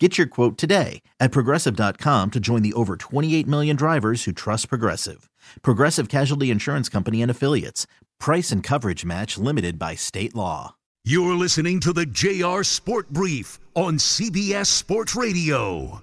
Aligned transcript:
Get 0.00 0.16
your 0.16 0.28
quote 0.28 0.56
today 0.56 1.02
at 1.18 1.32
progressive.com 1.32 2.30
to 2.30 2.38
join 2.38 2.62
the 2.62 2.72
over 2.74 2.96
28 2.96 3.48
million 3.48 3.74
drivers 3.74 4.24
who 4.24 4.32
trust 4.32 4.68
Progressive. 4.68 5.28
Progressive 5.62 6.08
Casualty 6.08 6.52
Insurance 6.52 6.88
Company 6.88 7.20
and 7.20 7.30
Affiliates. 7.30 7.88
Price 8.20 8.52
and 8.52 8.62
coverage 8.62 9.04
match 9.04 9.36
limited 9.38 9.76
by 9.76 9.96
state 9.96 10.36
law. 10.36 10.76
You're 11.04 11.34
listening 11.34 11.80
to 11.80 11.92
the 11.92 12.06
JR 12.06 12.62
Sport 12.62 13.10
Brief 13.10 13.58
on 13.74 13.94
CBS 13.94 14.66
Sports 14.66 15.16
Radio. 15.16 16.02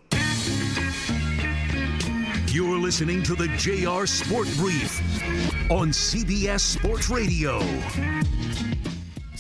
You're 2.52 2.80
listening 2.80 3.22
to 3.24 3.36
the 3.36 3.48
JR 3.58 4.06
Sport 4.06 4.48
Brief 4.58 5.00
on 5.70 5.90
CBS 5.90 6.62
Sports 6.62 7.10
Radio. 7.10 7.60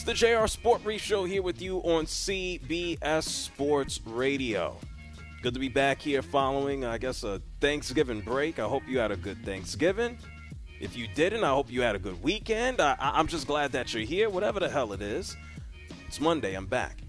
The 0.05 0.13
JR 0.13 0.45
Sport 0.45 0.83
Brief 0.83 1.01
Show 1.01 1.23
here 1.23 1.41
with 1.41 1.63
you 1.63 1.79
on 1.79 2.05
CBS 2.05 3.23
Sports 3.23 3.99
Radio. 4.05 4.77
Good 5.41 5.55
to 5.55 5.59
be 5.59 5.67
back 5.67 5.99
here 5.99 6.21
following, 6.21 6.85
I 6.85 6.99
guess, 6.99 7.23
a 7.23 7.41
Thanksgiving 7.59 8.21
break. 8.21 8.59
I 8.59 8.67
hope 8.67 8.83
you 8.87 8.99
had 8.99 9.09
a 9.09 9.15
good 9.15 9.43
Thanksgiving. 9.43 10.19
If 10.79 10.95
you 10.95 11.07
didn't, 11.07 11.43
I 11.43 11.49
hope 11.49 11.71
you 11.71 11.81
had 11.81 11.95
a 11.95 11.99
good 11.99 12.21
weekend. 12.21 12.81
I, 12.81 12.95
am 12.99 13.25
just 13.25 13.47
glad 13.47 13.71
that 13.71 13.95
you're 13.95 14.03
here, 14.03 14.29
whatever 14.29 14.59
the 14.59 14.69
hell 14.69 14.93
it 14.93 15.01
is. 15.01 15.35
It's 16.05 16.21
Monday, 16.21 16.53
I'm 16.53 16.67
back. 16.67 16.99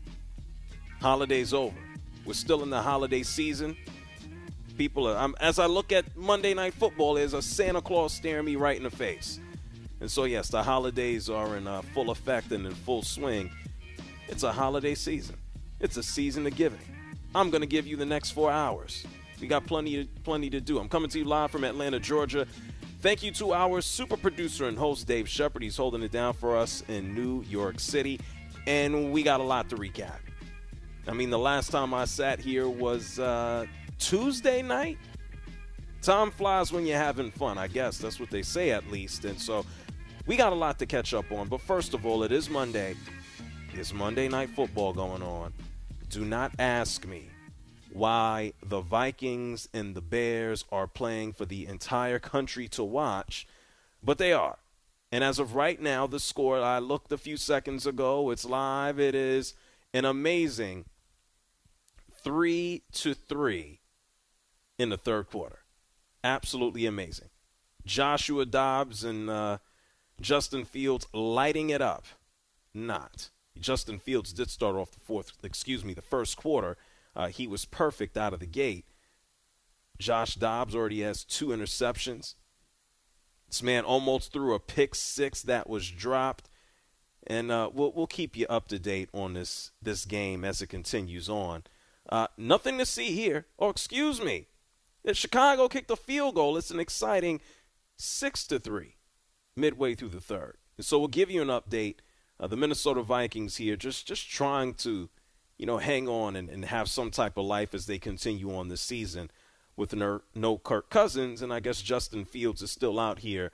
Holiday's 1.02 1.52
over. 1.52 1.76
We're 2.24 2.32
still 2.32 2.62
in 2.62 2.70
the 2.70 2.80
holiday 2.80 3.24
season 3.24 3.76
people 4.78 5.06
are. 5.06 5.16
I'm, 5.16 5.34
as 5.40 5.58
I 5.58 5.66
look 5.66 5.92
at 5.92 6.16
Monday 6.16 6.54
Night 6.54 6.72
Football, 6.72 7.14
there's 7.14 7.34
a 7.34 7.42
Santa 7.42 7.82
Claus 7.82 8.14
staring 8.14 8.44
me 8.44 8.56
right 8.56 8.76
in 8.76 8.84
the 8.84 8.90
face. 8.90 9.40
And 10.00 10.10
so, 10.10 10.24
yes, 10.24 10.48
the 10.48 10.62
holidays 10.62 11.30
are 11.30 11.56
in 11.56 11.66
uh, 11.66 11.82
full 11.94 12.10
effect 12.10 12.52
and 12.52 12.66
in 12.66 12.74
full 12.74 13.02
swing. 13.02 13.50
It's 14.28 14.42
a 14.42 14.52
holiday 14.52 14.94
season. 14.94 15.36
It's 15.80 15.96
a 15.96 16.02
season 16.02 16.46
of 16.46 16.54
giving. 16.56 16.80
I'm 17.34 17.50
going 17.50 17.60
to 17.60 17.66
give 17.66 17.86
you 17.86 17.96
the 17.96 18.06
next 18.06 18.32
four 18.32 18.50
hours. 18.50 19.06
We 19.40 19.46
got 19.46 19.66
plenty, 19.66 20.04
plenty 20.24 20.50
to 20.50 20.60
do. 20.60 20.78
I'm 20.78 20.88
coming 20.88 21.10
to 21.10 21.18
you 21.18 21.24
live 21.24 21.50
from 21.50 21.64
Atlanta, 21.64 22.00
Georgia. 22.00 22.46
Thank 23.00 23.22
you 23.22 23.30
to 23.32 23.52
our 23.52 23.80
super 23.80 24.16
producer 24.16 24.66
and 24.66 24.76
host, 24.76 25.06
Dave 25.06 25.28
Shepard. 25.28 25.62
He's 25.62 25.76
holding 25.76 26.02
it 26.02 26.10
down 26.10 26.32
for 26.32 26.56
us 26.56 26.82
in 26.88 27.14
New 27.14 27.42
York 27.42 27.78
City. 27.78 28.20
And 28.66 29.12
we 29.12 29.22
got 29.22 29.40
a 29.40 29.44
lot 29.44 29.68
to 29.70 29.76
recap. 29.76 30.18
I 31.06 31.12
mean, 31.12 31.30
the 31.30 31.38
last 31.38 31.70
time 31.70 31.94
I 31.94 32.04
sat 32.04 32.40
here 32.40 32.68
was 32.68 33.18
uh, 33.18 33.66
Tuesday 33.98 34.62
night. 34.62 34.98
Time 36.02 36.30
flies 36.30 36.72
when 36.72 36.86
you're 36.86 36.98
having 36.98 37.30
fun, 37.30 37.58
I 37.58 37.68
guess. 37.68 37.98
That's 37.98 38.18
what 38.18 38.30
they 38.30 38.42
say, 38.42 38.70
at 38.70 38.90
least. 38.90 39.24
And 39.24 39.40
so 39.40 39.64
we 40.26 40.36
got 40.36 40.52
a 40.52 40.56
lot 40.56 40.78
to 40.80 40.86
catch 40.86 41.14
up 41.14 41.30
on. 41.30 41.48
But 41.48 41.60
first 41.60 41.94
of 41.94 42.04
all, 42.04 42.22
it 42.22 42.32
is 42.32 42.50
Monday. 42.50 42.96
It's 43.72 43.92
Monday 43.92 44.28
Night 44.28 44.50
Football 44.50 44.92
going 44.92 45.22
on. 45.22 45.52
Do 46.10 46.24
not 46.24 46.52
ask 46.58 47.06
me 47.06 47.28
why 47.92 48.52
the 48.62 48.80
Vikings 48.80 49.68
and 49.72 49.94
the 49.94 50.00
Bears 50.00 50.64
are 50.70 50.86
playing 50.86 51.32
for 51.32 51.44
the 51.44 51.66
entire 51.66 52.18
country 52.18 52.68
to 52.68 52.84
watch, 52.84 53.46
but 54.02 54.18
they 54.18 54.32
are. 54.32 54.58
And 55.12 55.22
as 55.22 55.38
of 55.38 55.54
right 55.54 55.80
now, 55.80 56.06
the 56.06 56.20
score, 56.20 56.60
I 56.60 56.78
looked 56.78 57.12
a 57.12 57.18
few 57.18 57.36
seconds 57.36 57.86
ago, 57.86 58.30
it's 58.30 58.44
live. 58.44 58.98
It 58.98 59.14
is 59.14 59.54
an 59.94 60.04
amazing 60.04 60.86
3 62.22 62.82
to 62.92 63.14
3 63.14 63.80
in 64.78 64.88
the 64.88 64.96
third 64.96 65.30
quarter. 65.30 65.60
Absolutely 66.24 66.86
amazing. 66.86 67.28
Joshua 67.84 68.44
Dobbs 68.44 69.04
and 69.04 69.30
uh, 69.30 69.58
Justin 70.20 70.64
Fields 70.64 71.06
lighting 71.12 71.70
it 71.70 71.82
up. 71.82 72.06
Not. 72.72 73.30
Justin 73.58 73.98
Fields 73.98 74.32
did 74.32 74.50
start 74.50 74.76
off 74.76 74.92
the 74.92 75.00
fourth, 75.00 75.32
excuse 75.42 75.84
me, 75.84 75.94
the 75.94 76.02
first 76.02 76.36
quarter. 76.36 76.76
Uh, 77.14 77.28
he 77.28 77.46
was 77.46 77.64
perfect 77.64 78.16
out 78.16 78.34
of 78.34 78.40
the 78.40 78.46
gate. 78.46 78.86
Josh 79.98 80.34
Dobbs 80.34 80.74
already 80.74 81.00
has 81.00 81.24
two 81.24 81.48
interceptions. 81.48 82.34
This 83.48 83.62
man 83.62 83.84
almost 83.84 84.32
threw 84.32 84.54
a 84.54 84.60
pick 84.60 84.94
six 84.94 85.42
that 85.42 85.68
was 85.68 85.90
dropped. 85.90 86.50
And 87.26 87.50
uh, 87.50 87.70
we'll, 87.72 87.92
we'll 87.92 88.06
keep 88.06 88.36
you 88.36 88.46
up 88.48 88.68
to 88.68 88.78
date 88.78 89.08
on 89.12 89.32
this, 89.32 89.72
this 89.80 90.04
game 90.04 90.44
as 90.44 90.60
it 90.60 90.68
continues 90.68 91.28
on. 91.28 91.64
Uh, 92.08 92.28
nothing 92.36 92.78
to 92.78 92.86
see 92.86 93.12
here. 93.12 93.46
Oh, 93.58 93.70
excuse 93.70 94.20
me. 94.20 94.48
If 95.02 95.16
Chicago 95.16 95.68
kicked 95.68 95.90
a 95.90 95.96
field 95.96 96.34
goal, 96.34 96.56
it's 96.56 96.70
an 96.70 96.80
exciting 96.80 97.40
six 97.96 98.46
to 98.48 98.58
three 98.58 98.95
midway 99.56 99.94
through 99.94 100.10
the 100.10 100.20
third. 100.20 100.58
And 100.76 100.84
so 100.84 100.98
we'll 100.98 101.08
give 101.08 101.30
you 101.30 101.42
an 101.42 101.48
update. 101.48 101.96
Uh, 102.38 102.46
the 102.46 102.56
Minnesota 102.56 103.02
Vikings 103.02 103.56
here 103.56 103.76
just 103.76 104.06
just 104.06 104.28
trying 104.28 104.74
to, 104.74 105.08
you 105.56 105.64
know, 105.64 105.78
hang 105.78 106.06
on 106.08 106.36
and, 106.36 106.50
and 106.50 106.66
have 106.66 106.88
some 106.88 107.10
type 107.10 107.38
of 107.38 107.46
life 107.46 107.74
as 107.74 107.86
they 107.86 107.98
continue 107.98 108.54
on 108.54 108.68
this 108.68 108.82
season 108.82 109.30
with 109.76 109.94
no, 109.94 110.22
no 110.34 110.58
Kirk 110.58 110.90
Cousins, 110.90 111.42
and 111.42 111.52
I 111.52 111.60
guess 111.60 111.82
Justin 111.82 112.24
Fields 112.24 112.62
is 112.62 112.70
still 112.70 112.98
out 112.98 113.20
here 113.20 113.52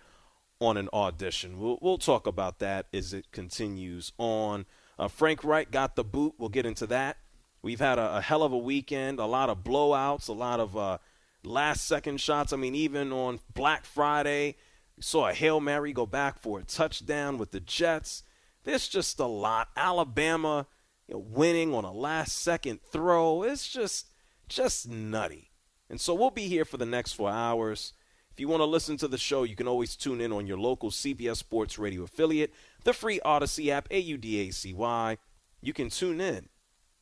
on 0.61 0.77
an 0.77 0.89
audition. 0.93 1.59
We'll, 1.59 1.79
we'll 1.83 1.99
talk 1.99 2.27
about 2.27 2.61
that 2.61 2.87
as 2.95 3.13
it 3.13 3.33
continues 3.33 4.13
on. 4.19 4.65
Uh, 4.99 5.09
Frank 5.09 5.43
Reich 5.43 5.71
got 5.71 5.97
the 5.97 6.05
boot. 6.05 6.35
We'll 6.39 6.49
get 6.49 6.67
into 6.67 6.87
that. 6.89 7.17
We've 7.61 7.81
had 7.81 7.99
a, 7.99 8.17
a 8.19 8.21
hell 8.21 8.43
of 8.43 8.53
a 8.53 8.59
weekend, 8.59 9.19
a 9.19 9.27
lot 9.27 9.51
of 9.51 9.65
blowouts, 9.65 10.29
a 10.29 10.33
lot 10.33 10.61
of 10.61 10.77
uh, 10.77 10.99
last 11.43 11.87
second 11.87 12.21
shots. 12.21 12.53
I 12.53 12.57
mean, 12.57 12.75
even 12.77 13.13
on 13.13 13.41
Black 13.53 13.85
Friday, 13.85 14.57
saw 15.01 15.29
a 15.29 15.35
Hail 15.35 15.61
Mary 15.61 15.93
go 15.93 16.07
back 16.07 16.39
for 16.39 16.61
a 16.61 16.65
touchdown 16.65 17.39
with 17.39 17.51
the 17.51 17.61
Jets. 17.61 18.23
There's 18.65 18.89
just 18.89 19.19
a 19.19 19.27
lot. 19.27 19.69
Alabama 19.77 20.67
you 21.09 21.15
know, 21.15 21.25
winning 21.27 21.75
on 21.75 21.85
a 21.85 21.93
last 21.93 22.39
second 22.39 22.81
throw. 22.83 23.43
It's 23.43 23.69
just 23.69 24.09
just 24.49 24.89
nutty. 24.89 25.51
And 25.89 26.01
so 26.01 26.15
we'll 26.15 26.31
be 26.31 26.49
here 26.49 26.65
for 26.65 26.77
the 26.77 26.87
next 26.87 27.13
four 27.13 27.31
hours. 27.31 27.93
If 28.31 28.41
you 28.41 28.49
want 28.49 28.61
to 28.61 28.67
listen 28.67 28.97
to 28.99 29.09
the 29.09 29.19
show, 29.19 29.43
you 29.43 29.57
can 29.57 29.69
always 29.69 29.95
tune 29.95 30.21
in 30.21 30.33
on 30.33 30.47
your 30.47 30.59
local 30.59 30.91
CBS 30.91 31.37
Sports 31.37 31.79
Radio 31.79 32.03
affiliate, 32.03 32.53
the 32.85 32.95
free 32.95 33.21
Audacy 33.25 33.69
app, 33.69 33.89
A 33.91 33.99
U 33.99 34.17
D 34.17 34.49
A 34.49 34.53
C 34.53 34.73
Y. 34.73 35.19
You 35.61 35.73
can 35.73 35.91
tune 35.91 36.21
in, 36.21 36.49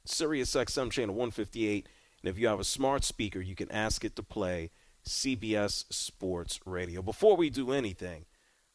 Sirius 0.05 0.55
XM 0.55 0.91
channel 0.91 1.15
158 1.15 1.89
and 2.23 2.31
if 2.31 2.39
you 2.39 2.49
have 2.49 2.61
a 2.61 2.65
smart 2.65 3.05
speaker, 3.05 3.41
you 3.41 3.55
can 3.55 3.71
ask 3.73 4.05
it 4.05 4.17
to 4.17 4.23
play 4.23 4.71
CBS 5.05 5.85
Sports 5.93 6.61
Radio. 6.65 7.03
Before 7.03 7.37
we 7.37 7.51
do 7.51 7.73
anything, 7.73 8.27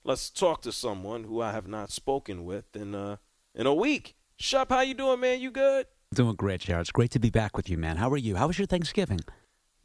let's 0.04 0.30
talk 0.30 0.62
to 0.64 0.72
someone 0.72 1.24
who 1.26 1.42
I 1.42 1.52
have 1.52 1.68
not 1.68 1.92
spoken 1.92 2.46
with 2.46 2.76
in 2.76 2.96
uh, 2.96 3.18
in 3.54 3.68
a 3.68 3.74
week. 3.74 4.16
Shep, 4.38 4.70
how 4.70 4.82
you 4.82 4.94
doing, 4.94 5.20
man? 5.20 5.40
You 5.40 5.52
good? 5.52 5.88
Doing 6.14 6.36
great, 6.36 6.62
Jared. 6.62 6.82
It's 6.82 6.92
great 6.92 7.12
to 7.12 7.20
be 7.20 7.30
back 7.30 7.56
with 7.58 7.70
you, 7.70 7.78
man. 7.78 7.98
How 7.98 8.10
are 8.12 8.18
you? 8.18 8.36
How 8.36 8.48
was 8.48 8.58
your 8.58 8.68
Thanksgiving? 8.68 9.22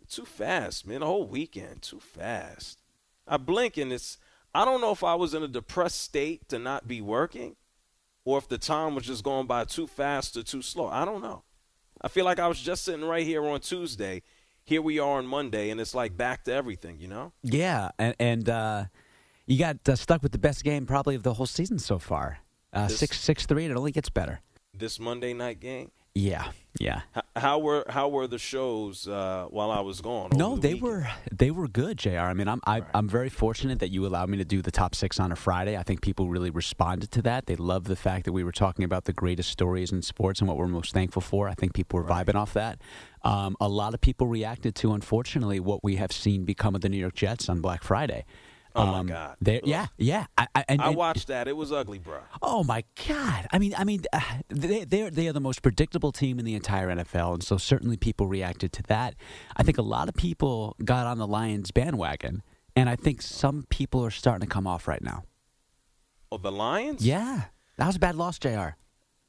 Too 0.09 0.25
fast, 0.25 0.87
man. 0.87 1.03
A 1.03 1.07
whole 1.07 1.27
weekend. 1.27 1.83
Too 1.83 2.01
fast. 2.01 2.83
I 3.27 3.37
blink 3.37 3.77
and 3.77 3.93
it's 3.93 4.19
I 4.53 4.65
don't 4.65 4.81
know 4.81 4.91
if 4.91 5.05
I 5.05 5.15
was 5.15 5.35
in 5.35 5.43
a 5.43 5.49
depressed 5.49 6.01
state 6.01 6.49
to 6.49 6.59
not 6.59 6.89
be 6.89 7.01
working 7.01 7.55
or 8.25 8.39
if 8.39 8.49
the 8.49 8.59
time 8.59 8.95
was 8.95 9.05
just 9.05 9.23
going 9.23 9.47
by 9.47 9.65
too 9.65 9.87
fast 9.87 10.37
or 10.37 10.43
too 10.43 10.63
slow. 10.63 10.89
I 10.89 11.05
don't 11.05 11.23
know. 11.23 11.45
I 12.03 12.09
feel 12.09 12.25
like 12.25 12.41
I 12.41 12.49
was 12.49 12.61
just 12.61 12.85
sitting 12.85 13.05
right 13.05 13.27
here 13.27 13.45
on 13.47 13.61
Tuesday. 13.61 14.23
Here 14.71 14.81
we 14.81 15.01
are 15.01 15.19
on 15.19 15.27
Monday, 15.27 15.71
and 15.71 15.81
it's 15.81 15.97
like 15.97 16.17
back 16.17 16.45
to 16.45 16.53
everything, 16.53 17.01
you 17.01 17.09
know? 17.09 17.33
Yeah, 17.43 17.91
and, 17.99 18.15
and 18.21 18.49
uh, 18.49 18.85
you 19.45 19.59
got 19.59 19.77
uh, 19.89 19.97
stuck 19.97 20.23
with 20.23 20.31
the 20.31 20.39
best 20.39 20.63
game 20.63 20.87
probably 20.87 21.17
of 21.17 21.25
the 21.25 21.35
whole 21.35 21.47
season 21.47 21.81
so 21.81 21.99
far. 21.99 22.39
Uh, 22.73 22.87
This- 22.87 23.01
six 23.01 23.19
six 23.19 23.47
three, 23.47 23.65
and 23.65 23.73
it 23.73 23.77
only 23.77 23.91
gets 23.91 24.09
better. 24.11 24.39
This 24.73 25.01
Monday 25.01 25.35
night 25.35 25.59
game. 25.59 25.91
Yeah, 26.15 26.51
yeah. 26.81 27.03
H- 27.17 27.23
How 27.37 27.61
were 27.61 27.85
how 27.89 28.09
were 28.09 28.27
the 28.27 28.39
shows 28.39 29.07
uh, 29.07 29.47
while 29.49 29.71
I 29.71 29.81
was 29.81 30.01
gone? 30.01 30.31
No, 30.35 30.57
the 30.57 30.61
they 30.61 30.75
weekend? 30.75 30.83
were 30.83 31.07
they 31.31 31.51
were 31.53 31.69
good, 31.69 31.99
Jr. 31.99 32.19
I 32.19 32.35
mean, 32.35 32.49
I'm 32.49 32.61
I, 32.67 32.83
I'm 32.95 33.09
very 33.09 33.29
fortunate 33.29 33.79
that 33.79 33.91
you 33.91 34.05
allowed 34.07 34.29
me 34.29 34.37
to 34.39 34.45
do 34.45 34.61
the 34.61 34.73
top 34.73 34.97
six 34.97 35.21
on 35.21 35.31
a 35.31 35.37
Friday. 35.37 35.77
I 35.77 35.85
think 35.85 36.03
people 36.03 36.29
really 36.29 36.51
responded 36.51 37.13
to 37.13 37.23
that. 37.23 37.47
They 37.47 37.55
loved 37.55 37.87
the 37.87 37.95
fact 37.97 38.25
that 38.25 38.33
we 38.33 38.43
were 38.43 38.51
talking 38.53 38.85
about 38.85 39.05
the 39.05 39.13
greatest 39.13 39.51
stories 39.51 39.93
in 39.93 40.03
sports 40.03 40.41
and 40.41 40.49
what 40.49 40.57
we're 40.57 40.67
most 40.67 40.93
thankful 40.93 41.23
for. 41.23 41.49
I 41.49 41.55
think 41.55 41.75
people 41.75 42.01
were 42.01 42.09
vibing 42.09 42.35
off 42.35 42.55
that. 42.55 42.81
Um, 43.23 43.57
a 43.61 43.69
lot 43.69 43.95
of 43.95 44.01
people 44.01 44.27
reacted 44.27 44.75
to, 44.77 44.93
unfortunately, 44.93 45.61
what 45.61 45.85
we 45.85 45.95
have 45.97 46.11
seen 46.11 46.45
become 46.45 46.75
of 46.75 46.81
the 46.81 46.89
New 46.89 46.99
York 46.99 47.15
Jets 47.15 47.49
on 47.49 47.61
Black 47.61 47.85
Friday. 47.85 48.25
Oh, 48.75 48.87
my 48.87 48.99
Um, 49.01 49.07
God. 49.07 49.37
they- 49.41 49.61
Yeah, 49.65 49.87
yeah. 49.99 50.27
I, 50.39 50.47
I, 50.55 50.65
and, 50.69 50.81
I 50.81 50.89
and- 50.89 50.97
watched 50.97 51.27
that. 51.29 51.49
It 51.49 51.57
was 51.57 51.73
ugly, 51.73 51.99
bro. 51.99 52.21
Oh 52.43 52.63
my 52.65 52.85
God! 53.09 53.47
I 53.53 53.59
mean, 53.59 53.75
I 53.77 53.85
mean, 53.85 54.03
uh, 54.13 54.21
they 54.49 54.85
they 54.85 55.09
they 55.11 55.29
are 55.29 55.33
the 55.33 55.41
most 55.41 55.63
predictable 55.63 56.13
team 56.13 56.39
in 56.39 56.45
the 56.45 56.55
entire 56.55 56.89
NFL, 56.89 57.35
and 57.35 57.43
so 57.43 57.57
certainly 57.57 57.97
people 57.97 58.27
reacted 58.29 58.73
to 58.75 58.83
that. 58.85 59.15
I 59.57 59.63
think 59.63 59.79
a 59.79 59.83
lot 59.83 60.09
of 60.09 60.15
people 60.15 60.77
got 60.85 61.07
on 61.07 61.19
the 61.19 61.27
Lions 61.27 61.71
bandwagon, 61.73 62.43
and 62.77 62.89
I 62.89 62.97
think 62.97 63.23
some 63.23 63.65
people 63.71 64.05
are 64.05 64.11
starting 64.11 64.47
to 64.49 64.53
come 64.53 64.67
off 64.67 64.87
right 64.87 65.03
now. 65.03 65.25
Oh, 66.33 66.39
the 66.39 66.53
Lions? 66.53 67.05
Yeah, 67.05 67.43
that 67.77 67.87
was 67.87 67.97
a 67.97 67.99
bad 67.99 68.15
loss, 68.15 68.39
Jr. 68.39 68.71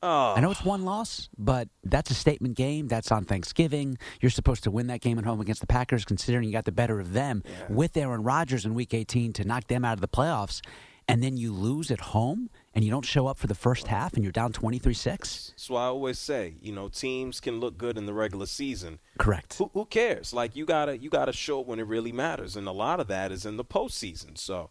Oh, 0.04 0.34
I 0.36 0.40
know 0.40 0.50
it's 0.50 0.66
one 0.66 0.84
loss, 0.84 1.30
but 1.38 1.70
that's 1.84 2.10
a 2.10 2.16
statement 2.16 2.56
game. 2.56 2.88
That's 2.88 3.12
on 3.12 3.24
Thanksgiving. 3.24 3.98
You're 4.20 4.32
supposed 4.32 4.64
to 4.64 4.72
win 4.72 4.88
that 4.88 5.02
game 5.02 5.20
at 5.20 5.26
home 5.26 5.40
against 5.40 5.62
the 5.62 5.68
Packers, 5.68 6.06
considering 6.06 6.46
you 6.46 6.52
got 6.52 6.66
the 6.66 6.72
better 6.72 7.00
of 7.00 7.14
them 7.14 7.44
with 7.70 7.96
Aaron 7.96 8.24
Rodgers 8.24 8.66
in 8.66 8.74
Week 8.74 8.94
18 8.94 9.34
to 9.34 9.44
knock 9.44 9.68
them 9.68 9.86
out 9.86 9.94
of 9.94 10.02
the 10.02 10.08
playoffs, 10.08 10.62
and 11.08 11.22
then 11.22 11.38
you 11.38 11.54
lose 11.54 11.92
at 11.92 12.00
home 12.00 12.50
and 12.74 12.84
you 12.84 12.90
don't 12.90 13.06
show 13.06 13.28
up 13.28 13.38
for 13.38 13.48
the 13.48 13.56
first 13.56 13.88
half, 13.88 14.14
and 14.14 14.24
you're 14.24 14.32
down 14.32 14.54
23-6. 14.54 15.04
That's 15.50 15.70
why 15.70 15.84
I 15.84 15.88
always 15.88 16.18
say, 16.18 16.56
you 16.62 16.72
know, 16.72 16.88
teams 16.88 17.40
can 17.40 17.60
look 17.60 17.78
good 17.78 17.98
in 17.98 18.06
the 18.06 18.14
regular 18.14 18.46
season. 18.46 19.00
Correct. 19.20 19.56
Who, 19.58 19.70
who 19.74 19.86
cares? 19.86 20.34
Like 20.34 20.56
you 20.56 20.66
gotta 20.66 20.98
you 20.98 21.10
gotta 21.10 21.34
show 21.34 21.60
it 21.60 21.68
when 21.68 21.80
it 21.80 21.86
really 21.88 22.12
matters, 22.12 22.56
and 22.56 22.68
a 22.68 22.72
lot 22.72 23.00
of 23.00 23.08
that 23.08 23.32
is 23.32 23.46
in 23.46 23.58
the 23.58 23.66
postseason. 23.66 24.38
So, 24.38 24.70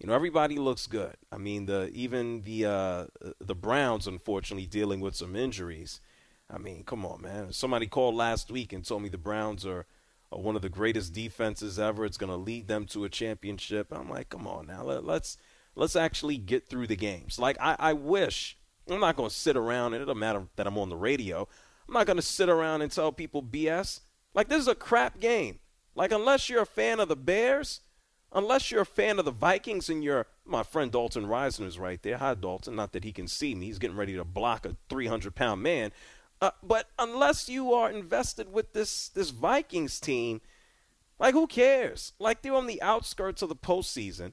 you 0.00 0.06
know, 0.06 0.14
everybody 0.14 0.56
looks 0.56 0.86
good. 0.86 1.14
I 1.30 1.36
mean, 1.36 1.66
the 1.66 1.90
even 1.92 2.40
the 2.42 2.64
uh, 2.64 3.06
the 3.38 3.54
Browns, 3.54 4.06
unfortunately, 4.06 4.66
dealing 4.66 5.00
with 5.00 5.14
some 5.14 5.36
injuries. 5.36 6.00
I 6.48 6.56
mean, 6.56 6.84
come 6.84 7.04
on, 7.04 7.20
man. 7.20 7.52
Somebody 7.52 7.86
called 7.86 8.14
last 8.14 8.50
week 8.50 8.72
and 8.72 8.84
told 8.84 9.02
me 9.02 9.08
the 9.08 9.18
Browns 9.18 9.64
are, 9.64 9.86
are 10.32 10.40
one 10.40 10.56
of 10.56 10.62
the 10.62 10.68
greatest 10.68 11.12
defenses 11.12 11.78
ever. 11.78 12.04
It's 12.04 12.16
going 12.16 12.32
to 12.32 12.36
lead 12.36 12.66
them 12.66 12.86
to 12.86 13.04
a 13.04 13.08
championship. 13.08 13.88
I'm 13.92 14.10
like, 14.10 14.30
come 14.30 14.48
on 14.48 14.66
now, 14.66 14.82
Let, 14.82 15.04
let's 15.04 15.36
let's 15.76 15.94
actually 15.94 16.38
get 16.38 16.66
through 16.66 16.86
the 16.86 16.96
games. 16.96 17.38
Like 17.38 17.58
I, 17.60 17.76
I 17.78 17.92
wish 17.92 18.56
I'm 18.88 19.00
not 19.00 19.16
going 19.16 19.28
to 19.28 19.34
sit 19.34 19.56
around, 19.56 19.92
and 19.92 20.02
it 20.02 20.06
doesn't 20.06 20.18
matter 20.18 20.46
that 20.56 20.66
I'm 20.66 20.78
on 20.78 20.88
the 20.88 20.96
radio. 20.96 21.46
I'm 21.86 21.94
not 21.94 22.06
going 22.06 22.16
to 22.16 22.22
sit 22.22 22.48
around 22.48 22.80
and 22.80 22.90
tell 22.90 23.12
people 23.12 23.42
BS. 23.42 24.00
Like 24.32 24.48
this 24.48 24.62
is 24.62 24.68
a 24.68 24.74
crap 24.74 25.20
game. 25.20 25.58
Like 25.94 26.10
unless 26.10 26.48
you're 26.48 26.62
a 26.62 26.66
fan 26.66 27.00
of 27.00 27.08
the 27.08 27.16
Bears, 27.16 27.80
unless 28.32 28.70
you're 28.70 28.82
a 28.82 28.86
fan 28.86 29.18
of 29.18 29.24
the 29.24 29.30
Vikings, 29.30 29.88
and 29.88 30.04
you're 30.04 30.26
my 30.44 30.62
friend 30.62 30.90
Dalton 30.90 31.26
Risner's 31.26 31.78
right 31.78 32.02
there. 32.02 32.18
Hi 32.18 32.34
Dalton. 32.34 32.76
Not 32.76 32.92
that 32.92 33.04
he 33.04 33.12
can 33.12 33.28
see 33.28 33.54
me. 33.54 33.66
He's 33.66 33.78
getting 33.78 33.96
ready 33.96 34.16
to 34.16 34.24
block 34.24 34.66
a 34.66 34.76
300 34.88 35.34
pound 35.34 35.62
man. 35.62 35.92
Uh, 36.40 36.50
but 36.62 36.86
unless 36.98 37.48
you 37.48 37.72
are 37.72 37.90
invested 37.90 38.52
with 38.52 38.72
this 38.72 39.08
this 39.08 39.30
Vikings 39.30 40.00
team, 40.00 40.40
like 41.18 41.34
who 41.34 41.46
cares? 41.46 42.12
Like 42.18 42.42
they're 42.42 42.54
on 42.54 42.66
the 42.66 42.80
outskirts 42.82 43.42
of 43.42 43.48
the 43.48 43.56
postseason. 43.56 44.32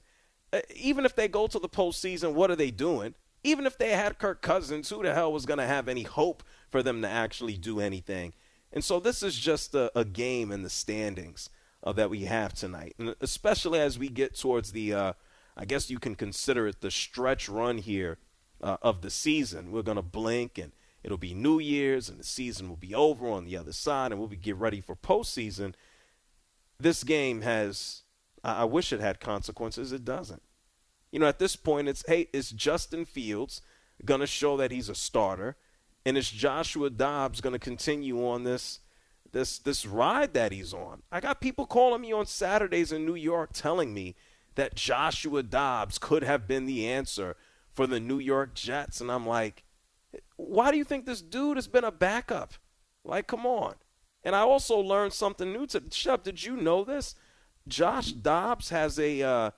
Uh, 0.52 0.60
even 0.74 1.04
if 1.04 1.14
they 1.14 1.28
go 1.28 1.46
to 1.46 1.58
the 1.58 1.68
postseason, 1.68 2.32
what 2.32 2.50
are 2.50 2.56
they 2.56 2.70
doing? 2.70 3.14
Even 3.44 3.66
if 3.66 3.76
they 3.76 3.90
had 3.90 4.18
Kirk 4.18 4.42
Cousins, 4.42 4.88
who 4.88 5.02
the 5.02 5.14
hell 5.14 5.32
was 5.32 5.46
going 5.46 5.58
to 5.58 5.66
have 5.66 5.88
any 5.88 6.02
hope 6.02 6.42
for 6.70 6.82
them 6.82 7.02
to 7.02 7.08
actually 7.08 7.56
do 7.56 7.78
anything? 7.78 8.32
And 8.72 8.82
so 8.82 8.98
this 8.98 9.22
is 9.22 9.38
just 9.38 9.74
a, 9.74 9.92
a 9.96 10.04
game 10.04 10.50
in 10.50 10.62
the 10.62 10.70
standings 10.70 11.50
uh, 11.82 11.92
that 11.92 12.10
we 12.10 12.24
have 12.24 12.54
tonight, 12.54 12.94
and 12.98 13.14
especially 13.20 13.80
as 13.80 13.98
we 13.98 14.08
get 14.08 14.36
towards 14.36 14.72
the, 14.72 14.92
uh, 14.92 15.12
I 15.56 15.64
guess 15.64 15.90
you 15.90 15.98
can 15.98 16.14
consider 16.14 16.66
it 16.66 16.80
the 16.80 16.90
stretch 16.90 17.48
run 17.48 17.78
here 17.78 18.18
uh, 18.60 18.76
of 18.82 19.02
the 19.02 19.10
season. 19.10 19.70
We're 19.70 19.82
to 19.82 20.02
blink 20.02 20.58
and 20.58 20.72
it'll 21.02 21.18
be 21.18 21.34
New 21.34 21.58
Year's 21.60 22.08
and 22.08 22.18
the 22.18 22.24
season 22.24 22.68
will 22.68 22.76
be 22.76 22.94
over 22.94 23.28
on 23.28 23.44
the 23.44 23.56
other 23.56 23.72
side, 23.72 24.10
and 24.10 24.18
we'll 24.18 24.28
be 24.28 24.36
get 24.36 24.56
ready 24.56 24.80
for 24.80 24.96
postseason 24.96 25.74
this 26.80 27.04
game 27.04 27.42
has 27.42 28.02
I 28.44 28.62
I 28.62 28.64
wish 28.64 28.92
it 28.92 29.00
had 29.00 29.20
consequences. 29.20 29.92
It 29.92 30.04
doesn't. 30.04 30.42
You 31.10 31.18
know, 31.18 31.26
at 31.26 31.38
this 31.38 31.56
point 31.56 31.88
it's 31.88 32.04
hey, 32.06 32.28
it's 32.32 32.50
Justin 32.50 33.04
Fields 33.04 33.62
gonna 34.04 34.26
show 34.26 34.56
that 34.56 34.70
he's 34.70 34.88
a 34.88 34.94
starter, 34.94 35.56
and 36.04 36.16
it's 36.16 36.30
Joshua 36.30 36.90
Dobbs 36.90 37.40
gonna 37.40 37.58
continue 37.58 38.26
on 38.26 38.44
this 38.44 38.80
this 39.32 39.58
this 39.58 39.86
ride 39.86 40.34
that 40.34 40.52
he's 40.52 40.72
on. 40.72 41.02
I 41.12 41.20
got 41.20 41.40
people 41.40 41.66
calling 41.66 42.02
me 42.02 42.12
on 42.12 42.26
Saturdays 42.26 42.92
in 42.92 43.04
New 43.06 43.14
York 43.14 43.50
telling 43.52 43.94
me 43.94 44.14
that 44.54 44.74
Joshua 44.74 45.42
Dobbs 45.42 45.98
could 45.98 46.24
have 46.24 46.48
been 46.48 46.66
the 46.66 46.88
answer 46.88 47.36
for 47.70 47.86
the 47.86 48.00
New 48.00 48.18
York 48.18 48.54
Jets, 48.54 49.00
and 49.00 49.10
I'm 49.10 49.26
like, 49.26 49.64
why 50.36 50.70
do 50.70 50.76
you 50.76 50.84
think 50.84 51.06
this 51.06 51.22
dude 51.22 51.56
has 51.56 51.68
been 51.68 51.84
a 51.84 51.92
backup? 51.92 52.54
Like, 53.04 53.26
come 53.26 53.46
on. 53.46 53.74
And 54.24 54.34
I 54.34 54.40
also 54.40 54.78
learned 54.78 55.12
something 55.12 55.52
new 55.52 55.66
to 55.68 55.82
Shep. 55.90 56.24
Did 56.24 56.44
you 56.44 56.56
know 56.56 56.84
this? 56.84 57.14
Josh 57.68 58.12
Dobbs 58.12 58.70
has 58.70 58.98
a 58.98 59.22
uh, 59.22 59.50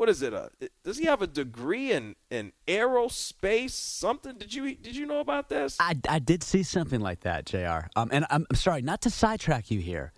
what 0.00 0.08
is 0.08 0.22
it? 0.22 0.32
A, 0.32 0.50
does 0.82 0.96
he 0.96 1.04
have 1.04 1.20
a 1.20 1.26
degree 1.26 1.92
in 1.92 2.16
in 2.30 2.52
aerospace? 2.66 3.72
Something? 3.72 4.38
Did 4.38 4.54
you 4.54 4.74
did 4.74 4.96
you 4.96 5.04
know 5.04 5.20
about 5.20 5.50
this? 5.50 5.76
I, 5.78 5.94
I 6.08 6.18
did 6.18 6.42
see 6.42 6.62
something 6.62 7.00
like 7.00 7.20
that, 7.20 7.44
Jr. 7.44 7.88
Um, 7.96 8.08
and 8.10 8.24
I'm, 8.30 8.46
I'm 8.48 8.56
sorry 8.56 8.80
not 8.80 9.02
to 9.02 9.10
sidetrack 9.10 9.70
you 9.70 9.78
here, 9.80 10.12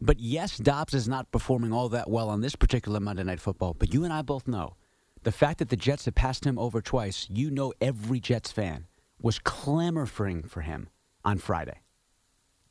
but 0.00 0.18
yes, 0.18 0.58
Dobbs 0.58 0.94
is 0.94 1.06
not 1.08 1.30
performing 1.30 1.72
all 1.72 1.88
that 1.90 2.10
well 2.10 2.28
on 2.28 2.40
this 2.40 2.56
particular 2.56 2.98
Monday 2.98 3.22
Night 3.22 3.38
Football. 3.40 3.74
But 3.78 3.94
you 3.94 4.02
and 4.02 4.12
I 4.12 4.22
both 4.22 4.48
know 4.48 4.74
the 5.22 5.30
fact 5.32 5.60
that 5.60 5.68
the 5.68 5.76
Jets 5.76 6.06
have 6.06 6.16
passed 6.16 6.44
him 6.44 6.58
over 6.58 6.80
twice. 6.82 7.28
You 7.30 7.52
know, 7.52 7.72
every 7.80 8.18
Jets 8.18 8.50
fan 8.50 8.88
was 9.22 9.38
clamoring 9.38 10.42
for 10.42 10.62
him 10.62 10.88
on 11.24 11.38
Friday. 11.38 11.78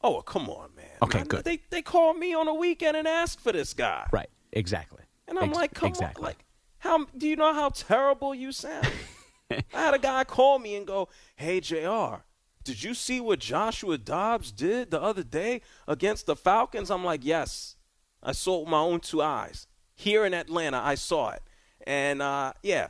Oh, 0.02 0.22
come 0.24 0.50
on, 0.50 0.72
man. 0.76 0.86
Okay, 1.04 1.20
I- 1.22 1.24
good. 1.24 1.46
They 1.46 1.62
they 1.70 1.82
called 1.82 2.18
me 2.18 2.34
on 2.34 2.50
a 2.50 2.54
weekend 2.54 2.98
and 2.98 3.08
asked 3.08 3.40
for 3.40 3.54
this 3.54 3.74
guy, 3.74 4.08
Right? 4.12 4.30
Exactly. 4.52 5.04
and 5.30 5.38
I'm 5.40 5.50
Ex- 5.52 5.56
like, 5.58 5.74
come 5.74 5.88
exactly. 5.90 6.22
on, 6.24 6.26
like, 6.28 6.44
how 6.80 7.06
do 7.18 7.28
you 7.28 7.36
know 7.36 7.54
how 7.54 7.70
terrible 7.70 8.34
you 8.34 8.52
sound? 8.52 8.88
I 9.52 9.64
had 9.72 9.94
a 9.94 10.00
guy 10.00 10.24
call 10.24 10.60
me 10.60 10.76
and 10.76 10.86
go, 10.86 11.10
"Hey, 11.36 11.60
Jr." 11.60 12.24
Did 12.66 12.84
you 12.84 12.94
see 12.94 13.20
what 13.22 13.40
Joshua 13.40 13.98
Dobbs 13.98 14.52
did 14.52 14.92
the 14.92 15.02
other 15.02 15.24
day 15.24 15.62
against 15.88 16.26
the 16.28 16.36
Falcons? 16.36 16.92
I'm 16.92 17.04
like, 17.06 17.22
yes, 17.24 17.78
I 18.22 18.34
saw 18.34 18.58
it 18.58 18.60
with 18.62 18.70
my 18.70 18.80
own 18.80 19.00
two 19.00 19.22
eyes. 19.24 19.66
Here 19.96 20.24
in 20.26 20.34
Atlanta, 20.36 20.78
I 20.78 20.96
saw 20.96 21.32
it. 21.32 21.42
And 21.88 22.22
uh, 22.22 22.54
yeah, 22.62 22.90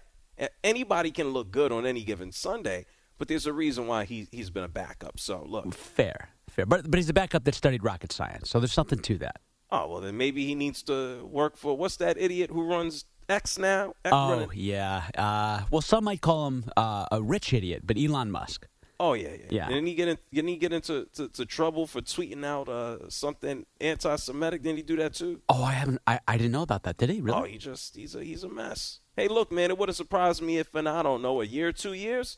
anybody 0.64 1.12
can 1.12 1.30
look 1.30 1.52
good 1.52 1.72
on 1.72 1.86
any 1.86 2.04
given 2.04 2.32
Sunday, 2.32 2.88
but 3.18 3.28
there's 3.28 3.46
a 3.46 3.54
reason 3.54 3.88
why 3.88 4.04
he, 4.06 4.28
he's 4.32 4.50
been 4.50 4.64
a 4.64 4.68
backup. 4.70 5.20
So 5.20 5.46
look, 5.48 5.74
Fair, 5.74 6.30
fair. 6.50 6.66
But 6.66 6.90
but 6.90 6.98
he's 6.98 7.10
a 7.10 7.14
backup 7.14 7.44
that 7.46 7.56
studied 7.56 7.84
rocket 7.84 8.12
science, 8.12 8.50
so 8.50 8.60
there's 8.60 8.74
something 8.74 9.00
to 9.00 9.18
that. 9.20 9.40
oh, 9.72 9.88
well, 9.88 10.02
then 10.02 10.18
maybe 10.18 10.46
he 10.46 10.56
needs 10.56 10.82
to 10.84 11.24
work 11.26 11.56
for 11.56 11.78
what's 11.78 11.96
that 11.98 12.18
idiot 12.18 12.50
who 12.50 12.64
runs 12.68 13.06
X 13.30 13.58
now? 13.60 13.94
X 14.04 14.12
Oh 14.14 14.32
running- 14.32 14.50
yeah. 14.56 15.04
Uh, 15.18 15.62
well, 15.72 15.82
some 15.82 16.04
might 16.06 16.22
call 16.22 16.48
him 16.48 16.66
uh, 16.76 17.06
a 17.12 17.22
rich 17.22 17.54
idiot, 17.54 17.84
but 17.86 17.98
Elon 17.98 18.32
Musk. 18.32 18.68
Oh 19.02 19.14
yeah, 19.14 19.30
yeah. 19.30 19.46
Yeah. 19.50 19.68
Didn't 19.70 19.86
he 19.86 19.94
get 19.94 20.08
in, 20.10 20.18
didn't 20.34 20.50
he 20.50 20.58
get 20.58 20.74
into 20.74 21.06
to, 21.14 21.30
to 21.30 21.46
trouble 21.46 21.88
for 21.88 22.02
tweeting 22.02 22.44
out 22.44 22.68
uh, 22.68 23.08
something 23.10 23.66
anti-Semitic? 23.80 24.62
Didn't 24.62 24.78
he 24.78 24.84
do 24.84 24.98
that 24.98 25.14
too? 25.14 25.40
Oh, 25.48 25.64
I 25.64 25.72
haven't. 25.72 26.02
I, 26.06 26.20
I 26.28 26.36
didn't 26.38 26.52
know 26.52 26.64
about 26.64 26.84
that. 26.84 26.98
Did 26.98 27.10
he 27.10 27.22
really? 27.22 27.40
Oh, 27.40 27.44
he 27.44 27.58
just 27.58 27.96
he's 27.96 28.14
a 28.16 28.24
he's 28.24 28.44
a 28.44 28.50
mess. 28.50 29.00
Hey, 29.16 29.28
look, 29.30 29.52
man, 29.52 29.70
it 29.70 29.78
would 29.78 29.88
have 29.90 29.96
surprised 29.96 30.42
me 30.42 30.58
if 30.58 30.76
in 30.76 30.88
I 30.88 31.02
don't 31.04 31.22
know 31.22 31.40
a 31.42 31.46
year, 31.46 31.72
two 31.72 31.94
years, 31.94 32.38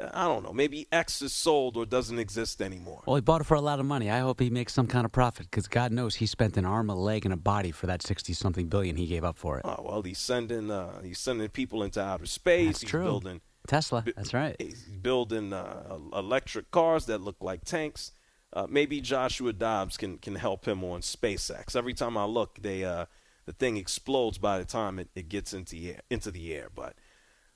I 0.00 0.26
don't 0.26 0.44
know, 0.44 0.52
maybe 0.52 0.86
X 0.92 1.22
is 1.22 1.32
sold 1.32 1.76
or 1.76 1.84
doesn't 1.84 2.18
exist 2.18 2.62
anymore. 2.62 3.02
Well, 3.04 3.16
he 3.16 3.20
bought 3.22 3.40
it 3.40 3.44
for 3.44 3.56
a 3.56 3.60
lot 3.60 3.80
of 3.80 3.86
money. 3.86 4.10
I 4.10 4.20
hope 4.20 4.38
he 4.38 4.48
makes 4.48 4.72
some 4.72 4.86
kind 4.86 5.04
of 5.04 5.10
profit 5.10 5.50
because 5.50 5.66
God 5.66 5.90
knows 5.90 6.14
he 6.14 6.26
spent 6.26 6.56
an 6.56 6.64
arm, 6.64 6.88
a 6.88 6.94
leg, 6.94 7.24
and 7.24 7.34
a 7.34 7.36
body 7.36 7.72
for 7.72 7.86
that 7.88 8.02
sixty-something 8.02 8.68
billion 8.68 8.96
he 8.96 9.06
gave 9.06 9.24
up 9.24 9.36
for 9.36 9.58
it. 9.58 9.62
Oh 9.64 9.82
well, 9.84 10.02
he's 10.02 10.18
sending 10.18 10.70
uh, 10.70 11.02
he's 11.02 11.18
sending 11.18 11.48
people 11.48 11.82
into 11.82 12.00
outer 12.00 12.26
space. 12.26 12.66
That's 12.66 12.80
he's 12.82 12.90
true. 12.90 13.04
building 13.04 13.40
Tesla. 13.66 14.04
That's 14.16 14.32
right. 14.32 14.54
He's 14.58 14.82
building 14.84 15.52
uh, 15.52 15.98
electric 16.12 16.70
cars 16.70 17.06
that 17.06 17.20
look 17.20 17.36
like 17.40 17.64
tanks. 17.64 18.12
Uh, 18.52 18.66
maybe 18.68 19.00
Joshua 19.00 19.52
Dobbs 19.52 19.96
can 19.96 20.18
can 20.18 20.36
help 20.36 20.66
him 20.66 20.84
on 20.84 21.00
SpaceX. 21.00 21.74
Every 21.74 21.92
time 21.92 22.16
I 22.16 22.24
look, 22.24 22.62
they 22.62 22.84
uh, 22.84 23.06
the 23.46 23.52
thing 23.52 23.76
explodes 23.76 24.38
by 24.38 24.58
the 24.58 24.64
time 24.64 24.98
it, 24.98 25.08
it 25.14 25.28
gets 25.28 25.52
into 25.52 25.72
the 25.72 25.90
air, 25.90 26.00
into 26.08 26.30
the 26.30 26.54
air. 26.54 26.68
But 26.74 26.94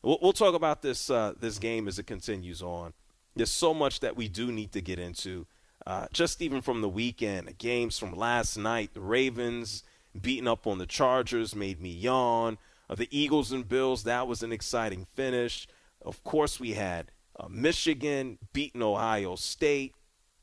we'll, 0.03 0.33
talk 0.33 0.55
about 0.55 0.83
this 0.83 1.11
uh, 1.11 1.35
this 1.39 1.59
game 1.59 1.89
as 1.89 1.99
it 1.99 2.07
continues 2.07 2.63
on. 2.63 2.93
There's 3.35 3.51
so 3.51 3.73
much 3.73 4.01
that 4.01 4.17
we 4.17 4.29
do 4.29 4.53
need 4.53 4.73
to 4.73 4.81
get 4.81 4.99
into. 4.99 5.47
Uh, 5.87 6.07
just 6.13 6.41
even 6.43 6.61
from 6.61 6.81
the 6.81 6.89
weekend, 6.89 7.59
games 7.59 7.99
from 7.99 8.15
last 8.15 8.57
night, 8.57 8.95
the 8.95 9.01
Ravens 9.01 9.83
beating 10.21 10.47
up 10.47 10.67
on 10.67 10.79
the 10.79 10.87
Chargers 10.87 11.57
made 11.57 11.81
me 11.81 11.91
yawn. 11.91 12.59
Uh, 12.89 12.95
the 12.95 13.09
Eagles 13.11 13.53
and 13.53 13.69
Bills, 13.69 14.05
that 14.05 14.29
was 14.29 14.43
an 14.43 14.53
exciting 14.53 15.07
finish. 15.15 15.67
Of 16.05 16.23
course, 16.25 16.61
we 16.61 16.75
had 16.75 17.11
uh, 17.39 17.49
Michigan 17.49 18.39
beating 18.53 18.83
Ohio 18.83 19.35
State. 19.37 19.95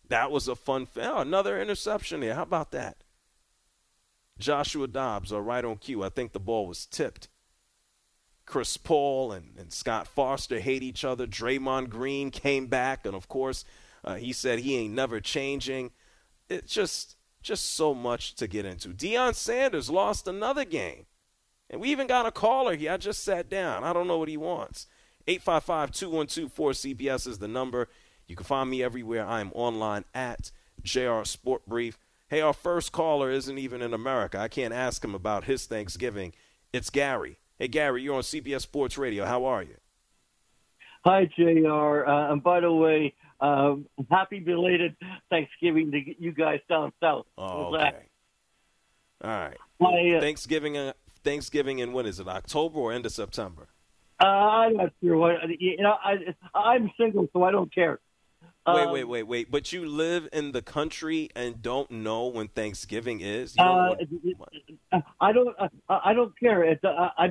That 0.09 0.31
was 0.31 0.47
a 0.47 0.55
fun. 0.55 0.87
Oh, 0.97 1.19
another 1.19 1.61
interception 1.61 2.21
there. 2.21 2.33
How 2.33 2.43
about 2.43 2.71
that? 2.71 3.03
Joshua 4.39 4.87
Dobbs 4.87 5.31
are 5.31 5.41
right 5.41 5.63
on 5.63 5.77
cue. 5.77 6.03
I 6.03 6.09
think 6.09 6.31
the 6.31 6.39
ball 6.39 6.65
was 6.65 6.85
tipped. 6.85 7.27
Chris 8.49 8.77
Paul 8.77 9.31
and, 9.31 9.53
and 9.59 9.71
Scott 9.71 10.07
Foster 10.07 10.59
hate 10.59 10.81
each 10.81 11.05
other. 11.05 11.27
Draymond 11.27 11.89
Green 11.89 12.31
came 12.31 12.65
back, 12.65 13.05
and 13.05 13.15
of 13.15 13.27
course, 13.27 13.63
uh, 14.03 14.15
he 14.15 14.33
said 14.33 14.59
he 14.59 14.75
ain't 14.75 14.95
never 14.95 15.19
changing. 15.19 15.91
It's 16.49 16.73
just 16.73 17.15
just 17.41 17.75
so 17.75 17.93
much 17.93 18.35
to 18.35 18.47
get 18.47 18.65
into. 18.65 18.89
Deion 18.89 19.33
Sanders 19.35 19.89
lost 19.89 20.27
another 20.27 20.65
game. 20.65 21.05
And 21.69 21.79
we 21.79 21.89
even 21.89 22.07
got 22.07 22.25
a 22.25 22.31
caller 22.31 22.75
here. 22.75 22.91
I 22.91 22.97
just 22.97 23.23
sat 23.23 23.49
down. 23.49 23.83
I 23.83 23.93
don't 23.93 24.07
know 24.07 24.17
what 24.17 24.27
he 24.27 24.35
wants. 24.35 24.87
855 25.27 25.91
212 25.91 26.53
4CBS 26.53 27.27
is 27.27 27.37
the 27.37 27.47
number. 27.47 27.87
You 28.27 28.35
can 28.35 28.45
find 28.45 28.69
me 28.69 28.83
everywhere. 28.83 29.25
I 29.25 29.41
am 29.41 29.51
online 29.53 30.05
at 30.13 30.51
JR 30.83 31.23
Sport 31.23 31.67
Brief. 31.67 31.99
Hey, 32.27 32.41
our 32.41 32.53
first 32.53 32.91
caller 32.91 33.31
isn't 33.31 33.57
even 33.57 33.81
in 33.81 33.93
America. 33.93 34.39
I 34.39 34.47
can't 34.47 34.73
ask 34.73 35.03
him 35.03 35.15
about 35.15 35.45
his 35.45 35.65
Thanksgiving. 35.65 36.33
It's 36.73 36.89
Gary. 36.89 37.38
Hey, 37.59 37.67
Gary, 37.67 38.03
you're 38.03 38.15
on 38.15 38.21
CBS 38.21 38.61
Sports 38.61 38.97
Radio. 38.97 39.25
How 39.25 39.43
are 39.43 39.61
you? 39.61 39.75
Hi, 41.03 41.29
JR. 41.37 42.05
Uh, 42.07 42.31
and 42.31 42.41
by 42.41 42.61
the 42.61 42.71
way, 42.71 43.13
uh, 43.41 43.75
happy 44.09 44.39
belated 44.39 44.95
Thanksgiving 45.29 45.91
to 45.91 45.99
you 46.17 46.31
guys 46.31 46.61
down 46.69 46.93
south. 47.01 47.25
Oh, 47.37 47.75
okay. 47.75 47.97
All 49.21 49.29
right. 49.29 49.57
My, 49.77 50.15
uh, 50.15 50.21
Thanksgiving, 50.21 50.77
uh, 50.77 50.93
Thanksgiving, 51.25 51.81
and 51.81 51.93
when 51.93 52.05
is 52.05 52.21
it? 52.21 52.29
October 52.29 52.79
or 52.79 52.93
end 52.93 53.05
of 53.05 53.11
September? 53.11 53.67
Uh, 54.21 54.25
I'm 54.25 54.77
not 54.77 54.93
sure 55.03 55.17
what. 55.17 55.35
You 55.59 55.83
know, 55.83 55.97
I, 56.01 56.13
I'm 56.55 56.89
single, 56.97 57.27
so 57.33 57.43
I 57.43 57.51
don't 57.51 57.73
care. 57.75 57.99
Wait, 58.75 58.85
um, 58.85 58.91
wait, 58.91 59.03
wait, 59.03 59.23
wait. 59.23 59.51
But 59.51 59.71
you 59.71 59.85
live 59.85 60.27
in 60.33 60.51
the 60.51 60.61
country 60.61 61.29
and 61.35 61.61
don't 61.61 61.89
know 61.89 62.27
when 62.27 62.47
Thanksgiving 62.47 63.21
is. 63.21 63.55
You 63.55 63.63
uh, 63.63 65.01
I 65.21 65.31
don't. 65.31 65.55
Uh, 65.59 65.67
I 65.89 66.13
don't 66.13 66.37
care. 66.39 66.63
It's, 66.63 66.83
uh, 66.83 67.09
I, 67.17 67.27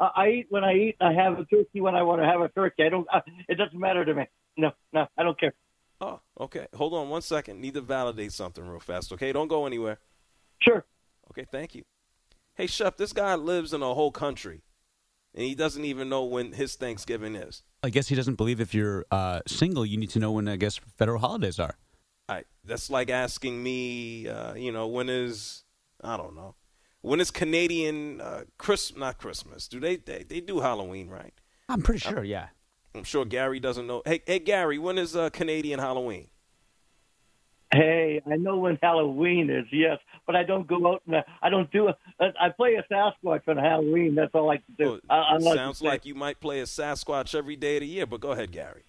I, 0.00 0.10
I 0.16 0.28
eat 0.28 0.46
when 0.50 0.64
I 0.64 0.74
eat. 0.74 0.96
I 1.00 1.12
have 1.12 1.38
a 1.38 1.44
turkey 1.44 1.80
when 1.80 1.94
I 1.94 2.02
want 2.02 2.20
to 2.20 2.26
have 2.26 2.40
a 2.40 2.48
turkey. 2.48 2.84
I 2.84 2.88
don't. 2.88 3.06
Uh, 3.12 3.20
it 3.48 3.56
doesn't 3.56 3.78
matter 3.78 4.04
to 4.04 4.14
me. 4.14 4.24
No, 4.56 4.72
no, 4.92 5.06
I 5.16 5.22
don't 5.22 5.38
care. 5.38 5.54
Oh, 6.00 6.20
okay. 6.38 6.66
Hold 6.74 6.94
on 6.94 7.08
one 7.08 7.22
second. 7.22 7.60
Need 7.60 7.74
to 7.74 7.80
validate 7.80 8.32
something 8.32 8.66
real 8.66 8.80
fast. 8.80 9.12
Okay, 9.12 9.32
don't 9.32 9.48
go 9.48 9.66
anywhere. 9.66 9.98
Sure. 10.60 10.84
Okay, 11.30 11.46
thank 11.50 11.74
you. 11.74 11.84
Hey, 12.54 12.66
Shep, 12.66 12.96
this 12.96 13.12
guy 13.12 13.34
lives 13.34 13.72
in 13.72 13.82
a 13.82 13.94
whole 13.94 14.10
country, 14.10 14.62
and 15.34 15.44
he 15.44 15.54
doesn't 15.54 15.84
even 15.84 16.08
know 16.08 16.24
when 16.24 16.52
his 16.52 16.74
Thanksgiving 16.74 17.34
is. 17.34 17.62
I 17.82 17.90
guess 17.90 18.08
he 18.08 18.14
doesn't 18.14 18.34
believe 18.34 18.60
if 18.60 18.74
you're 18.74 19.04
uh, 19.10 19.40
single, 19.46 19.86
you 19.86 19.96
need 19.96 20.10
to 20.10 20.18
know 20.18 20.32
when 20.32 20.48
I 20.48 20.56
guess 20.56 20.80
federal 20.96 21.20
holidays 21.20 21.60
are. 21.60 21.76
I, 22.28 22.44
that's 22.64 22.90
like 22.90 23.10
asking 23.10 23.62
me, 23.62 24.28
uh, 24.28 24.54
you 24.54 24.72
know, 24.72 24.86
when 24.86 25.08
is 25.08 25.64
I 26.02 26.16
don't 26.16 26.34
know, 26.34 26.54
when 27.00 27.20
is 27.20 27.30
Canadian 27.30 28.20
uh, 28.20 28.44
Chris 28.58 28.96
not 28.96 29.18
Christmas? 29.18 29.68
Do 29.68 29.80
they, 29.80 29.96
they 29.96 30.24
they 30.24 30.40
do 30.40 30.60
Halloween 30.60 31.08
right? 31.08 31.32
I'm 31.68 31.82
pretty 31.82 32.00
sure, 32.00 32.24
yeah. 32.24 32.48
I'm 32.94 33.04
sure 33.04 33.24
Gary 33.24 33.60
doesn't 33.60 33.86
know. 33.86 34.02
Hey, 34.04 34.22
hey, 34.26 34.38
Gary, 34.38 34.78
when 34.78 34.98
is 34.98 35.14
uh, 35.14 35.30
Canadian 35.30 35.78
Halloween? 35.78 36.28
Hey, 37.72 38.22
I 38.26 38.36
know 38.36 38.56
when 38.58 38.78
Halloween 38.82 39.50
is, 39.50 39.66
yes, 39.70 39.98
but 40.28 40.36
I 40.36 40.44
don't 40.44 40.66
go 40.66 40.92
out 40.92 41.00
and 41.06 41.16
uh, 41.16 41.22
I 41.40 41.48
don't 41.48 41.72
do. 41.72 41.88
it. 41.88 41.96
I 42.20 42.50
play 42.50 42.74
a 42.74 42.84
Sasquatch 42.92 43.48
on 43.48 43.56
Halloween. 43.56 44.14
That's 44.14 44.34
all 44.34 44.50
I 44.50 44.58
can 44.58 44.74
do. 44.76 45.00
Well, 45.08 45.40
sounds 45.40 45.80
like 45.80 46.04
you 46.04 46.14
might 46.14 46.38
play 46.38 46.60
a 46.60 46.64
Sasquatch 46.64 47.34
every 47.34 47.56
day 47.56 47.76
of 47.76 47.80
the 47.80 47.86
year. 47.86 48.04
But 48.04 48.20
go 48.20 48.32
ahead, 48.32 48.52
Gary. 48.52 48.82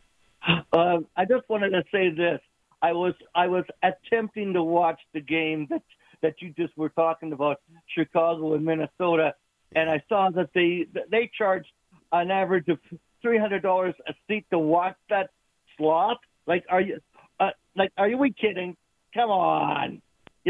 Uh, 0.71 0.97
I 1.15 1.25
just 1.25 1.47
wanted 1.49 1.69
to 1.69 1.83
say 1.91 2.09
this. 2.09 2.39
I 2.81 2.91
was 2.91 3.13
I 3.33 3.47
was 3.47 3.63
attempting 3.81 4.53
to 4.53 4.63
watch 4.63 4.99
the 5.13 5.21
game 5.21 5.65
that 5.69 5.81
that 6.21 6.35
you 6.41 6.53
just 6.57 6.77
were 6.77 6.89
talking 6.89 7.31
about, 7.31 7.61
Chicago 7.87 8.53
and 8.53 8.65
Minnesota, 8.65 9.33
and 9.73 9.89
I 9.89 10.03
saw 10.09 10.29
that 10.31 10.49
they 10.53 10.87
they 11.09 11.31
charged 11.37 11.71
an 12.11 12.31
average 12.31 12.67
of 12.67 12.79
three 13.21 13.37
hundred 13.37 13.63
dollars 13.63 13.95
a 14.07 14.13
seat 14.27 14.45
to 14.51 14.59
watch 14.59 14.97
that 15.09 15.29
sloth? 15.77 16.17
Like, 16.45 16.65
are 16.69 16.81
you 16.81 16.99
uh, 17.39 17.51
like, 17.75 17.91
are 17.97 18.09
you 18.09 18.17
we 18.17 18.33
kidding? 18.33 18.75
Come 19.13 19.29
on. 19.29 20.01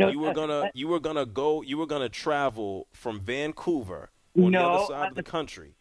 You, 0.08 0.20
were 0.20 0.34
gonna 0.34 0.72
you 0.74 0.88
were 0.88 1.00
gonna 1.00 1.26
go 1.26 1.62
you 1.62 1.78
were 1.78 1.86
gonna 1.86 2.10
travel 2.10 2.88
from 2.92 3.20
Vancouver 3.20 4.12
on 4.38 4.52
no, 4.52 4.60
the 4.60 4.70
other 4.70 4.86
side 4.86 5.10
of 5.10 5.16
the 5.16 5.24
country. 5.24 5.76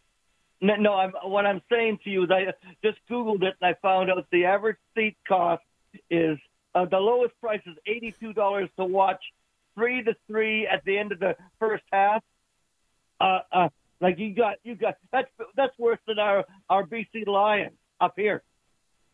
No, 0.61 0.75
no 0.75 0.93
I'm, 0.93 1.13
what 1.23 1.45
I'm 1.45 1.61
saying 1.71 1.99
to 2.03 2.09
you 2.09 2.23
is 2.23 2.31
I 2.31 2.47
just 2.83 2.99
Googled 3.09 3.43
it 3.43 3.55
and 3.61 3.75
I 3.75 3.75
found 3.81 4.09
out 4.09 4.25
the 4.31 4.45
average 4.45 4.77
seat 4.95 5.15
cost 5.27 5.63
is 6.09 6.37
uh, 6.75 6.85
the 6.85 6.97
lowest 6.97 7.39
price 7.39 7.61
is 7.65 7.75
eighty 7.87 8.13
two 8.19 8.33
dollars 8.33 8.69
to 8.77 8.85
watch 8.85 9.21
three 9.75 10.03
to 10.03 10.15
three 10.27 10.67
at 10.67 10.83
the 10.85 10.97
end 10.97 11.11
of 11.11 11.19
the 11.19 11.35
first 11.59 11.83
half. 11.91 12.23
Uh, 13.21 13.39
uh, 13.51 13.69
like 14.01 14.17
you 14.17 14.33
got, 14.33 14.55
you 14.63 14.75
got 14.75 14.95
that's 15.11 15.29
that's 15.55 15.77
worse 15.77 15.99
than 16.07 16.19
our 16.19 16.45
our 16.69 16.85
BC 16.85 17.27
Lions 17.27 17.75
up 17.99 18.13
here. 18.15 18.43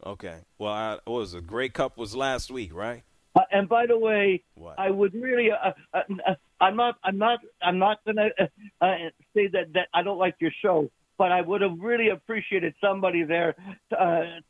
Okay. 0.06 0.40
Well, 0.58 0.74
I, 0.74 1.00
was 1.08 1.34
a 1.34 1.42
Grey 1.42 1.70
Cup 1.70 1.98
was 1.98 2.16
last 2.16 2.52
week, 2.52 2.74
right? 2.74 3.04
Uh, 3.36 3.42
and 3.52 3.68
by 3.68 3.86
the 3.86 3.98
way, 3.98 4.44
what? 4.56 4.76
I 4.80 4.90
would 4.90 5.14
really, 5.14 5.52
uh, 5.52 5.72
uh, 5.94 6.02
uh 6.26 6.36
I'm 6.62 6.76
not, 6.76 6.98
I'm 7.04 7.18
not, 7.18 7.40
I'm 7.62 7.80
not 7.80 8.04
going 8.06 8.16
to 8.16 8.30
uh, 8.40 8.86
uh, 8.86 8.96
say 9.36 9.48
that 9.48 9.74
that 9.74 9.90
I 9.94 10.04
don't 10.04 10.18
like 10.18 10.36
your 10.40 10.52
show, 10.62 10.90
but 11.18 11.32
I 11.32 11.42
would 11.42 11.62
have 11.62 11.78
really 11.80 12.10
appreciated 12.10 12.74
somebody 12.80 13.24
there 13.24 13.56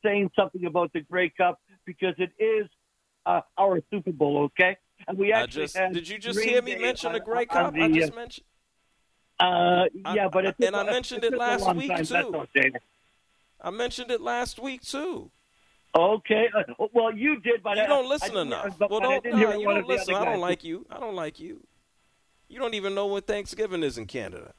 saying 0.04 0.30
something 0.36 0.66
about 0.66 0.94
the 0.94 1.02
Grey 1.02 1.30
Cup 1.30 1.60
because 1.86 2.14
it 2.18 2.32
is 2.40 2.68
our 3.26 3.82
Super 3.90 4.12
Bowl, 4.12 4.44
okay? 4.44 4.78
And 5.08 5.18
we 5.18 5.34
actually 5.34 5.64
just, 5.64 5.76
did 5.76 6.08
you 6.08 6.20
just 6.20 6.40
hear 6.40 6.62
me 6.62 6.76
mention 6.76 7.14
the 7.14 7.20
Grey 7.20 7.48
Cup? 7.48 7.74
The, 7.74 7.82
I 7.82 7.92
just 7.92 8.16
mentioned. 8.16 8.46
Uh, 9.40 9.86
yeah, 10.14 10.30
but 10.32 10.46
it's 10.46 10.60
and 10.62 10.76
I 10.76 10.84
mentioned 10.84 11.24
it 11.24 11.36
last 11.36 11.76
week 11.76 11.92
too. 12.06 12.46
I 13.62 13.70
mentioned 13.72 14.12
it 14.12 14.22
last 14.22 14.60
week 14.60 14.82
too. 14.82 15.32
Okay. 15.96 16.48
Uh, 16.56 16.86
well, 16.94 17.16
you 17.16 17.40
did, 17.40 17.64
but 17.64 17.78
you 17.78 17.84
I, 17.84 17.88
don't 17.88 18.10
listen 18.10 18.36
I, 18.36 18.42
enough. 18.42 18.82
I, 18.82 18.86
well, 18.88 19.00
don't, 19.00 19.26
no, 19.26 19.38
you 19.38 19.64
don't 19.64 19.88
listen. 19.88 20.14
I 20.14 20.26
don't 20.26 20.42
like 20.42 20.64
you. 20.64 20.86
I 20.90 21.00
don't 21.00 21.16
like 21.16 21.40
you. 21.40 21.66
You 22.48 22.60
don't 22.60 22.74
even 22.74 22.94
know 22.94 23.08
when 23.08 23.22
Thanksgiving 23.22 23.82
is 23.82 23.98
in 23.98 24.06
Canada. 24.06 24.54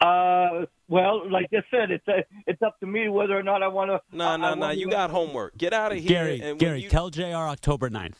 Uh, 0.00 0.66
well, 0.88 1.28
like 1.30 1.48
I 1.52 1.62
said, 1.70 1.90
it's 1.90 2.06
uh, 2.06 2.20
it's 2.46 2.60
up 2.60 2.78
to 2.80 2.86
me 2.86 3.08
whether 3.08 3.38
or 3.38 3.42
not 3.42 3.62
I 3.62 3.68
want 3.68 3.90
to. 3.90 4.00
No, 4.16 4.36
no, 4.36 4.54
no. 4.54 4.70
You 4.70 4.90
got 4.90 5.10
homework. 5.10 5.56
Get 5.56 5.72
out 5.72 5.92
of 5.92 5.98
here. 5.98 6.08
Gary, 6.08 6.54
Gary, 6.58 6.82
you... 6.82 6.90
tell 6.90 7.10
Jr. 7.10 7.36
October 7.36 7.88
9th. 7.88 8.16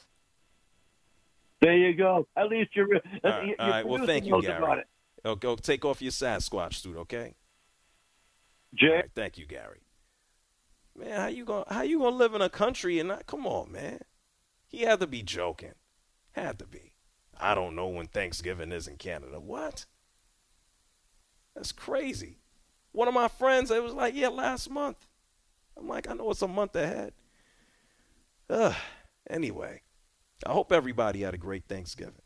There 1.61 1.77
you 1.77 1.95
go. 1.95 2.27
At 2.37 2.49
least 2.49 2.71
you're. 2.75 2.89
All 2.95 3.01
right. 3.31 3.47
You're 3.47 3.61
all 3.61 3.71
right. 3.71 3.87
Well, 3.87 4.07
thank 4.07 4.25
you, 4.25 4.41
Gary. 4.41 4.85
Oh, 5.25 5.35
go 5.35 5.57
take 5.57 5.85
off 5.85 6.03
your 6.03 6.13
Sasquatch 6.13 6.75
suit, 6.75 6.97
okay? 6.99 7.35
Jay. 8.75 8.89
Right, 8.89 9.11
thank 9.15 9.39
you, 9.39 9.47
Gary. 9.47 9.81
Man, 10.97 11.21
how 11.21 11.27
you 11.27 11.45
gonna 11.45 11.65
how 11.69 11.83
you 11.83 11.99
gonna 11.99 12.17
live 12.17 12.35
in 12.35 12.43
a 12.43 12.49
country 12.49 12.99
and 12.99 13.09
not? 13.09 13.27
Come 13.27 13.47
on, 13.47 13.73
man. 13.73 14.01
He 14.67 14.83
had 14.83 15.01
to 15.01 15.07
be 15.07 15.23
joking. 15.23 15.75
Had 16.33 16.59
to 16.59 16.67
be. 16.67 16.95
I 17.41 17.55
don't 17.55 17.77
know 17.77 17.89
when 17.89 18.07
Thanksgiving 18.07 18.73
is 18.73 18.87
in 18.87 18.97
Canada. 18.97 19.41
What? 19.41 19.87
That's 21.55 21.73
crazy. 21.73 22.39
One 22.93 23.09
of 23.09 23.15
my 23.15 23.29
friends, 23.29 23.71
it 23.71 23.83
was 23.83 23.93
like, 23.95 24.15
yeah, 24.15 24.29
last 24.29 24.71
month. 24.71 25.09
I'm 25.77 25.89
like, 25.89 26.09
I 26.09 26.15
know 26.15 26.31
it's 26.31 26.43
a 26.43 26.49
month 26.49 26.77
ahead. 26.77 27.13
Ugh. 28.49 28.75
Anyway, 29.29 29.83
I 30.47 30.53
hope 30.53 30.73
everybody 30.73 31.23
had 31.23 31.35
a 31.35 31.39
great 31.39 31.65
Thanksgiving. 31.69 32.23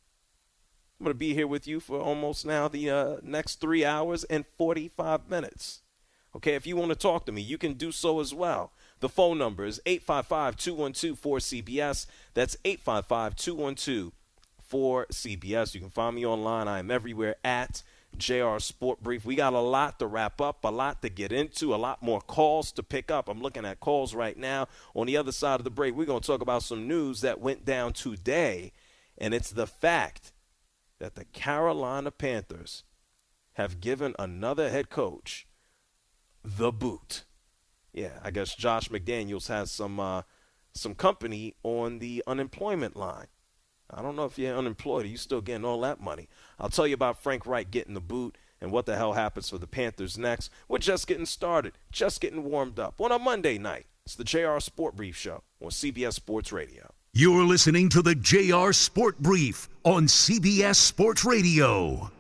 I'm 0.99 1.05
going 1.05 1.15
to 1.15 1.19
be 1.19 1.33
here 1.33 1.47
with 1.47 1.67
you 1.67 1.81
for 1.81 2.01
almost 2.01 2.45
now 2.45 2.69
the 2.69 2.91
uh, 2.91 3.17
next 3.23 3.61
three 3.61 3.85
hours 3.85 4.25
and 4.25 4.45
45 4.57 5.31
minutes. 5.31 5.83
Okay, 6.39 6.55
if 6.55 6.69
you 6.69 6.77
want 6.77 6.91
to 6.91 6.95
talk 6.95 7.27
to 7.27 7.33
me, 7.33 7.43
you 7.43 7.59
can 7.59 7.73
do 7.73 7.91
so 7.91 8.21
as 8.21 8.33
well. 8.33 8.71
The 9.01 9.09
phone 9.09 9.39
number 9.39 9.65
is 9.65 9.81
855 9.85 10.57
212 10.57 11.21
4CBS. 11.21 12.07
That's 12.35 12.57
855 12.65 13.35
212 13.35 14.13
4CBS. 14.71 15.75
You 15.75 15.81
can 15.81 15.91
find 15.91 16.15
me 16.15 16.25
online. 16.25 16.69
I 16.69 16.79
am 16.79 16.93
everywhere 16.93 17.35
at 17.43 17.83
JR 18.17 18.59
Sport 18.61 19.03
Brief. 19.03 19.25
We 19.25 19.35
got 19.35 19.53
a 19.53 19.59
lot 19.59 19.99
to 19.99 20.07
wrap 20.07 20.41
up, 20.41 20.63
a 20.63 20.69
lot 20.69 21.03
to 21.03 21.09
get 21.09 21.33
into, 21.33 21.75
a 21.75 21.77
lot 21.77 22.05
more 22.05 22.21
calls 22.21 22.71
to 22.71 22.85
pick 22.85 23.11
up. 23.11 23.29
I'm 23.29 23.43
looking 23.43 23.65
at 23.65 23.81
calls 23.81 24.15
right 24.15 24.39
now. 24.39 24.69
On 24.95 25.09
the 25.09 25.17
other 25.17 25.33
side 25.33 25.59
of 25.59 25.65
the 25.65 25.71
break, 25.71 25.97
we're 25.97 26.07
going 26.07 26.21
to 26.21 26.27
talk 26.27 26.41
about 26.41 26.63
some 26.63 26.87
news 26.87 27.21
that 27.23 27.41
went 27.41 27.65
down 27.65 27.95
today, 27.95 28.71
and 29.19 29.35
it's 29.35 29.51
the 29.51 29.67
fact 29.67 30.31
that 31.01 31.17
the 31.17 31.25
Carolina 31.25 32.13
Panthers 32.13 32.85
have 33.55 33.81
given 33.81 34.15
another 34.21 34.71
head 34.71 34.89
coach 34.89 35.48
the 36.57 36.73
boot. 36.73 37.25
Yeah, 37.93 38.19
I 38.23 38.31
guess 38.31 38.55
Josh 38.55 38.89
McDaniels 38.89 39.49
has 39.49 39.71
some 39.71 39.99
uh, 40.01 40.23
some 40.75 40.95
company 40.95 41.55
on 41.63 41.99
the 41.99 42.23
unemployment 42.27 42.97
line. 42.97 43.27
I 43.91 44.03
don't 44.03 44.17
know 44.17 44.27
if 44.27 44.39
you're 44.39 44.57
unemployed, 44.57 45.07
are 45.07 45.09
you 45.09 45.17
still 45.17 45.41
getting 45.41 45.65
all 45.65 45.81
that 45.81 46.01
money? 46.01 46.29
I'll 46.59 46.69
tell 46.69 46.87
you 46.87 46.95
about 46.95 47.23
Frank 47.23 47.47
Reich 47.47 47.71
getting 47.71 47.95
the 47.95 48.01
boot 48.01 48.37
and 48.61 48.71
what 48.71 48.87
the 48.87 48.97
hell 48.97 49.15
happens 49.15 49.49
for 49.49 49.59
the 49.59 49.67
Panthers 49.67 50.19
next. 50.19 50.51
We're 50.69 50.79
just 50.79 51.07
getting 51.07 51.27
started, 51.27 51.73
just 51.91 52.21
getting 52.21 52.45
warmed 52.45 52.79
up 52.79 53.01
on 53.01 53.13
a 53.13 53.19
Monday 53.19 53.57
night. 53.57 53.87
It's 54.05 54.15
the 54.15 54.25
JR 54.25 54.59
Sport 54.59 54.97
Brief 54.97 55.17
Show 55.17 55.43
on 55.63 55.71
CBS 55.71 56.15
Sports 56.15 56.53
Radio. 56.53 56.93
You're 57.15 57.45
listening 57.45 57.89
to 57.91 58.03
the 58.03 58.15
JR 58.15 58.73
Sport 58.73 59.19
Brief 59.19 59.69
on 59.85 60.07
CBS 60.07 60.77
Sports 60.77 61.25
Radio. 61.25 62.11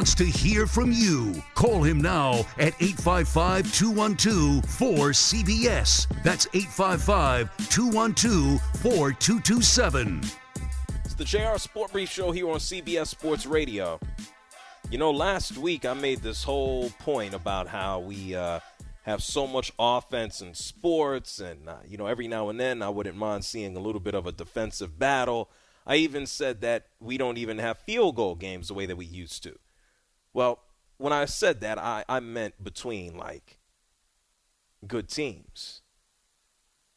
Wants 0.00 0.14
to 0.14 0.24
hear 0.24 0.66
from 0.66 0.90
you. 0.90 1.34
Call 1.54 1.82
him 1.82 2.00
now 2.00 2.38
at 2.58 2.72
855 2.80 3.70
212 3.70 4.64
4CBS. 4.64 6.06
That's 6.24 6.46
855 6.54 7.68
212 7.68 8.62
4227. 8.80 10.22
It's 11.04 11.12
the 11.12 11.24
JR 11.24 11.58
Sport 11.58 11.92
Brief 11.92 12.08
Show 12.08 12.30
here 12.30 12.48
on 12.48 12.56
CBS 12.56 13.08
Sports 13.08 13.44
Radio. 13.44 14.00
You 14.90 14.96
know, 14.96 15.10
last 15.10 15.58
week 15.58 15.84
I 15.84 15.92
made 15.92 16.22
this 16.22 16.44
whole 16.44 16.88
point 17.00 17.34
about 17.34 17.68
how 17.68 17.98
we 17.98 18.34
uh, 18.34 18.60
have 19.02 19.22
so 19.22 19.46
much 19.46 19.70
offense 19.78 20.40
in 20.40 20.54
sports, 20.54 21.40
and, 21.40 21.68
uh, 21.68 21.76
you 21.86 21.98
know, 21.98 22.06
every 22.06 22.26
now 22.26 22.48
and 22.48 22.58
then 22.58 22.80
I 22.80 22.88
wouldn't 22.88 23.18
mind 23.18 23.44
seeing 23.44 23.76
a 23.76 23.80
little 23.80 24.00
bit 24.00 24.14
of 24.14 24.26
a 24.26 24.32
defensive 24.32 24.98
battle. 24.98 25.50
I 25.86 25.96
even 25.96 26.24
said 26.24 26.62
that 26.62 26.86
we 27.00 27.18
don't 27.18 27.36
even 27.36 27.58
have 27.58 27.76
field 27.80 28.16
goal 28.16 28.34
games 28.34 28.68
the 28.68 28.74
way 28.74 28.86
that 28.86 28.96
we 28.96 29.04
used 29.04 29.42
to. 29.42 29.58
Well, 30.32 30.60
when 30.98 31.12
I 31.12 31.24
said 31.24 31.60
that, 31.60 31.78
I, 31.78 32.04
I 32.08 32.20
meant 32.20 32.62
between 32.62 33.16
like 33.16 33.58
good 34.86 35.08
teams. 35.08 35.82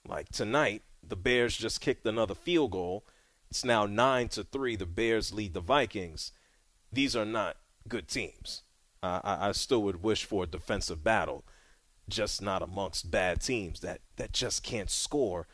Like 0.07 0.29
tonight, 0.29 0.81
the 1.01 1.15
Bears 1.15 1.55
just 1.55 1.81
kicked 1.81 2.05
another 2.05 2.35
field 2.35 2.71
goal. 2.71 3.05
It's 3.49 3.63
now 3.63 3.85
nine 3.85 4.29
to 4.29 4.43
three. 4.43 4.75
The 4.75 4.85
Bears 4.85 5.33
lead 5.33 5.53
the 5.53 5.61
Vikings. 5.61 6.31
These 6.91 7.15
are 7.15 7.25
not 7.25 7.57
good 7.87 8.07
teams. 8.07 8.63
Uh, 9.01 9.19
I, 9.23 9.49
I 9.49 9.51
still 9.51 9.81
would 9.83 10.03
wish 10.03 10.25
for 10.25 10.43
a 10.43 10.47
defensive 10.47 11.03
battle, 11.03 11.43
just 12.07 12.41
not 12.41 12.61
amongst 12.61 13.11
bad 13.11 13.41
teams 13.41 13.81
that, 13.81 13.99
that 14.15 14.31
just 14.31 14.63
can't 14.63 14.89
score 14.89 15.47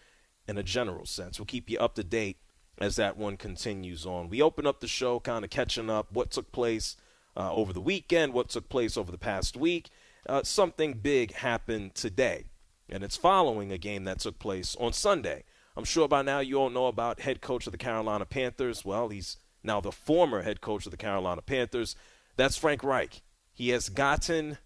in 0.48 0.58
a 0.58 0.64
general 0.64 1.06
sense. 1.06 1.40
We'll 1.40 1.46
keep 1.46 1.70
you 1.70 1.80
up 1.80 1.96
to 1.96 2.04
date 2.04 2.38
as 2.78 2.96
that 2.96 3.18
one 3.18 3.38
continues 3.38 4.06
on. 4.06 4.30
We 4.30 4.42
open 4.42 4.66
up 4.66 4.80
the 4.80 4.88
show 4.88 5.20
kind 5.20 5.44
of 5.44 5.52
catching 5.52 5.90
up 5.90 6.12
what 6.12 6.32
took 6.32 6.52
place 6.52 6.96
uh, 7.40 7.54
over 7.54 7.72
the 7.72 7.82
weekend, 7.82 8.34
what 8.34 8.50
took 8.50 8.68
place 8.68 8.98
over 8.98 9.12
the 9.12 9.18
past 9.18 9.56
week. 9.56 9.90
Uh, 10.28 10.44
something 10.44 10.94
big 10.94 11.34
happened 11.34 11.96
today, 11.96 12.44
and 12.90 13.02
it's 13.04 13.16
following 13.16 13.72
a 13.72 13.78
game 13.78 14.04
that 14.04 14.20
took 14.20 14.38
place 14.38 14.76
on 14.78 14.92
Sunday. 14.92 15.46
I'm 15.78 15.86
sure 15.86 16.10
by 16.10 16.22
now 16.22 16.40
you 16.40 16.58
all 16.58 16.70
know 16.70 16.88
about 16.88 17.22
head 17.22 17.40
coach 17.40 17.66
of 17.66 17.72
the 17.72 17.78
Carolina 17.78 18.26
Panthers. 18.26 18.84
Well, 18.84 19.08
he's 19.08 19.38
now 19.64 19.80
the 19.80 19.94
former 19.94 20.42
head 20.42 20.60
coach 20.60 20.86
of 20.86 20.92
the 20.92 20.98
Carolina 20.98 21.42
Panthers. 21.42 21.96
That's 22.36 22.58
Frank 22.58 22.84
Reich. 22.84 23.22
He 23.54 23.70
has 23.70 23.88
gotten 23.88 24.58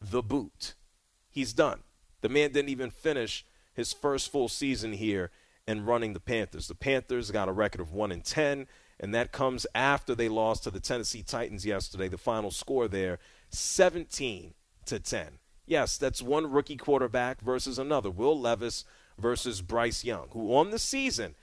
the 0.00 0.22
boot. 0.22 0.74
He's 1.28 1.52
done. 1.52 1.80
The 2.22 2.30
man 2.30 2.52
didn't 2.52 2.70
even 2.70 2.90
finish 2.90 3.44
his 3.74 3.92
first 3.92 4.32
full 4.32 4.48
season 4.48 4.94
here 4.94 5.30
and 5.66 5.86
running 5.86 6.14
the 6.14 6.20
Panthers. 6.20 6.68
The 6.68 6.74
Panthers 6.74 7.30
got 7.30 7.48
a 7.48 7.52
record 7.52 7.82
of 7.82 7.92
1 7.92 8.12
and 8.12 8.24
10, 8.24 8.66
and 8.98 9.14
that 9.14 9.32
comes 9.32 9.66
after 9.74 10.14
they 10.14 10.28
lost 10.28 10.64
to 10.64 10.70
the 10.70 10.80
Tennessee 10.80 11.22
Titans 11.22 11.66
yesterday. 11.66 12.08
The 12.08 12.18
final 12.18 12.50
score 12.50 12.88
there 12.88 13.18
17 13.50 14.54
to 14.86 14.98
10. 14.98 15.38
Yes, 15.66 15.98
that's 15.98 16.22
one 16.22 16.50
rookie 16.50 16.76
quarterback 16.76 17.40
versus 17.40 17.78
another. 17.78 18.10
Will 18.10 18.38
Levis 18.38 18.84
versus 19.18 19.62
Bryce 19.62 20.04
Young, 20.04 20.28
who 20.30 20.54
on 20.54 20.70
the 20.70 20.78
season 20.78 21.34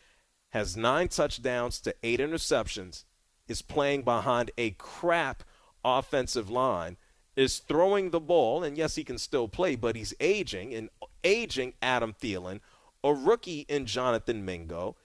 has 0.52 0.78
9 0.78 1.08
touchdowns 1.08 1.80
to 1.82 1.96
8 2.04 2.20
interceptions, 2.20 3.04
is 3.48 3.62
playing 3.62 4.04
behind 4.04 4.52
a 4.58 4.72
crap 4.72 5.44
offensive 5.84 6.50
line, 6.50 6.98
is 7.36 7.60
throwing 7.60 8.12
the 8.12 8.20
ball, 8.20 8.64
and 8.64 8.78
yes, 8.78 8.96
he 8.96 9.04
can 9.04 9.18
still 9.18 9.48
play, 9.48 9.76
but 9.76 9.96
he's 9.96 10.14
aging, 10.20 10.74
and 10.74 10.90
aging 11.24 11.74
Adam 11.82 12.14
Thielen 12.14 12.60
a 13.04 13.14
rookie 13.14 13.66
in 13.68 13.86
Jonathan 13.86 14.46
Mingo, 14.46 14.96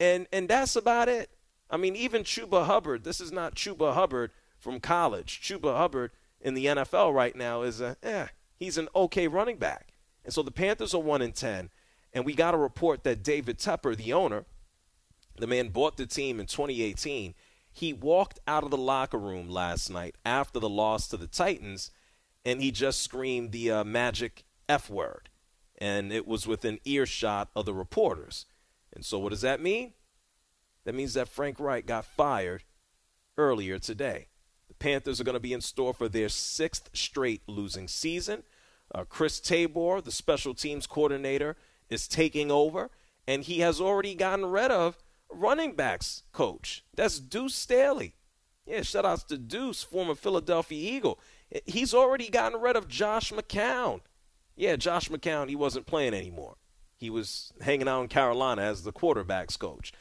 and 0.00 0.26
and 0.32 0.48
that's 0.48 0.76
about 0.76 1.08
it. 1.08 1.30
I 1.74 1.76
mean, 1.76 1.96
even 1.96 2.22
Chuba 2.22 2.66
Hubbard. 2.66 3.02
This 3.02 3.20
is 3.20 3.32
not 3.32 3.56
Chuba 3.56 3.94
Hubbard 3.94 4.30
from 4.58 4.78
college. 4.78 5.40
Chuba 5.42 5.76
Hubbard 5.76 6.12
in 6.40 6.54
the 6.54 6.66
NFL 6.66 7.12
right 7.12 7.34
now 7.34 7.62
is 7.62 7.80
a 7.80 7.96
eh, 8.02 8.28
he's 8.56 8.78
an 8.78 8.88
okay 8.94 9.26
running 9.26 9.56
back. 9.56 9.94
And 10.24 10.32
so 10.32 10.42
the 10.42 10.52
Panthers 10.52 10.94
are 10.94 11.02
one 11.02 11.20
in 11.20 11.32
ten, 11.32 11.70
and 12.12 12.24
we 12.24 12.32
got 12.32 12.54
a 12.54 12.58
report 12.58 13.02
that 13.02 13.24
David 13.24 13.58
Tepper, 13.58 13.96
the 13.96 14.12
owner, 14.12 14.44
the 15.36 15.48
man 15.48 15.70
bought 15.70 15.96
the 15.96 16.06
team 16.06 16.38
in 16.38 16.46
2018. 16.46 17.34
He 17.72 17.92
walked 17.92 18.38
out 18.46 18.62
of 18.62 18.70
the 18.70 18.76
locker 18.76 19.18
room 19.18 19.50
last 19.50 19.90
night 19.90 20.14
after 20.24 20.60
the 20.60 20.68
loss 20.68 21.08
to 21.08 21.16
the 21.16 21.26
Titans, 21.26 21.90
and 22.44 22.62
he 22.62 22.70
just 22.70 23.02
screamed 23.02 23.50
the 23.50 23.72
uh, 23.72 23.84
magic 23.84 24.44
F 24.68 24.88
word 24.88 25.28
and 25.76 26.12
it 26.12 26.24
was 26.24 26.46
within 26.46 26.78
earshot 26.84 27.50
of 27.56 27.66
the 27.66 27.74
reporters. 27.74 28.46
And 28.92 29.04
so, 29.04 29.18
what 29.18 29.30
does 29.30 29.40
that 29.40 29.60
mean? 29.60 29.94
That 30.84 30.94
means 30.94 31.14
that 31.14 31.28
Frank 31.28 31.58
Reich 31.58 31.86
got 31.86 32.04
fired 32.04 32.64
earlier 33.36 33.78
today. 33.78 34.28
The 34.68 34.74
Panthers 34.74 35.20
are 35.20 35.24
going 35.24 35.34
to 35.34 35.40
be 35.40 35.52
in 35.52 35.60
store 35.60 35.94
for 35.94 36.08
their 36.08 36.28
sixth 36.28 36.90
straight 36.92 37.42
losing 37.46 37.88
season. 37.88 38.42
Uh, 38.94 39.04
Chris 39.04 39.40
Tabor, 39.40 40.00
the 40.00 40.12
special 40.12 40.54
teams 40.54 40.86
coordinator, 40.86 41.56
is 41.88 42.06
taking 42.06 42.50
over, 42.50 42.90
and 43.26 43.44
he 43.44 43.60
has 43.60 43.80
already 43.80 44.14
gotten 44.14 44.46
rid 44.46 44.70
of 44.70 44.98
running 45.30 45.72
backs 45.72 46.22
coach. 46.32 46.84
That's 46.94 47.18
Deuce 47.18 47.54
Staley. 47.54 48.14
Yeah, 48.66 48.82
shout 48.82 49.04
outs 49.04 49.24
to 49.24 49.36
Deuce, 49.36 49.82
former 49.82 50.14
Philadelphia 50.14 50.96
Eagle. 50.96 51.20
He's 51.66 51.92
already 51.92 52.30
gotten 52.30 52.60
rid 52.60 52.76
of 52.76 52.88
Josh 52.88 53.32
McCown. 53.32 54.00
Yeah, 54.56 54.76
Josh 54.76 55.08
McCown, 55.08 55.48
he 55.48 55.56
wasn't 55.56 55.86
playing 55.86 56.14
anymore. 56.14 56.56
He 56.96 57.10
was 57.10 57.52
hanging 57.60 57.88
out 57.88 58.02
in 58.02 58.08
Carolina 58.08 58.62
as 58.62 58.82
the 58.82 58.92
quarterbacks 58.92 59.58
coach. 59.58 59.92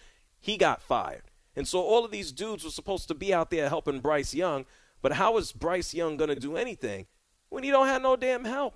He 0.44 0.58
got 0.58 0.82
fired. 0.82 1.22
And 1.56 1.66
so 1.66 1.80
all 1.80 2.04
of 2.04 2.12
these 2.12 2.34
dudes 2.34 2.66
were 2.66 2.70
supposed 2.70 3.08
to 3.08 3.14
be 3.14 3.34
out 3.34 3.50
there 3.50 3.70
helping 3.70 4.02
Bryce 4.02 4.34
Young, 4.34 4.66
but 5.02 5.14
how 5.14 5.38
is 5.38 5.54
Bryce 5.54 5.94
Young 5.94 6.18
going 6.18 6.32
to 6.32 6.36
do 6.36 6.58
anything 6.58 7.08
when 7.48 7.64
he 7.64 7.72
don't 7.72 7.88
have 7.88 8.02
no 8.02 8.18
damn 8.18 8.44
help? 8.44 8.76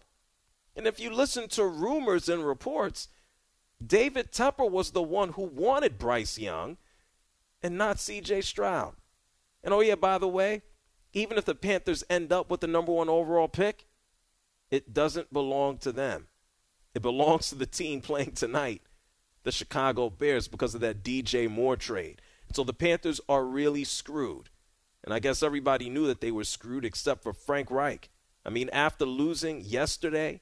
And 0.78 0.88
if 0.88 0.98
you 0.98 1.10
listen 1.10 1.50
to 1.50 1.66
rumors 1.66 2.30
and 2.30 2.46
reports, 2.46 3.10
David 3.86 4.32
Tepper 4.32 4.72
was 4.72 4.92
the 4.92 5.02
one 5.02 5.34
who 5.34 5.42
wanted 5.42 6.00
Bryce 6.00 6.40
Young 6.40 6.78
and 7.62 7.78
not 7.78 7.98
CJ 7.98 8.46
Stroud. 8.46 8.94
And 9.62 9.74
oh 9.74 9.82
yeah, 9.82 9.96
by 9.96 10.18
the 10.18 10.28
way, 10.30 10.62
even 11.12 11.38
if 11.38 11.44
the 11.44 11.54
Panthers 11.54 12.06
end 12.10 12.32
up 12.32 12.50
with 12.50 12.62
the 12.62 12.68
number 12.68 12.94
1 12.94 13.10
overall 13.10 13.50
pick, 13.50 13.88
it 14.72 14.94
doesn't 14.94 15.34
belong 15.34 15.80
to 15.80 15.92
them. 15.92 16.28
It 16.94 17.02
belongs 17.02 17.50
to 17.50 17.56
the 17.56 17.66
team 17.66 18.00
playing 18.00 18.32
tonight, 18.32 18.84
the 19.44 19.52
Chicago 19.52 20.10
Bears, 20.10 20.48
because 20.48 20.76
of 20.76 20.82
that 20.82 21.04
DJ 21.04 21.50
Moore 21.50 21.76
trade. 21.76 22.22
So 22.54 22.64
the 22.64 22.74
Panthers 22.74 23.22
are 23.28 23.46
really 23.46 23.84
screwed. 23.84 24.50
And 25.04 25.14
I 25.14 25.20
guess 25.20 25.44
everybody 25.44 25.90
knew 25.90 26.08
that 26.08 26.22
they 26.22 26.32
were 26.32 26.44
screwed 26.44 26.86
except 26.86 27.24
for 27.24 27.34
Frank 27.34 27.72
Reich. 27.72 28.10
I 28.46 28.50
mean, 28.50 28.70
after 28.72 29.06
losing 29.06 29.62
yesterday, 29.62 30.42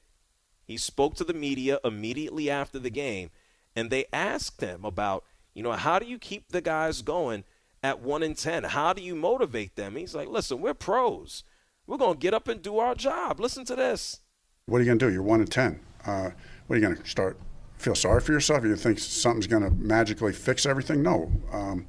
he 0.64 0.76
spoke 0.76 1.14
to 1.16 1.24
the 1.24 1.34
media 1.34 1.78
immediately 1.84 2.50
after 2.50 2.78
the 2.78 2.90
game, 2.90 3.30
and 3.74 3.90
they 3.90 4.06
asked 4.12 4.60
him 4.60 4.84
about, 4.84 5.24
you 5.54 5.62
know, 5.62 5.72
how 5.72 5.98
do 5.98 6.06
you 6.06 6.18
keep 6.18 6.48
the 6.48 6.60
guys 6.60 7.02
going 7.02 7.44
at 7.82 8.00
1 8.00 8.22
in 8.22 8.34
10? 8.34 8.64
How 8.64 8.92
do 8.92 9.02
you 9.02 9.14
motivate 9.14 9.76
them? 9.76 9.96
He's 9.96 10.14
like, 10.14 10.28
listen, 10.28 10.60
we're 10.60 10.74
pros. 10.74 11.44
We're 11.86 11.98
going 11.98 12.14
to 12.14 12.18
get 12.18 12.34
up 12.34 12.48
and 12.48 12.60
do 12.60 12.78
our 12.78 12.94
job. 12.94 13.38
Listen 13.38 13.64
to 13.66 13.76
this. 13.76 14.20
What 14.66 14.78
are 14.78 14.80
you 14.80 14.86
going 14.86 14.98
to 14.98 15.06
do? 15.06 15.12
You're 15.12 15.22
1 15.22 15.40
in 15.40 15.46
10. 15.46 15.80
Uh, 16.04 16.30
what 16.66 16.74
are 16.74 16.78
you 16.80 16.86
going 16.86 16.96
to 16.96 17.08
start? 17.08 17.38
Feel 17.78 17.94
sorry 17.94 18.20
for 18.20 18.32
yourself? 18.32 18.64
You 18.64 18.74
think 18.76 18.98
something's 18.98 19.46
going 19.46 19.62
to 19.62 19.70
magically 19.70 20.32
fix 20.32 20.66
everything? 20.66 21.02
No. 21.02 21.30
Um, 21.52 21.86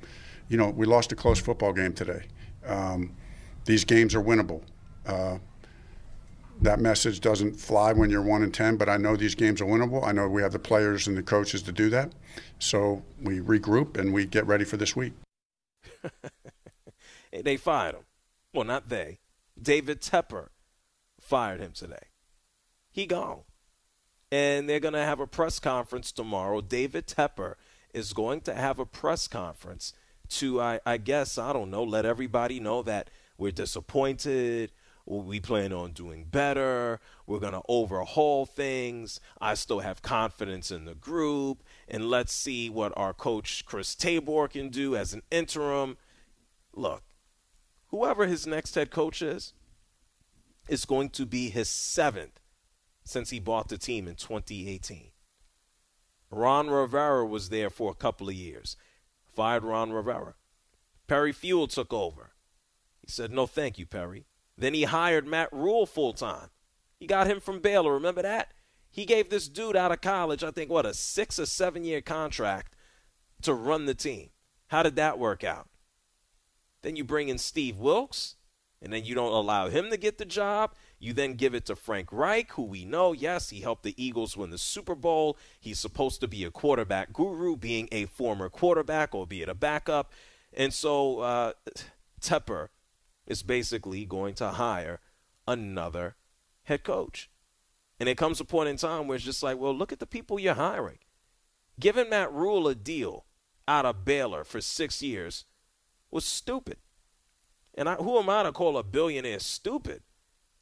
you 0.50 0.58
know, 0.58 0.70
we 0.70 0.86
lost 0.86 1.12
a 1.12 1.16
close 1.16 1.40
football 1.40 1.74
game 1.74 1.94
today. 1.94 2.26
Um, 2.66 3.16
these 3.66 3.84
games 3.84 4.16
are 4.16 4.22
winnable. 4.22 4.62
Uh, 5.06 5.40
that 6.62 6.80
message 6.80 7.20
doesn't 7.20 7.54
fly 7.54 7.94
when 7.94 8.10
you're 8.10 8.22
one 8.22 8.44
and 8.44 8.54
ten, 8.54 8.78
but 8.78 8.90
I 8.90 8.98
know 8.98 9.16
these 9.16 9.36
games 9.36 9.62
are 9.62 9.66
winnable. 9.66 10.06
I 10.06 10.12
know 10.12 10.28
we 10.28 10.42
have 10.42 10.52
the 10.52 10.60
players 10.60 11.08
and 11.08 11.16
the 11.16 11.24
coaches 11.24 11.62
to 11.64 11.72
do 11.72 11.90
that. 11.92 12.14
So 12.60 13.04
we 13.22 13.40
regroup 13.40 13.98
and 13.98 14.14
we 14.14 14.26
get 14.26 14.46
ready 14.48 14.66
for 14.66 14.78
this 14.78 14.96
week. 14.96 15.14
they 17.44 17.58
fired 17.58 17.96
him. 17.96 18.04
Well, 18.54 18.66
not 18.66 18.90
they. 18.90 19.20
David 19.62 20.02
Tepper 20.02 20.50
fired 21.20 21.60
him 21.60 21.72
today. 21.74 22.08
He 22.90 23.06
gone. 23.06 23.42
And 24.32 24.70
they're 24.70 24.80
going 24.80 24.94
to 24.94 25.00
have 25.00 25.20
a 25.20 25.28
press 25.28 25.60
conference 25.60 26.12
tomorrow. 26.12 26.62
David 26.62 27.08
Tepper 27.08 27.56
is 27.94 28.14
going 28.14 28.42
to 28.42 28.54
have 28.54 28.80
a 28.80 28.86
press 28.86 29.28
conference 29.28 29.94
to, 30.30 30.62
I, 30.62 30.80
I 30.86 30.98
guess, 30.98 31.38
I 31.38 31.54
don't 31.54 31.72
know, 31.72 31.84
let 31.84 32.06
everybody 32.06 32.60
know 32.60 32.84
that 32.84 33.10
we're 33.38 33.52
disappointed 33.52 34.72
we 35.08 35.40
plan 35.40 35.72
on 35.72 35.92
doing 35.92 36.26
better. 36.26 37.00
We're 37.26 37.40
going 37.40 37.54
to 37.54 37.62
overhaul 37.70 38.46
things. 38.46 39.22
I 39.40 39.54
still 39.54 39.80
have 39.80 40.02
confidence 40.02 40.70
in 40.70 40.86
the 40.86 40.96
group. 40.96 41.64
And 41.88 42.10
let's 42.10 42.34
see 42.34 42.70
what 42.70 42.92
our 42.98 43.14
coach, 43.14 43.66
Chris 43.66 43.96
Tabor, 43.96 44.50
can 44.50 44.70
do 44.70 44.96
as 44.96 45.14
an 45.14 45.24
interim. 45.32 45.98
Look, 46.74 47.04
whoever 47.88 48.28
his 48.28 48.46
next 48.46 48.76
head 48.76 48.92
coach 48.92 49.22
is, 49.22 49.54
is 50.68 50.84
going 50.84 51.10
to 51.12 51.26
be 51.26 51.50
his 51.50 51.70
seventh 51.70 52.42
since 53.08 53.30
he 53.30 53.40
bought 53.40 53.70
the 53.70 53.78
team 53.78 54.08
in 54.08 54.16
2018. 54.16 55.12
Ron 56.30 56.70
Rivera 56.70 57.26
was 57.26 57.50
there 57.50 57.70
for 57.70 57.90
a 57.90 57.96
couple 57.96 58.28
of 58.28 58.36
years. 58.36 58.76
Fired 59.34 59.64
Ron 59.64 59.92
Rivera. 59.92 60.36
Perry 61.08 61.32
Fewell 61.32 61.68
took 61.68 61.94
over. 61.94 62.32
He 63.02 63.10
said, 63.10 63.32
No, 63.32 63.48
thank 63.48 63.78
you, 63.78 63.86
Perry. 63.86 64.26
Then 64.58 64.74
he 64.74 64.84
hired 64.84 65.26
Matt 65.26 65.54
Rhule 65.54 65.86
full 65.86 66.14
time. 66.14 66.50
He 67.00 67.08
got 67.08 67.28
him 67.28 67.40
from 67.40 67.60
Baylor. 67.60 67.94
Remember 67.94 68.24
that? 68.24 68.54
He 68.90 69.06
gave 69.06 69.30
this 69.30 69.48
dude 69.48 69.76
out 69.76 69.92
of 69.92 70.02
college, 70.02 70.44
I 70.44 70.52
think, 70.52 70.70
what, 70.70 70.86
a 70.86 70.94
six 70.94 71.40
or 71.40 71.46
seven 71.46 71.86
year 71.86 72.02
contract 72.02 72.74
to 73.44 73.54
run 73.54 73.86
the 73.86 73.94
team. 73.94 74.30
How 74.68 74.84
did 74.84 74.96
that 74.96 75.20
work 75.20 75.44
out? 75.44 75.70
Then 76.82 76.96
you 76.96 77.04
bring 77.04 77.30
in 77.30 77.38
Steve 77.38 77.78
Wilks, 77.78 78.36
and 78.82 78.92
then 78.92 79.06
you 79.06 79.16
don't 79.16 79.34
allow 79.34 79.70
him 79.70 79.90
to 79.92 79.98
get 79.98 80.18
the 80.18 80.26
job. 80.26 80.74
You 81.00 81.14
then 81.14 81.34
give 81.34 81.54
it 81.54 81.66
to 81.68 81.76
Frank 81.76 82.12
Reich, 82.12 82.52
who 82.54 82.64
we 82.64 82.84
know, 82.84 83.14
yes, 83.14 83.50
he 83.50 83.62
helped 83.62 83.84
the 83.84 83.94
Eagles 84.04 84.36
win 84.36 84.50
the 84.50 84.58
Super 84.58 84.96
Bowl. 84.96 85.38
He's 85.60 85.80
supposed 85.80 86.22
to 86.22 86.28
be 86.28 86.44
a 86.44 86.52
quarterback 86.52 87.14
guru, 87.14 87.56
being 87.56 87.88
a 87.92 88.06
former 88.06 88.50
quarterback, 88.50 89.14
albeit 89.14 89.50
a 89.50 89.54
backup. 89.54 90.12
And 90.54 90.74
so 90.74 91.20
uh, 91.20 91.54
Tepper 92.20 92.70
is 93.28 93.44
basically 93.44 94.06
going 94.06 94.34
to 94.36 94.50
hire 94.50 95.00
another 95.48 96.16
head 96.64 96.84
coach. 96.84 97.30
And 98.00 98.10
it 98.10 98.18
comes 98.18 98.40
a 98.40 98.46
point 98.46 98.70
in 98.70 98.78
time 98.78 99.08
where 99.08 99.16
it's 99.16 99.26
just 99.26 99.44
like, 99.44 99.58
well, 99.58 99.76
look 99.76 99.92
at 99.92 100.00
the 100.00 100.06
people 100.06 100.40
you're 100.40 100.54
hiring. 100.56 101.00
Giving 101.80 102.10
Matt 102.10 102.32
Rhule 102.34 102.68
a 102.68 102.76
deal 102.76 103.26
out 103.68 103.86
of 103.86 104.06
Baylor 104.06 104.44
for 104.44 104.62
six 104.62 105.02
years 105.04 105.46
was 106.10 106.26
stupid. 106.26 106.78
And 107.76 107.88
I, 107.88 107.96
who 107.96 108.18
am 108.18 108.30
I 108.30 108.44
to 108.44 108.52
call 108.52 108.78
a 108.78 108.84
billionaire 108.84 109.40
stupid? 109.40 110.02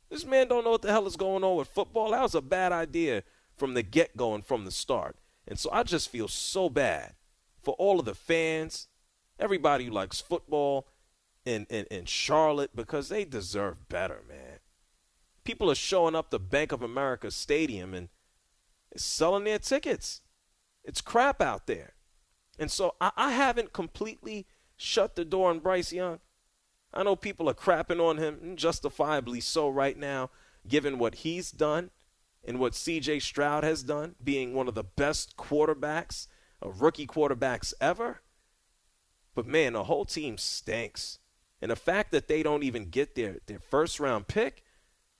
This 0.09 0.25
man 0.25 0.47
don't 0.47 0.63
know 0.63 0.71
what 0.71 0.81
the 0.81 0.91
hell 0.91 1.07
is 1.07 1.15
going 1.15 1.43
on 1.43 1.57
with 1.57 1.67
football. 1.67 2.11
That 2.11 2.21
was 2.21 2.35
a 2.35 2.41
bad 2.41 2.71
idea 2.71 3.23
from 3.55 3.73
the 3.73 3.83
get 3.83 4.15
go 4.15 4.33
and 4.33 4.45
from 4.45 4.65
the 4.65 4.71
start. 4.71 5.17
And 5.47 5.57
so 5.59 5.69
I 5.71 5.83
just 5.83 6.09
feel 6.09 6.27
so 6.27 6.69
bad 6.69 7.15
for 7.61 7.73
all 7.75 7.99
of 7.99 8.05
the 8.05 8.15
fans, 8.15 8.87
everybody 9.39 9.85
who 9.85 9.91
likes 9.91 10.21
football, 10.21 10.87
in, 11.45 11.67
in, 11.69 11.85
in 11.91 12.05
Charlotte 12.05 12.75
because 12.75 13.09
they 13.09 13.23
deserve 13.23 13.87
better, 13.87 14.23
man. 14.27 14.59
People 15.43 15.69
are 15.69 15.75
showing 15.75 16.15
up 16.15 16.31
to 16.31 16.39
Bank 16.39 16.71
of 16.71 16.81
America 16.81 17.29
Stadium 17.29 17.93
and 17.93 18.09
selling 18.97 19.43
their 19.43 19.59
tickets. 19.59 20.21
It's 20.83 21.01
crap 21.01 21.41
out 21.41 21.67
there. 21.67 21.93
And 22.57 22.71
so 22.71 22.95
I, 22.99 23.11
I 23.15 23.31
haven't 23.31 23.73
completely 23.73 24.47
shut 24.75 25.15
the 25.15 25.25
door 25.25 25.51
on 25.51 25.59
Bryce 25.59 25.93
Young. 25.93 26.19
I 26.95 27.03
know 27.03 27.15
people 27.15 27.49
are 27.49 27.53
crapping 27.53 27.99
on 27.99 28.17
him, 28.17 28.55
justifiably 28.55 29.41
so 29.41 29.67
right 29.67 29.97
now, 29.97 30.29
given 30.67 30.97
what 30.97 31.15
he's 31.15 31.51
done 31.51 31.91
and 32.43 32.59
what 32.59 32.73
CJ 32.73 33.21
Stroud 33.21 33.63
has 33.63 33.83
done, 33.83 34.15
being 34.23 34.53
one 34.53 34.67
of 34.67 34.75
the 34.75 34.83
best 34.83 35.35
quarterbacks, 35.35 36.27
a 36.61 36.69
rookie 36.69 37.07
quarterbacks 37.07 37.73
ever. 37.81 38.21
But 39.33 39.45
man, 39.45 39.73
the 39.73 39.83
whole 39.83 40.05
team 40.05 40.37
stinks. 40.37 41.19
And 41.61 41.71
the 41.71 41.75
fact 41.75 42.11
that 42.11 42.27
they 42.27 42.43
don't 42.43 42.63
even 42.63 42.89
get 42.89 43.15
their, 43.15 43.37
their 43.47 43.59
first 43.59 43.99
round 43.99 44.27
pick, 44.27 44.63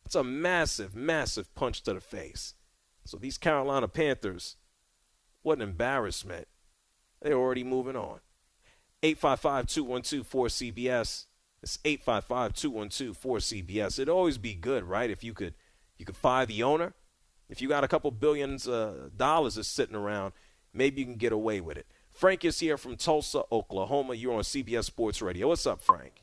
it's 0.06 0.16
a 0.16 0.24
massive, 0.24 0.96
massive 0.96 1.54
punch 1.56 1.82
to 1.84 1.94
the 1.94 2.00
face. 2.00 2.54
So 3.04 3.18
these 3.18 3.38
Carolina 3.38 3.88
Panthers, 3.88 4.56
what 5.42 5.58
an 5.58 5.64
embarrassment. 5.64 6.48
They're 7.22 7.34
already 7.34 7.64
moving 7.64 7.96
on. 7.96 8.20
855 9.04 9.68
212 9.68 10.30
4CBS. 10.30 11.26
It's 11.66 11.80
855 11.84 12.54
212 12.54 13.20
4CBS. 13.20 13.98
It'd 13.98 14.08
always 14.08 14.38
be 14.38 14.54
good, 14.54 14.84
right? 14.84 15.10
If 15.10 15.24
you 15.24 15.34
could 15.34 15.56
you 15.98 16.06
could 16.06 16.16
fire 16.16 16.46
the 16.46 16.62
owner. 16.62 16.94
If 17.50 17.60
you 17.60 17.68
got 17.68 17.84
a 17.84 17.88
couple 17.88 18.12
billions 18.12 18.68
uh, 18.68 19.10
dollars 19.18 19.56
that's 19.56 19.68
sitting 19.68 19.96
around, 19.96 20.34
maybe 20.76 21.02
you 21.02 21.08
can 21.08 21.16
get 21.16 21.32
away 21.32 21.62
with 21.62 21.78
it. 21.78 21.88
Frank 22.12 22.46
is 22.46 22.60
here 22.60 22.78
from 22.78 22.98
Tulsa, 22.98 23.46
Oklahoma. 23.52 24.14
You're 24.14 24.36
on 24.36 24.44
CBS 24.44 24.84
Sports 24.84 25.24
Radio. 25.24 25.48
What's 25.48 25.66
up, 25.66 25.82
Frank? 25.82 26.22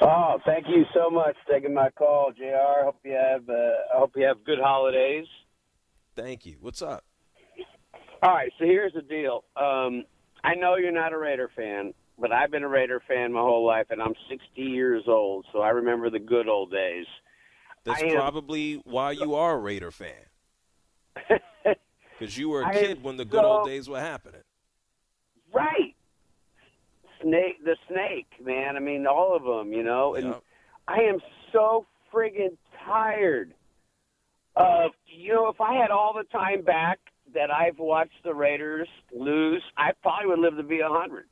Oh, 0.00 0.38
thank 0.46 0.66
you 0.68 0.86
so 0.94 1.10
much 1.10 1.36
for 1.44 1.52
taking 1.52 1.74
my 1.74 1.90
call, 1.90 2.32
Jr. 2.34 2.82
Hope 2.82 2.96
you 3.04 3.12
have 3.12 3.46
uh, 3.46 3.52
I 3.94 3.98
hope 3.98 4.12
you 4.16 4.24
have 4.24 4.42
good 4.42 4.58
holidays. 4.58 5.26
Thank 6.14 6.46
you. 6.46 6.56
What's 6.62 6.80
up? 6.80 7.04
All 8.22 8.32
right, 8.32 8.50
so 8.58 8.64
here's 8.64 8.94
the 8.94 9.02
deal. 9.02 9.44
Um, 9.54 10.04
I 10.42 10.54
know 10.54 10.76
you're 10.76 10.92
not 10.92 11.12
a 11.12 11.18
Raider 11.18 11.50
fan, 11.54 11.92
but 12.18 12.32
I've 12.32 12.50
been 12.50 12.62
a 12.62 12.68
Raider 12.68 13.02
fan 13.06 13.32
my 13.32 13.40
whole 13.40 13.66
life, 13.66 13.86
and 13.90 14.00
I'm 14.00 14.14
60 14.30 14.60
years 14.60 15.04
old, 15.06 15.46
so 15.52 15.60
I 15.60 15.70
remember 15.70 16.10
the 16.10 16.18
good 16.18 16.48
old 16.48 16.70
days. 16.70 17.06
That's 17.84 18.02
probably 18.02 18.80
why 18.84 19.12
you 19.12 19.34
are 19.34 19.54
a 19.54 19.58
Raider 19.58 19.90
fan. 19.90 20.12
Because 22.18 22.38
you 22.38 22.48
were 22.48 22.62
a 22.62 22.72
kid 22.72 23.02
when 23.02 23.18
the 23.18 23.26
good 23.26 23.42
so... 23.42 23.46
old 23.46 23.66
days 23.66 23.90
were 23.90 24.00
happening. 24.00 24.40
Right 25.52 25.94
snake, 27.22 27.64
the 27.64 27.76
snake, 27.88 28.28
man. 28.44 28.76
I 28.76 28.80
mean, 28.80 29.06
all 29.06 29.36
of 29.36 29.42
them, 29.42 29.72
you 29.72 29.82
know. 29.82 30.14
And 30.14 30.26
yep. 30.26 30.42
I 30.88 31.00
am 31.00 31.18
so 31.52 31.86
friggin' 32.12 32.56
tired 32.84 33.54
of, 34.56 34.92
you 35.06 35.34
know, 35.34 35.48
if 35.48 35.60
I 35.60 35.74
had 35.74 35.90
all 35.90 36.14
the 36.14 36.24
time 36.24 36.62
back 36.62 36.98
that 37.34 37.50
I've 37.50 37.78
watched 37.78 38.22
the 38.24 38.34
Raiders 38.34 38.88
lose, 39.14 39.62
I 39.76 39.90
probably 40.02 40.28
would 40.28 40.38
live 40.38 40.56
to 40.56 40.62
be 40.62 40.80
a 40.80 40.88
hundred. 40.88 41.26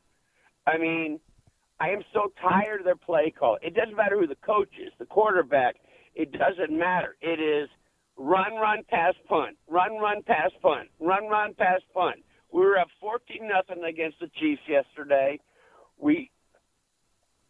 I 0.67 0.79
mean, 0.79 1.21
I 1.81 1.91
am 1.91 2.03
so 2.13 2.33
tired 2.41 2.81
of 2.81 2.85
their 2.85 2.97
play 2.97 3.33
call. 3.37 3.59
It 3.63 3.75
doesn't 3.75 3.97
matter 3.97 4.19
who 4.19 4.27
the 4.27 4.37
coach 4.37 4.71
is, 4.81 4.93
the 4.99 5.07
quarterback. 5.07 5.77
It 6.15 6.33
doesn't 6.33 6.71
matter. 6.77 7.17
It 7.21 7.41
is 7.41 7.69
run, 8.17 8.55
run, 8.55 8.85
pass, 8.89 9.15
punt, 9.29 9.57
run, 9.69 9.99
run, 9.99 10.23
pass, 10.23 10.51
punt, 10.63 10.89
run, 11.01 11.27
run, 11.29 11.55
pass, 11.55 11.81
punt. 11.93 12.25
We 12.53 12.61
were 12.61 12.79
up 12.79 12.89
fourteen 13.01 13.49
nothing 13.49 13.85
against 13.85 14.21
the 14.21 14.31
Chiefs 14.39 14.63
yesterday 14.69 15.41
we 15.99 16.31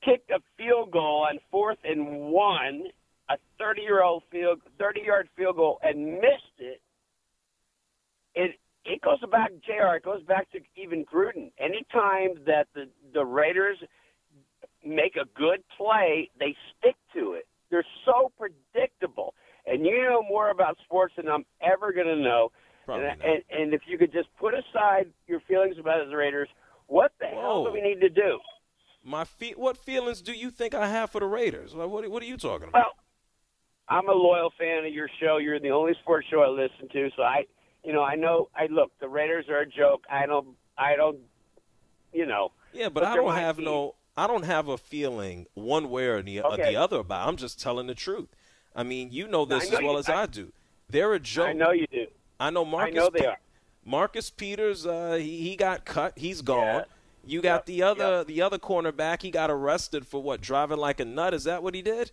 kicked 0.05 0.31
a 0.31 0.41
field 0.57 0.91
goal 0.91 1.27
on 1.29 1.39
fourth 1.51 1.79
and 1.85 2.31
one, 2.31 2.85
a 3.31 3.37
30 3.59 3.83
year 3.83 4.03
old 4.03 4.23
field, 4.31 4.61
30 4.79 5.03
yard 5.05 5.29
field 5.37 5.57
goal, 5.57 5.79
and 5.83 6.15
missed 6.15 6.59
it. 6.59 6.81
It 8.35 8.59
it 8.85 9.01
goes 9.01 9.19
back, 9.31 9.51
Jr. 9.65 9.97
It 9.97 10.05
goes 10.05 10.23
back 10.23 10.51
to 10.53 10.61
even 10.77 11.05
Gruden. 11.05 11.51
Anytime 11.59 12.43
that 12.47 12.69
the 12.75 12.89
the 13.13 13.25
Raiders 13.25 13.79
make 14.85 15.17
a 15.17 15.27
good 15.39 15.63
play, 15.77 16.31
they 16.39 16.55
stick 16.79 16.97
to 17.15 17.33
it. 17.33 17.47
They're 17.71 17.87
so 18.05 18.31
predictable, 18.39 19.35
and 19.67 19.85
you 19.85 20.03
know 20.05 20.23
more 20.23 20.51
about 20.51 20.77
sports 20.85 21.15
than 21.17 21.29
I'm 21.29 21.45
ever 21.61 21.93
going 21.93 22.07
to 22.07 22.17
know. 22.17 22.53
And, 22.87 23.03
and, 23.03 23.43
and 23.51 23.73
if 23.73 23.81
you 23.87 23.97
could 23.97 24.13
just 24.13 24.29
put 24.39 24.53
aside 24.53 25.07
your 25.27 25.41
feelings 25.49 25.77
about 25.79 26.07
the 26.07 26.15
Raiders, 26.15 26.49
what 26.87 27.13
the 27.19 27.27
Whoa. 27.27 27.41
hell 27.41 27.65
do 27.65 27.73
we 27.73 27.81
need 27.81 28.01
to 28.03 28.11
do? 28.11 28.39
My 29.03 29.25
fe- 29.25 29.55
what 29.57 29.79
feelings 29.79 30.21
do 30.21 30.33
you 30.33 30.51
think 30.51 30.75
I 30.75 30.87
have 30.89 31.11
for 31.11 31.21
the 31.21 31.27
Raiders? 31.27 31.75
What 31.75 32.11
what 32.11 32.23
are 32.23 32.27
you 32.27 32.37
talking 32.37 32.69
about? 32.69 32.83
Well, 32.83 32.93
I'm 33.89 34.09
a 34.09 34.13
loyal 34.13 34.51
fan 34.59 34.85
of 34.85 34.93
your 34.93 35.09
show. 35.21 35.39
You're 35.39 35.61
the 35.61 35.71
only 35.71 35.93
sports 36.03 36.27
show 36.31 36.41
I 36.41 36.49
listen 36.49 36.89
to, 36.93 37.11
so 37.17 37.23
I, 37.23 37.45
you 37.85 37.93
know, 37.93 38.03
I 38.03 38.15
know. 38.15 38.49
I 38.55 38.67
look, 38.71 38.93
the 39.01 39.09
Raiders 39.09 39.49
are 39.49 39.61
a 39.61 39.67
joke. 39.67 40.05
I 40.11 40.27
don't, 40.27 40.49
I 40.77 40.97
don't, 40.97 41.19
you 42.13 42.27
know. 42.27 42.53
Yeah, 42.73 42.89
but, 42.89 43.03
but 43.03 43.05
I 43.05 43.17
don't 43.17 43.35
have 43.35 43.57
team. 43.57 43.67
no. 43.67 43.95
I 44.17 44.29
don't 44.29 44.45
have 44.45 44.69
a 44.69 44.79
feeling 44.79 45.47
one 45.55 45.91
way 45.91 46.07
or 46.07 46.23
the, 46.23 46.41
okay. 46.41 46.63
or 46.63 46.67
the 46.67 46.77
other 46.77 46.99
about. 46.99 47.27
I'm 47.29 47.37
just 47.37 47.61
telling 47.61 47.89
the 47.89 47.97
truth. 47.97 48.29
I 48.75 48.85
mean, 48.85 49.11
you 49.11 49.27
know 49.27 49.45
this 49.45 49.71
know 49.71 49.79
as 49.79 49.83
well 49.83 49.93
you, 49.95 49.99
as 49.99 50.09
I, 50.09 50.23
I, 50.23 50.27
do. 50.27 50.53
They're 50.89 51.15
a 51.15 51.21
joke. 51.21 51.49
I 51.49 51.53
know 51.53 51.73
you 51.73 51.87
do. 51.91 52.07
I 52.39 52.51
know 52.51 52.65
Marcus. 52.65 52.95
I 52.95 52.97
know 52.97 53.11
they 53.13 53.27
are. 53.27 53.39
Marcus 53.85 54.31
Peters, 54.31 54.87
uh, 54.87 55.19
he, 55.21 55.43
he 55.43 55.57
got 55.57 55.85
cut. 55.85 56.17
He's 56.17 56.43
gone. 56.43 56.61
Yeah. 56.61 56.85
You 57.27 57.43
got 57.43 57.55
yep. 57.55 57.67
the 57.67 57.83
other 57.83 58.17
yep. 58.19 58.27
the 58.27 58.43
other 58.43 58.59
cornerback. 58.59 59.23
He 59.23 59.31
got 59.31 59.51
arrested 59.51 60.07
for 60.07 60.23
what 60.23 60.41
driving 60.41 60.79
like 60.79 61.01
a 61.01 61.05
nut. 61.05 61.35
Is 61.35 61.45
that 61.45 61.63
what 61.63 61.75
he 61.75 61.83
did? 61.83 62.13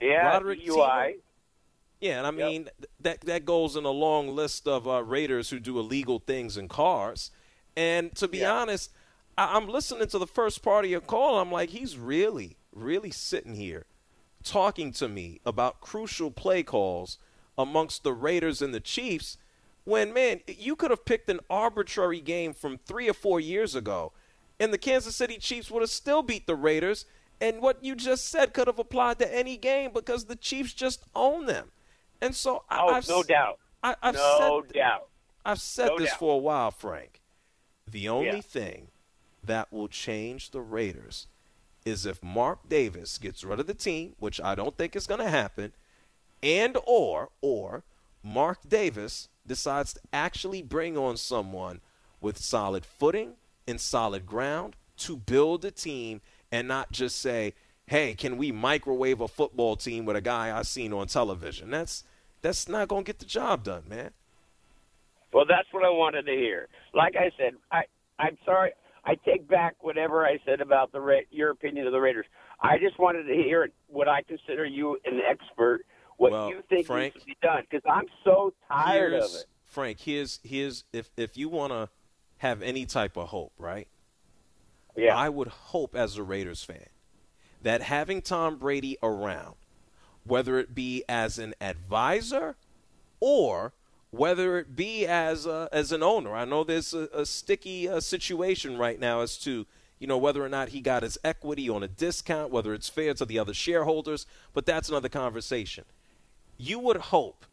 Yeah, 0.00 0.28
Roderic 0.28 0.60
UI. 0.66 0.76
Teamer. 0.76 1.14
Yeah, 2.00 2.18
and 2.18 2.26
I 2.26 2.30
Yep. 2.30 2.50
mean 2.50 2.70
that 3.00 3.20
that 3.22 3.44
goes 3.44 3.74
in 3.76 3.84
a 3.84 3.90
long 3.90 4.28
list 4.28 4.68
of 4.68 4.86
uh, 4.86 5.02
Raiders 5.02 5.50
who 5.50 5.58
do 5.58 5.78
illegal 5.78 6.20
things 6.20 6.56
in 6.56 6.68
cars. 6.68 7.30
And 7.76 8.14
to 8.16 8.28
be 8.28 8.38
Yeah. 8.38 8.52
honest, 8.52 8.90
I, 9.36 9.56
I'm 9.56 9.68
listening 9.68 10.08
to 10.08 10.18
the 10.18 10.26
first 10.26 10.62
part 10.62 10.84
of 10.84 10.90
your 10.90 11.00
call. 11.00 11.38
I'm 11.38 11.50
like, 11.50 11.70
he's 11.70 11.96
really, 11.96 12.56
really 12.72 13.10
sitting 13.10 13.54
here 13.54 13.86
talking 14.44 14.92
to 14.92 15.08
me 15.08 15.40
about 15.44 15.80
crucial 15.80 16.30
play 16.30 16.62
calls 16.62 17.18
amongst 17.56 18.04
the 18.04 18.12
Raiders 18.12 18.62
and 18.62 18.72
the 18.72 18.80
Chiefs. 18.80 19.36
When 19.84 20.12
man, 20.12 20.40
you 20.46 20.76
could 20.76 20.90
have 20.90 21.04
picked 21.04 21.28
an 21.28 21.40
arbitrary 21.50 22.20
game 22.20 22.52
from 22.52 22.78
three 22.78 23.08
or 23.08 23.14
four 23.14 23.40
years 23.40 23.74
ago, 23.74 24.12
and 24.60 24.72
the 24.72 24.78
Kansas 24.78 25.16
City 25.16 25.38
Chiefs 25.38 25.70
would 25.70 25.82
have 25.82 25.90
still 25.90 26.22
beat 26.22 26.46
the 26.46 26.54
Raiders. 26.54 27.06
And 27.40 27.60
what 27.62 27.82
you 27.82 27.94
just 27.96 28.28
said 28.28 28.52
could 28.52 28.66
have 28.66 28.78
applied 28.80 29.18
to 29.20 29.34
any 29.34 29.56
game 29.56 29.92
because 29.92 30.24
the 30.24 30.36
Chiefs 30.36 30.72
just 30.74 31.04
own 31.14 31.46
them. 31.46 31.70
And 32.20 32.34
so 32.34 32.64
I, 32.68 32.78
Oh, 32.82 32.88
I've, 32.94 33.08
no 33.08 33.22
doubt. 33.22 33.58
I, 33.82 33.94
I've 34.02 34.14
no 34.14 34.62
said, 34.66 34.74
doubt. 34.74 35.08
I've 35.44 35.60
said 35.60 35.86
No 35.88 35.98
this 35.98 36.10
doubt. 36.10 36.18
for 36.18 36.34
a 36.34 36.38
while, 36.38 36.70
Frank. 36.70 37.20
The 37.90 38.08
only 38.08 38.26
Yeah. 38.36 38.40
thing 38.40 38.88
that 39.42 39.72
will 39.72 39.88
change 39.88 40.50
the 40.50 40.60
Raiders 40.60 41.26
is 41.84 42.04
if 42.04 42.22
Mark 42.22 42.68
Davis 42.68 43.18
gets 43.18 43.44
rid 43.44 43.60
of 43.60 43.66
the 43.66 43.74
team, 43.74 44.14
which 44.18 44.40
I 44.40 44.54
don't 44.54 44.76
think 44.76 44.94
is 44.94 45.06
going 45.06 45.20
to 45.20 45.30
happen, 45.30 45.72
and 46.42 46.76
or 46.84 47.30
or 47.40 47.84
Mark 48.22 48.68
Davis 48.68 49.28
decides 49.46 49.94
to 49.94 50.00
actually 50.12 50.60
bring 50.60 50.98
on 50.98 51.16
someone 51.16 51.80
with 52.20 52.36
solid 52.36 52.84
footing 52.84 53.34
and 53.66 53.80
solid 53.80 54.26
ground 54.26 54.76
to 54.98 55.16
build 55.16 55.64
a 55.64 55.70
team 55.70 56.20
and 56.50 56.66
not 56.68 56.90
just 56.92 57.20
say, 57.20 57.54
"Hey, 57.88 58.14
can 58.14 58.36
we 58.36 58.52
microwave 58.52 59.20
a 59.20 59.28
football 59.28 59.76
team 59.76 60.04
with 60.04 60.16
a 60.16 60.20
guy 60.20 60.56
I've 60.56 60.66
seen 60.66 60.92
on 60.92 61.06
television?" 61.06 61.70
That's 61.70 62.04
that's 62.40 62.68
not 62.68 62.88
going 62.88 63.04
to 63.04 63.06
get 63.06 63.18
the 63.18 63.26
job 63.26 63.64
done, 63.64 63.84
man. 63.88 64.10
Well, 65.32 65.44
that's 65.46 65.68
what 65.72 65.84
I 65.84 65.90
wanted 65.90 66.22
to 66.26 66.32
hear. 66.32 66.68
Like 66.94 67.14
I 67.16 67.30
said, 67.36 67.54
I 67.70 67.82
I'm 68.18 68.38
sorry. 68.44 68.72
I 69.04 69.14
take 69.24 69.48
back 69.48 69.76
whatever 69.80 70.26
I 70.26 70.38
said 70.44 70.60
about 70.60 70.92
the 70.92 71.00
Ra- 71.00 71.20
your 71.30 71.50
opinion 71.50 71.86
of 71.86 71.92
the 71.92 72.00
Raiders. 72.00 72.26
I 72.60 72.78
just 72.78 72.98
wanted 72.98 73.24
to 73.24 73.34
hear 73.34 73.68
what 73.86 74.08
I 74.08 74.22
consider 74.22 74.64
you 74.64 74.98
an 75.04 75.20
expert. 75.28 75.80
What 76.16 76.32
Well, 76.32 76.50
you 76.50 76.62
think 76.68 76.86
Frank, 76.86 77.14
needs 77.14 77.24
to 77.24 77.26
be 77.26 77.36
done? 77.40 77.62
Because 77.70 77.88
I'm 77.88 78.06
so 78.24 78.52
tired 78.68 79.14
of 79.14 79.30
it. 79.34 79.46
Frank, 79.64 80.00
here's 80.00 80.40
here's 80.42 80.84
if 80.92 81.10
if 81.16 81.36
you 81.36 81.48
want 81.48 81.72
to 81.72 81.88
have 82.38 82.62
any 82.62 82.86
type 82.86 83.16
of 83.16 83.28
hope, 83.28 83.52
right? 83.58 83.88
Yeah. 84.96 85.16
I 85.16 85.28
would 85.28 85.48
hope 85.48 85.94
as 85.94 86.16
a 86.16 86.22
Raiders 86.22 86.64
fan 86.64 86.86
that 87.62 87.82
having 87.82 88.22
Tom 88.22 88.56
Brady 88.56 88.96
around, 89.02 89.54
whether 90.24 90.58
it 90.58 90.74
be 90.74 91.04
as 91.08 91.38
an 91.38 91.54
advisor 91.60 92.56
or 93.20 93.72
whether 94.10 94.58
it 94.58 94.74
be 94.74 95.06
as 95.06 95.46
a, 95.46 95.68
as 95.72 95.92
an 95.92 96.02
owner. 96.02 96.34
I 96.34 96.44
know 96.44 96.64
there's 96.64 96.94
a, 96.94 97.08
a 97.12 97.26
sticky 97.26 97.88
uh, 97.88 98.00
situation 98.00 98.78
right 98.78 98.98
now 98.98 99.20
as 99.20 99.36
to 99.38 99.66
you 99.98 100.06
know 100.06 100.18
whether 100.18 100.44
or 100.44 100.48
not 100.48 100.70
he 100.70 100.80
got 100.80 101.02
his 101.02 101.18
equity 101.24 101.68
on 101.68 101.82
a 101.82 101.88
discount, 101.88 102.50
whether 102.50 102.72
it's 102.72 102.88
fair 102.88 103.14
to 103.14 103.24
the 103.24 103.38
other 103.38 103.54
shareholders, 103.54 104.26
but 104.54 104.64
that's 104.64 104.88
another 104.88 105.08
conversation. 105.08 105.84
You 106.56 106.78
would 106.78 106.96
hope 106.96 107.44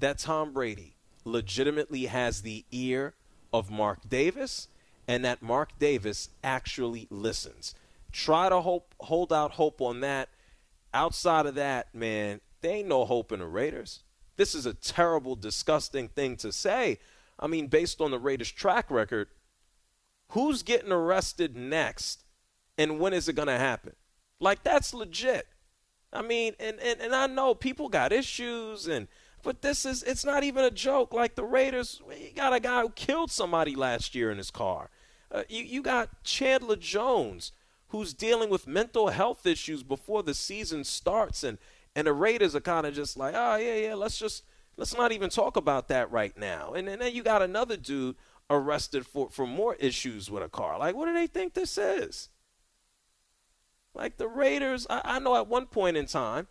that 0.00 0.18
Tom 0.18 0.52
Brady 0.52 0.96
legitimately 1.24 2.06
has 2.06 2.42
the 2.42 2.64
ear 2.70 3.14
of 3.52 3.70
Mark 3.70 4.08
Davis 4.08 4.68
and 5.08 5.24
that 5.24 5.42
Mark 5.42 5.78
Davis 5.78 6.30
actually 6.42 7.06
listens. 7.10 7.74
Try 8.14 8.48
to 8.48 8.60
hope 8.60 8.94
hold 9.00 9.32
out 9.32 9.50
hope 9.50 9.80
on 9.80 9.98
that. 10.00 10.28
Outside 10.94 11.46
of 11.46 11.56
that, 11.56 11.92
man, 11.92 12.40
there 12.60 12.76
ain't 12.76 12.86
no 12.86 13.04
hope 13.04 13.32
in 13.32 13.40
the 13.40 13.46
Raiders. 13.46 14.04
This 14.36 14.54
is 14.54 14.66
a 14.66 14.72
terrible, 14.72 15.34
disgusting 15.34 16.06
thing 16.06 16.36
to 16.36 16.52
say. 16.52 17.00
I 17.40 17.48
mean, 17.48 17.66
based 17.66 18.00
on 18.00 18.12
the 18.12 18.20
Raiders' 18.20 18.52
track 18.52 18.88
record, 18.88 19.30
who's 20.28 20.62
getting 20.62 20.92
arrested 20.92 21.56
next 21.56 22.22
and 22.78 23.00
when 23.00 23.12
is 23.12 23.28
it 23.28 23.32
going 23.32 23.48
to 23.48 23.58
happen? 23.58 23.96
Like, 24.38 24.62
that's 24.62 24.94
legit. 24.94 25.48
I 26.12 26.22
mean, 26.22 26.54
and, 26.60 26.78
and, 26.78 27.00
and 27.00 27.16
I 27.16 27.26
know 27.26 27.52
people 27.56 27.88
got 27.88 28.12
issues, 28.12 28.86
and 28.86 29.08
but 29.42 29.62
this 29.62 29.84
is 29.84 30.04
it's 30.04 30.24
not 30.24 30.44
even 30.44 30.64
a 30.64 30.70
joke. 30.70 31.12
Like 31.12 31.34
the 31.34 31.42
Raiders, 31.44 32.00
you 32.08 32.30
got 32.32 32.52
a 32.52 32.60
guy 32.60 32.82
who 32.82 32.90
killed 32.90 33.32
somebody 33.32 33.74
last 33.74 34.14
year 34.14 34.30
in 34.30 34.38
his 34.38 34.52
car. 34.52 34.90
Uh, 35.32 35.42
you 35.48 35.64
you 35.64 35.82
got 35.82 36.22
Chandler 36.22 36.76
Jones 36.76 37.50
who's 37.94 38.12
dealing 38.12 38.50
with 38.50 38.66
mental 38.66 39.10
health 39.10 39.46
issues 39.46 39.84
before 39.84 40.24
the 40.24 40.34
season 40.34 40.82
starts, 40.82 41.44
and 41.44 41.58
and 41.94 42.08
the 42.08 42.12
Raiders 42.12 42.56
are 42.56 42.60
kind 42.60 42.86
of 42.86 42.92
just 42.92 43.16
like, 43.16 43.34
oh 43.36 43.54
yeah 43.54 43.76
yeah, 43.76 43.94
let's 43.94 44.18
just 44.18 44.42
let's 44.76 44.96
not 44.96 45.12
even 45.12 45.30
talk 45.30 45.56
about 45.56 45.86
that 45.88 46.10
right 46.10 46.36
now. 46.36 46.72
And, 46.72 46.88
and 46.88 47.00
then 47.00 47.14
you 47.14 47.22
got 47.22 47.40
another 47.40 47.76
dude 47.76 48.16
arrested 48.50 49.06
for 49.06 49.30
for 49.30 49.46
more 49.46 49.76
issues 49.76 50.28
with 50.28 50.42
a 50.42 50.48
car. 50.48 50.76
Like, 50.76 50.96
what 50.96 51.06
do 51.06 51.14
they 51.14 51.28
think 51.28 51.54
this 51.54 51.78
is? 51.78 52.30
Like 53.94 54.16
the 54.16 54.26
Raiders, 54.26 54.88
I, 54.90 55.00
I 55.04 55.18
know 55.20 55.36
at 55.36 55.46
one 55.46 55.66
point 55.66 55.96
in 55.96 56.06
time, 56.06 56.48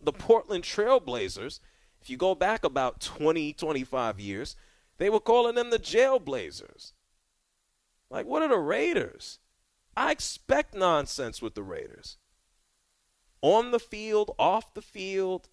the 0.00 0.14
Portland 0.14 0.64
Trailblazers, 0.64 1.60
if 2.00 2.08
you 2.08 2.16
go 2.16 2.34
back 2.34 2.64
about 2.64 3.02
20, 3.02 3.52
25 3.52 4.18
years, 4.18 4.56
they 4.96 5.10
were 5.10 5.20
calling 5.20 5.56
them 5.56 5.68
the 5.68 5.78
Jailblazers. 5.78 6.92
Like, 8.08 8.24
what 8.24 8.42
are 8.42 8.48
the 8.48 8.56
Raiders? 8.56 9.40
I 9.96 10.10
expect 10.10 10.74
nonsense 10.74 11.40
with 11.40 11.54
the 11.54 11.62
Raiders. 11.62 12.18
On 13.40 13.70
the 13.70 13.78
field, 13.78 14.34
off 14.38 14.74
the 14.74 14.82
field, 14.82 15.48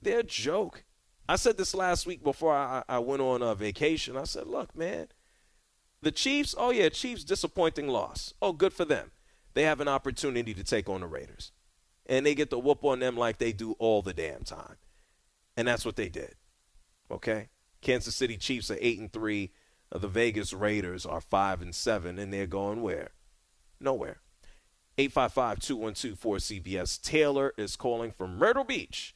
they're 0.00 0.20
a 0.20 0.24
joke. 0.24 0.84
I 1.28 1.36
said 1.36 1.56
this 1.56 1.74
last 1.74 2.06
week 2.06 2.24
before 2.24 2.54
I, 2.54 2.82
I 2.88 2.98
went 2.98 3.22
on 3.22 3.42
a 3.42 3.54
vacation. 3.54 4.16
I 4.16 4.24
said, 4.24 4.46
look, 4.46 4.76
man, 4.76 5.08
the 6.00 6.10
Chiefs, 6.10 6.54
oh, 6.58 6.70
yeah, 6.70 6.88
Chiefs, 6.88 7.22
disappointing 7.22 7.88
loss. 7.88 8.34
Oh, 8.42 8.52
good 8.52 8.72
for 8.72 8.84
them. 8.84 9.12
They 9.54 9.62
have 9.62 9.80
an 9.80 9.88
opportunity 9.88 10.52
to 10.54 10.64
take 10.64 10.88
on 10.88 11.02
the 11.02 11.06
Raiders. 11.06 11.52
And 12.06 12.26
they 12.26 12.34
get 12.34 12.50
to 12.50 12.58
whoop 12.58 12.82
on 12.84 12.98
them 12.98 13.16
like 13.16 13.38
they 13.38 13.52
do 13.52 13.72
all 13.78 14.02
the 14.02 14.12
damn 14.12 14.42
time. 14.42 14.76
And 15.56 15.68
that's 15.68 15.84
what 15.84 15.96
they 15.96 16.08
did. 16.08 16.34
Okay? 17.10 17.50
Kansas 17.80 18.16
City 18.16 18.36
Chiefs 18.36 18.70
are 18.70 18.78
8 18.80 18.98
and 18.98 19.12
3. 19.12 19.50
Uh, 19.92 19.98
The 19.98 20.08
Vegas 20.08 20.52
Raiders 20.52 21.06
are 21.06 21.20
5 21.20 21.62
and 21.62 21.74
7 21.74 22.18
and 22.18 22.32
they're 22.32 22.46
going 22.46 22.82
where? 22.82 23.10
Nowhere. 23.82 24.18
855-212-4CBS. 24.98 27.00
Taylor 27.02 27.52
is 27.56 27.76
calling 27.76 28.12
from 28.12 28.38
Myrtle 28.38 28.64
Beach 28.64 29.14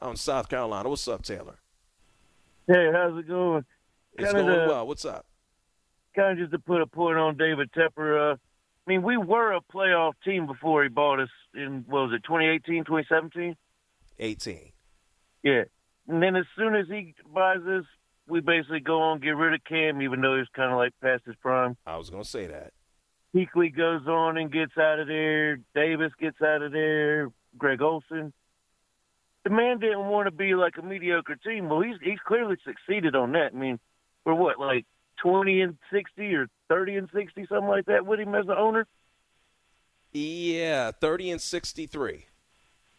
on 0.00 0.16
South 0.16 0.48
Carolina. 0.48 0.88
What's 0.88 1.06
up, 1.08 1.22
Taylor? 1.22 1.58
Hey, 2.66 2.90
how's 2.92 3.18
it 3.18 3.28
going? 3.28 3.64
It's 4.14 4.32
Kinda 4.32 4.42
going 4.42 4.60
the- 4.62 4.66
well. 4.68 4.86
What's 4.86 5.04
up? 5.04 5.26
Kind 6.14 6.32
of 6.32 6.38
just 6.38 6.52
to 6.52 6.58
put 6.58 6.82
a 6.82 6.86
point 6.86 7.16
on 7.16 7.36
David 7.36 7.70
Tepper. 7.72 8.32
Uh, 8.32 8.34
I 8.34 8.90
mean, 8.90 9.02
we 9.02 9.16
were 9.16 9.52
a 9.52 9.60
playoff 9.60 10.14
team 10.24 10.46
before 10.46 10.82
he 10.82 10.88
bought 10.88 11.20
us 11.20 11.30
in, 11.54 11.84
what 11.86 12.08
was 12.08 12.12
it, 12.12 12.24
2018, 12.24 12.84
2017? 12.84 13.56
18. 14.18 14.72
Yeah. 15.42 15.64
And 16.08 16.22
then 16.22 16.36
as 16.36 16.44
soon 16.56 16.74
as 16.74 16.86
he 16.88 17.14
buys 17.32 17.62
us, 17.62 17.84
we 18.28 18.40
basically 18.40 18.80
go 18.80 19.00
on 19.00 19.20
get 19.20 19.36
rid 19.36 19.54
of 19.54 19.64
Cam, 19.64 20.02
even 20.02 20.20
though 20.20 20.38
he's 20.38 20.48
kind 20.48 20.70
of 20.72 20.78
like 20.78 20.92
past 21.00 21.24
his 21.24 21.36
prime. 21.36 21.76
I 21.86 21.96
was 21.96 22.10
going 22.10 22.22
to 22.22 22.28
say 22.28 22.46
that. 22.46 22.72
Kuechly 23.34 23.74
goes 23.74 24.06
on 24.06 24.36
and 24.36 24.52
gets 24.52 24.76
out 24.76 24.98
of 24.98 25.08
there. 25.08 25.56
Davis 25.74 26.12
gets 26.20 26.40
out 26.42 26.62
of 26.62 26.72
there. 26.72 27.30
Greg 27.56 27.80
Olsen. 27.80 28.32
The 29.44 29.50
man 29.50 29.78
didn't 29.80 30.06
want 30.06 30.26
to 30.26 30.30
be 30.30 30.54
like 30.54 30.74
a 30.78 30.82
mediocre 30.82 31.36
team. 31.36 31.68
Well, 31.68 31.80
he's 31.80 31.96
he's 32.02 32.20
clearly 32.24 32.56
succeeded 32.64 33.16
on 33.16 33.32
that. 33.32 33.52
I 33.54 33.56
mean, 33.56 33.80
we're 34.24 34.34
what 34.34 34.60
like 34.60 34.86
twenty 35.20 35.62
and 35.62 35.76
sixty 35.92 36.34
or 36.34 36.46
thirty 36.68 36.96
and 36.96 37.08
sixty, 37.12 37.46
something 37.48 37.68
like 37.68 37.86
that, 37.86 38.06
with 38.06 38.20
him 38.20 38.34
as 38.34 38.46
the 38.46 38.56
owner. 38.56 38.86
Yeah, 40.14 40.90
30 40.90 41.30
and 41.30 41.40
63. 41.40 42.26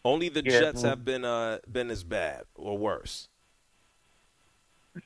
Only 0.04 0.28
the 0.28 0.42
Yeah. 0.44 0.58
Jets 0.58 0.82
have 0.82 1.04
been 1.04 1.24
uh 1.24 1.60
been 1.70 1.90
as 1.90 2.02
bad 2.04 2.44
or 2.56 2.76
worse. 2.76 3.28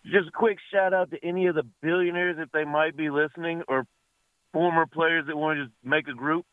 Just 0.04 0.28
a 0.28 0.32
quick 0.32 0.58
shout 0.72 0.92
out 0.92 1.10
to 1.10 1.24
any 1.24 1.46
of 1.46 1.54
the 1.54 1.64
billionaires 1.82 2.36
if 2.38 2.50
they 2.52 2.64
might 2.64 2.96
be 2.96 3.10
listening, 3.10 3.62
or 3.68 3.86
former 4.52 4.86
players 4.86 5.26
that 5.26 5.36
want 5.36 5.58
to 5.58 5.64
just 5.64 5.74
make 5.84 6.08
a 6.08 6.14
group. 6.14 6.44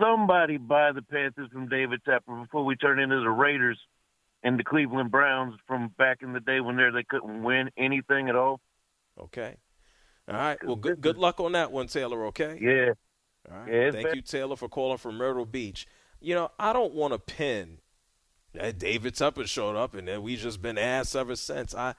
Somebody 0.00 0.58
buy 0.58 0.92
the 0.92 1.02
Panthers 1.02 1.48
from 1.52 1.68
David 1.68 2.00
Tepper 2.06 2.42
before 2.42 2.64
we 2.64 2.76
turn 2.76 2.98
into 2.98 3.20
the 3.20 3.30
Raiders 3.30 3.78
and 4.42 4.58
the 4.58 4.64
Cleveland 4.64 5.10
Browns 5.10 5.54
from 5.66 5.88
back 5.96 6.18
in 6.22 6.32
the 6.32 6.40
day 6.40 6.60
when 6.60 6.76
they 6.76 7.04
couldn't 7.08 7.42
win 7.42 7.70
anything 7.76 8.28
at 8.28 8.36
all. 8.36 8.60
Okay. 9.18 9.56
All 10.28 10.34
right. 10.36 10.62
Well, 10.64 10.76
good 10.76 11.00
good 11.00 11.16
luck 11.16 11.40
on 11.40 11.52
that 11.52 11.72
one, 11.72 11.86
Taylor. 11.86 12.26
Okay. 12.26 12.58
Yeah. 12.60 12.92
All 13.50 13.58
right. 13.60 13.72
Yeah, 13.72 13.90
Thank 13.90 14.06
bad. 14.08 14.16
you, 14.16 14.22
Taylor, 14.22 14.56
for 14.56 14.68
calling 14.68 14.98
from 14.98 15.16
Myrtle 15.16 15.46
Beach. 15.46 15.86
You 16.20 16.34
know, 16.34 16.50
I 16.58 16.72
don't 16.72 16.94
want 16.94 17.12
to 17.12 17.18
pin 17.18 17.78
that 18.52 18.78
David 18.78 19.14
Tepper 19.14 19.46
showed 19.46 19.76
up 19.76 19.94
and 19.94 20.08
then 20.08 20.22
we've 20.22 20.38
just 20.38 20.60
been 20.60 20.78
ass 20.78 21.14
ever 21.14 21.36
since. 21.36 21.74
I- 21.74 21.94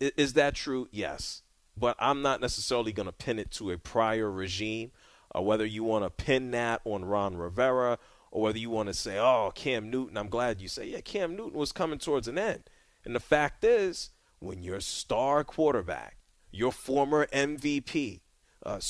is 0.00 0.32
that 0.34 0.54
true? 0.54 0.88
Yes, 0.90 1.42
but 1.76 1.96
I'm 1.98 2.22
not 2.22 2.40
necessarily 2.40 2.92
going 2.92 3.06
to 3.06 3.12
pin 3.12 3.38
it 3.38 3.50
to 3.52 3.70
a 3.70 3.78
prior 3.78 4.30
regime, 4.30 4.92
or 5.30 5.44
whether 5.44 5.66
you 5.66 5.84
want 5.84 6.04
to 6.04 6.10
pin 6.10 6.50
that 6.52 6.80
on 6.84 7.04
Ron 7.04 7.36
Rivera 7.36 7.98
or 8.34 8.42
whether 8.42 8.58
you 8.58 8.68
want 8.68 8.88
to 8.88 8.94
say, 8.94 9.16
oh, 9.16 9.52
Cam 9.54 9.88
Newton, 9.90 10.18
I'm 10.18 10.28
glad 10.28 10.60
you 10.60 10.66
say, 10.66 10.88
yeah, 10.88 11.00
Cam 11.00 11.36
Newton 11.36 11.58
was 11.58 11.70
coming 11.70 12.00
towards 12.00 12.26
an 12.26 12.36
end. 12.36 12.64
And 13.04 13.14
the 13.14 13.20
fact 13.20 13.62
is, 13.62 14.10
when 14.40 14.60
your 14.60 14.80
star 14.80 15.44
quarterback, 15.44 16.16
your 16.50 16.72
former 16.72 17.26
MVP, 17.26 18.22
uh, 18.66 18.80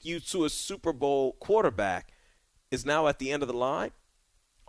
you 0.00 0.18
to 0.18 0.46
a 0.46 0.50
Super 0.50 0.94
Bowl 0.94 1.36
quarterback, 1.40 2.10
is 2.70 2.86
now 2.86 3.06
at 3.06 3.18
the 3.18 3.30
end 3.30 3.42
of 3.42 3.48
the 3.48 3.54
line, 3.54 3.90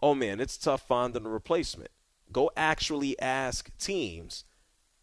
oh 0.03 0.13
man, 0.13 0.41
it's 0.41 0.57
tough 0.57 0.85
finding 0.85 1.25
a 1.25 1.29
replacement. 1.29 1.91
Go 2.29 2.51
actually 2.57 3.17
ask 3.21 3.69
teams 3.77 4.43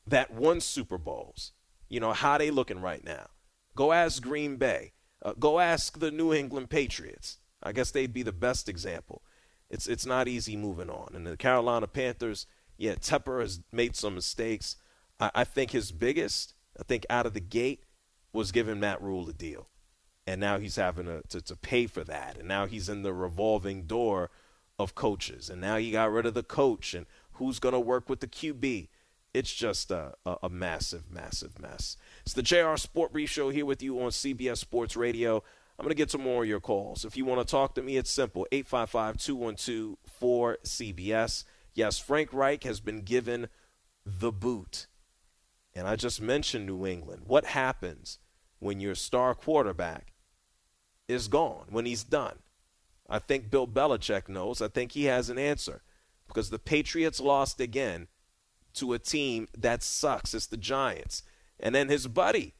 that 0.06 0.30
won 0.34 0.60
Super 0.60 0.98
Bowls, 0.98 1.52
you 1.94 2.00
know, 2.00 2.12
how 2.12 2.36
they 2.36 2.50
looking 2.50 2.80
right 2.80 3.04
now. 3.04 3.28
Go 3.76 3.92
ask 3.92 4.20
Green 4.20 4.56
Bay. 4.56 4.94
Uh, 5.22 5.34
go 5.38 5.60
ask 5.60 6.00
the 6.00 6.10
New 6.10 6.34
England 6.34 6.68
Patriots. 6.68 7.38
I 7.62 7.70
guess 7.70 7.92
they'd 7.92 8.12
be 8.12 8.24
the 8.24 8.32
best 8.32 8.68
example. 8.68 9.22
It's 9.70 9.86
it's 9.86 10.04
not 10.04 10.26
easy 10.26 10.56
moving 10.56 10.90
on. 10.90 11.12
And 11.14 11.24
the 11.24 11.36
Carolina 11.36 11.86
Panthers, 11.86 12.46
yeah, 12.76 12.96
Tepper 12.96 13.40
has 13.40 13.60
made 13.70 13.94
some 13.94 14.16
mistakes. 14.16 14.74
I, 15.20 15.30
I 15.36 15.44
think 15.44 15.70
his 15.70 15.92
biggest, 15.92 16.54
I 16.78 16.82
think 16.82 17.06
out 17.08 17.26
of 17.26 17.32
the 17.32 17.40
gate, 17.40 17.84
was 18.32 18.50
giving 18.50 18.80
Matt 18.80 19.00
Rhule 19.00 19.28
a 19.28 19.32
deal. 19.32 19.68
And 20.26 20.40
now 20.40 20.58
he's 20.58 20.74
having 20.76 21.06
to, 21.06 21.22
to, 21.28 21.40
to 21.42 21.54
pay 21.54 21.86
for 21.86 22.02
that. 22.02 22.38
And 22.38 22.48
now 22.48 22.66
he's 22.66 22.88
in 22.88 23.02
the 23.02 23.14
revolving 23.14 23.84
door 23.84 24.30
of 24.80 24.96
coaches. 24.96 25.48
And 25.48 25.60
now 25.60 25.76
he 25.76 25.92
got 25.92 26.10
rid 26.10 26.26
of 26.26 26.34
the 26.34 26.42
coach 26.42 26.92
and 26.92 27.06
who's 27.34 27.60
going 27.60 27.74
to 27.74 27.80
work 27.80 28.08
with 28.08 28.18
the 28.18 28.26
QB. 28.26 28.88
It's 29.34 29.52
just 29.52 29.90
a, 29.90 30.14
a, 30.24 30.36
a, 30.44 30.48
massive, 30.48 31.10
massive 31.10 31.60
mess. 31.60 31.96
It's 32.22 32.34
the 32.34 32.42
JR 32.42 32.76
Sport 32.76 33.12
Brief 33.12 33.28
Show 33.28 33.50
here 33.50 33.66
with 33.66 33.82
you 33.82 34.00
on 34.00 34.10
CBS 34.10 34.58
Sports 34.58 34.96
Radio. 34.96 35.42
I'm 35.76 35.82
going 35.82 35.90
to 35.90 35.96
get 35.96 36.12
some 36.12 36.22
more 36.22 36.44
of 36.44 36.48
your 36.48 36.60
calls. 36.60 37.04
If 37.04 37.16
you 37.16 37.24
want 37.24 37.44
to 37.44 37.50
talk 37.50 37.74
to 37.74 37.82
me, 37.82 37.96
it's 37.96 38.10
simple 38.10 38.46
855 38.52 39.16
212 39.16 39.96
4CBS. 40.22 41.44
Yes, 41.74 41.98
Frank 41.98 42.32
Reich 42.32 42.62
has 42.62 42.78
been 42.78 43.00
given 43.00 43.48
the 44.06 44.30
boot. 44.30 44.86
And 45.74 45.88
I 45.88 45.96
just 45.96 46.22
mentioned 46.22 46.66
New 46.66 46.86
England. 46.86 47.22
What 47.26 47.46
happens 47.46 48.20
when 48.60 48.78
your 48.78 48.94
star 48.94 49.34
quarterback 49.34 50.12
is 51.08 51.26
gone, 51.26 51.66
when 51.70 51.86
he's 51.86 52.04
done? 52.04 52.38
I 53.10 53.18
think 53.18 53.50
Bill 53.50 53.66
Belichick 53.66 54.28
knows. 54.28 54.62
I 54.62 54.68
think 54.68 54.92
he 54.92 55.06
has 55.06 55.28
an 55.28 55.38
answer 55.38 55.82
because 56.28 56.50
the 56.50 56.60
Patriots 56.60 57.18
lost 57.18 57.60
again 57.60 58.06
to 58.74 58.92
a 58.92 58.98
team 58.98 59.48
that 59.56 59.82
sucks. 59.82 60.34
It's 60.34 60.46
the 60.46 60.56
Giants. 60.56 61.22
And 61.60 61.74
then 61.74 61.88
his 61.88 62.06
buddy, 62.06 62.54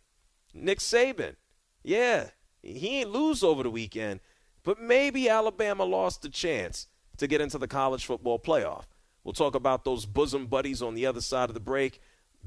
Nick 0.52 0.78
Saban. 0.78 1.36
Yeah, 1.82 2.30
he 2.62 3.00
ain't 3.00 3.10
lose 3.10 3.42
over 3.42 3.62
the 3.62 3.70
weekend, 3.70 4.20
but 4.62 4.80
maybe 4.80 5.28
Alabama 5.28 5.84
lost 5.84 6.22
the 6.22 6.30
chance 6.30 6.86
to 7.18 7.26
get 7.26 7.40
into 7.40 7.58
the 7.58 7.68
college 7.68 8.06
football 8.06 8.38
playoff. 8.38 8.84
We'll 9.22 9.32
talk 9.32 9.54
about 9.54 9.84
those 9.84 10.06
bosom 10.06 10.46
buddies 10.46 10.82
on 10.82 10.94
the 10.94 11.06
other 11.06 11.20
side 11.20 11.50
of 11.50 11.54
the 11.54 11.60
break. 11.60 12.00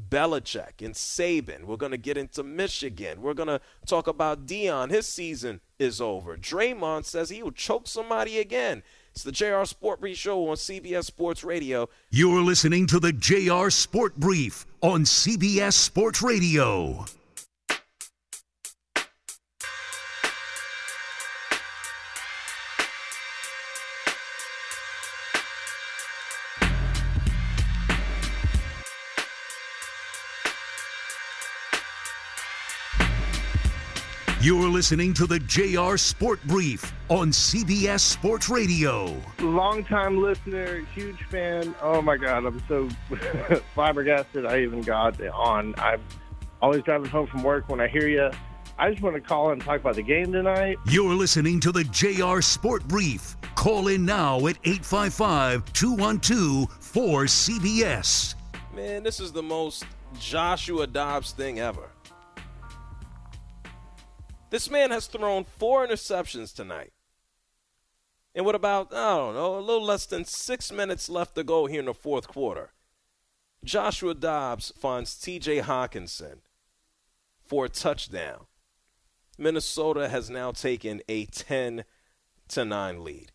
Belichick 0.09 0.85
and 0.85 0.93
Saban. 0.93 1.63
We're 1.63 1.75
going 1.75 1.91
to 1.91 1.97
get 1.97 2.17
into 2.17 2.43
Michigan. 2.43 3.21
We're 3.21 3.33
going 3.33 3.47
to 3.47 3.61
talk 3.87 4.07
about 4.07 4.45
Deion. 4.45 4.91
His 4.91 5.07
season 5.07 5.59
is 5.79 5.99
over. 5.99 6.37
Draymond 6.37 7.05
says 7.05 7.29
he 7.29 7.41
will 7.41 7.51
choke 7.51 7.87
somebody 7.87 8.37
again. 8.37 8.83
It's 9.17 9.23
the 9.23 9.31
JR 9.31 9.65
Sport 9.65 9.99
Brief 9.99 10.15
Show 10.15 10.47
on 10.49 10.57
CBS 10.57 11.05
Sports 11.05 11.43
Radio. 11.43 11.89
You're 12.11 12.43
listening 12.43 12.85
to 12.85 12.99
the 12.99 13.11
JR 13.11 13.71
Sport 13.71 14.15
Brief 14.15 14.67
on 14.81 15.05
CBS 15.05 15.73
Sports 15.73 16.21
Radio. 16.21 17.03
You're 34.47 34.69
listening 34.69 35.13
to 35.15 35.27
the 35.27 35.39
JR 35.39 35.97
Sport 35.97 36.41
Brief 36.45 36.93
on 37.09 37.31
CBS 37.31 37.99
Sports 37.99 38.47
Radio. 38.47 39.13
Long-time 39.39 40.21
listener, 40.21 40.85
huge 40.95 41.21
fan. 41.23 41.75
Oh 41.81 42.01
my 42.01 42.15
God, 42.15 42.45
I'm 42.45 42.63
so 42.65 42.87
flabbergasted 43.73 44.45
I 44.45 44.61
even 44.61 44.83
got 44.83 45.19
on. 45.31 45.75
I'm 45.77 46.01
always 46.61 46.81
driving 46.83 47.09
home 47.09 47.27
from 47.27 47.43
work 47.43 47.67
when 47.67 47.81
I 47.81 47.89
hear 47.89 48.07
you. 48.07 48.31
I 48.79 48.89
just 48.89 49.03
want 49.03 49.15
to 49.15 49.21
call 49.21 49.51
and 49.51 49.61
talk 49.61 49.81
about 49.81 49.95
the 49.95 50.01
game 50.01 50.31
tonight. 50.31 50.77
You're 50.87 51.13
listening 51.13 51.59
to 51.59 51.73
the 51.73 51.83
JR 51.83 52.39
Sport 52.39 52.87
Brief. 52.87 53.35
Call 53.55 53.89
in 53.89 54.05
now 54.05 54.37
at 54.47 54.55
855 54.63 55.73
212 55.73 56.69
4CBS. 56.69 58.35
Man, 58.73 59.03
this 59.03 59.19
is 59.19 59.33
the 59.33 59.43
most 59.43 59.83
Joshua 60.17 60.87
Dobbs 60.87 61.33
thing 61.33 61.59
ever. 61.59 61.89
This 64.49 64.69
man 64.69 64.91
has 64.91 65.07
thrown 65.07 65.43
four 65.43 65.85
interceptions 65.85 66.55
tonight. 66.55 66.93
And 68.33 68.45
what 68.45 68.55
about, 68.55 68.93
I 68.93 69.17
don't 69.17 69.33
know, 69.33 69.57
a 69.57 69.59
little 69.59 69.83
less 69.83 70.05
than 70.05 70.23
six 70.23 70.71
minutes 70.71 71.09
left 71.09 71.35
to 71.35 71.43
go 71.43 71.65
here 71.65 71.79
in 71.79 71.87
the 71.87 71.93
fourth 71.93 72.27
quarter, 72.27 72.71
Joshua 73.63 74.13
Dobbs 74.13 74.71
finds 74.77 75.15
TJ 75.15 75.63
Hockenson 75.63 76.39
for 77.43 77.65
a 77.65 77.69
touchdown. 77.69 78.45
Minnesota 79.37 80.09
has 80.09 80.29
now 80.29 80.51
taken 80.51 81.01
a 81.09 81.25
10 81.25 81.83
to 82.49 82.65
9 82.65 83.03
lead. 83.03 83.31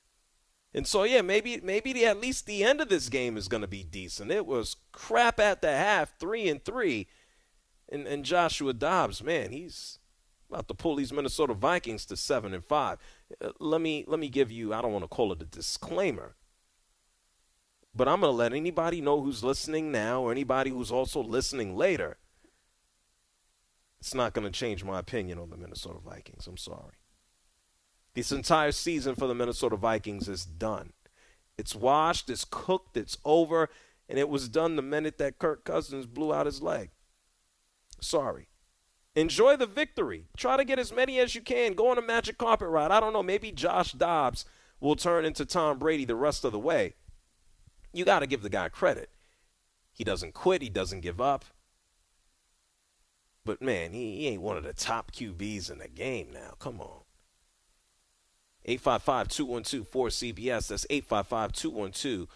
And 0.74 0.86
so 0.86 1.02
yeah, 1.02 1.20
maybe 1.20 1.60
maybe 1.62 1.92
the, 1.92 2.06
at 2.06 2.20
least 2.20 2.46
the 2.46 2.64
end 2.64 2.80
of 2.80 2.88
this 2.88 3.08
game 3.08 3.36
is 3.36 3.48
going 3.48 3.60
to 3.60 3.66
be 3.66 3.84
decent. 3.84 4.30
It 4.30 4.46
was 4.46 4.76
crap 4.90 5.38
at 5.38 5.60
the 5.60 5.72
half, 5.72 6.18
3 6.18 6.48
and 6.48 6.64
3. 6.64 7.06
And 7.90 8.06
and 8.06 8.24
Joshua 8.24 8.72
Dobbs, 8.72 9.22
man, 9.22 9.50
he's 9.50 9.98
about 10.52 10.68
to 10.68 10.74
pull 10.74 10.96
these 10.96 11.12
Minnesota 11.12 11.54
Vikings 11.54 12.04
to 12.06 12.16
seven 12.16 12.52
and 12.52 12.64
five. 12.64 12.98
Uh, 13.40 13.50
let 13.58 13.80
me 13.80 14.04
let 14.06 14.20
me 14.20 14.28
give 14.28 14.52
you. 14.52 14.74
I 14.74 14.82
don't 14.82 14.92
want 14.92 15.04
to 15.04 15.08
call 15.08 15.32
it 15.32 15.42
a 15.42 15.46
disclaimer, 15.46 16.36
but 17.94 18.06
I'm 18.06 18.20
going 18.20 18.32
to 18.32 18.36
let 18.36 18.52
anybody 18.52 19.00
know 19.00 19.22
who's 19.22 19.42
listening 19.42 19.90
now, 19.90 20.22
or 20.22 20.30
anybody 20.30 20.70
who's 20.70 20.92
also 20.92 21.22
listening 21.22 21.76
later. 21.76 22.18
It's 24.00 24.14
not 24.14 24.32
going 24.32 24.44
to 24.44 24.50
change 24.50 24.84
my 24.84 24.98
opinion 24.98 25.38
on 25.38 25.50
the 25.50 25.56
Minnesota 25.56 26.00
Vikings. 26.04 26.46
I'm 26.46 26.56
sorry. 26.56 26.96
This 28.14 28.32
entire 28.32 28.72
season 28.72 29.14
for 29.14 29.26
the 29.26 29.34
Minnesota 29.34 29.76
Vikings 29.76 30.28
is 30.28 30.44
done. 30.44 30.92
It's 31.56 31.74
washed, 31.74 32.28
it's 32.28 32.44
cooked, 32.44 32.96
it's 32.96 33.16
over, 33.24 33.70
and 34.08 34.18
it 34.18 34.28
was 34.28 34.48
done 34.48 34.76
the 34.76 34.82
minute 34.82 35.18
that 35.18 35.38
Kirk 35.38 35.64
Cousins 35.64 36.06
blew 36.06 36.34
out 36.34 36.46
his 36.46 36.60
leg. 36.60 36.90
Sorry. 38.00 38.48
Enjoy 39.14 39.56
the 39.56 39.66
victory. 39.66 40.26
Try 40.36 40.56
to 40.56 40.64
get 40.64 40.78
as 40.78 40.92
many 40.92 41.18
as 41.18 41.34
you 41.34 41.42
can. 41.42 41.74
Go 41.74 41.90
on 41.90 41.98
a 41.98 42.02
magic 42.02 42.38
carpet 42.38 42.68
ride. 42.68 42.90
I 42.90 43.00
don't 43.00 43.12
know. 43.12 43.22
Maybe 43.22 43.52
Josh 43.52 43.92
Dobbs 43.92 44.44
will 44.80 44.96
turn 44.96 45.24
into 45.24 45.44
Tom 45.44 45.78
Brady 45.78 46.04
the 46.04 46.16
rest 46.16 46.44
of 46.44 46.52
the 46.52 46.58
way. 46.58 46.94
You 47.92 48.04
got 48.04 48.20
to 48.20 48.26
give 48.26 48.42
the 48.42 48.48
guy 48.48 48.68
credit. 48.68 49.10
He 49.92 50.04
doesn't 50.04 50.32
quit, 50.32 50.62
he 50.62 50.70
doesn't 50.70 51.00
give 51.00 51.20
up. 51.20 51.44
But 53.44 53.60
man, 53.60 53.92
he, 53.92 54.16
he 54.16 54.28
ain't 54.28 54.42
one 54.42 54.56
of 54.56 54.64
the 54.64 54.72
top 54.72 55.12
QBs 55.12 55.70
in 55.70 55.78
the 55.78 55.88
game 55.88 56.28
now. 56.32 56.54
Come 56.58 56.80
on. 56.80 57.02
855 58.64 59.28
212 59.28 59.90
4CBS. 59.90 60.68
That's 60.68 60.86
855 60.88 61.52
212 61.52 62.28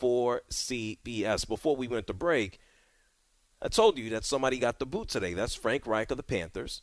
4CBS. 0.00 1.46
Before 1.46 1.76
we 1.76 1.86
went 1.86 2.06
to 2.06 2.14
break, 2.14 2.58
I 3.60 3.68
told 3.68 3.98
you 3.98 4.10
that 4.10 4.24
somebody 4.24 4.58
got 4.58 4.78
the 4.78 4.86
boot 4.86 5.08
today. 5.08 5.34
That's 5.34 5.54
Frank 5.54 5.86
Reich 5.86 6.10
of 6.10 6.16
the 6.16 6.22
Panthers. 6.22 6.82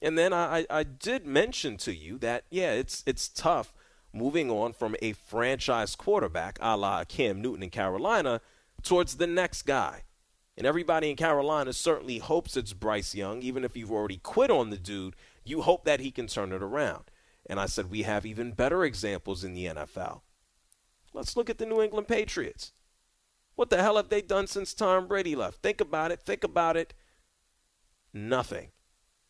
And 0.00 0.16
then 0.16 0.32
I, 0.32 0.66
I 0.70 0.82
did 0.82 1.26
mention 1.26 1.76
to 1.78 1.94
you 1.94 2.18
that, 2.18 2.44
yeah, 2.50 2.72
it's, 2.72 3.02
it's 3.06 3.28
tough 3.28 3.72
moving 4.12 4.50
on 4.50 4.72
from 4.72 4.96
a 5.02 5.12
franchise 5.12 5.94
quarterback 5.94 6.58
a 6.60 6.76
la 6.76 7.04
Cam 7.04 7.42
Newton 7.42 7.64
in 7.64 7.70
Carolina 7.70 8.40
towards 8.82 9.16
the 9.16 9.26
next 9.26 9.62
guy. 9.62 10.04
And 10.56 10.66
everybody 10.66 11.10
in 11.10 11.16
Carolina 11.16 11.72
certainly 11.72 12.18
hopes 12.18 12.56
it's 12.56 12.72
Bryce 12.72 13.14
Young. 13.14 13.42
Even 13.42 13.64
if 13.64 13.76
you've 13.76 13.92
already 13.92 14.18
quit 14.18 14.50
on 14.50 14.70
the 14.70 14.76
dude, 14.76 15.14
you 15.44 15.62
hope 15.62 15.84
that 15.84 16.00
he 16.00 16.10
can 16.10 16.26
turn 16.26 16.52
it 16.52 16.62
around. 16.62 17.04
And 17.46 17.60
I 17.60 17.66
said, 17.66 17.90
we 17.90 18.02
have 18.02 18.26
even 18.26 18.52
better 18.52 18.84
examples 18.84 19.44
in 19.44 19.54
the 19.54 19.66
NFL. 19.66 20.22
Let's 21.14 21.36
look 21.36 21.48
at 21.48 21.58
the 21.58 21.66
New 21.66 21.80
England 21.80 22.08
Patriots. 22.08 22.72
What 23.58 23.70
the 23.70 23.82
hell 23.82 23.96
have 23.96 24.08
they 24.08 24.22
done 24.22 24.46
since 24.46 24.72
Tom 24.72 25.08
Brady 25.08 25.34
left? 25.34 25.62
Think 25.62 25.80
about 25.80 26.12
it. 26.12 26.22
Think 26.22 26.44
about 26.44 26.76
it. 26.76 26.94
Nothing. 28.14 28.68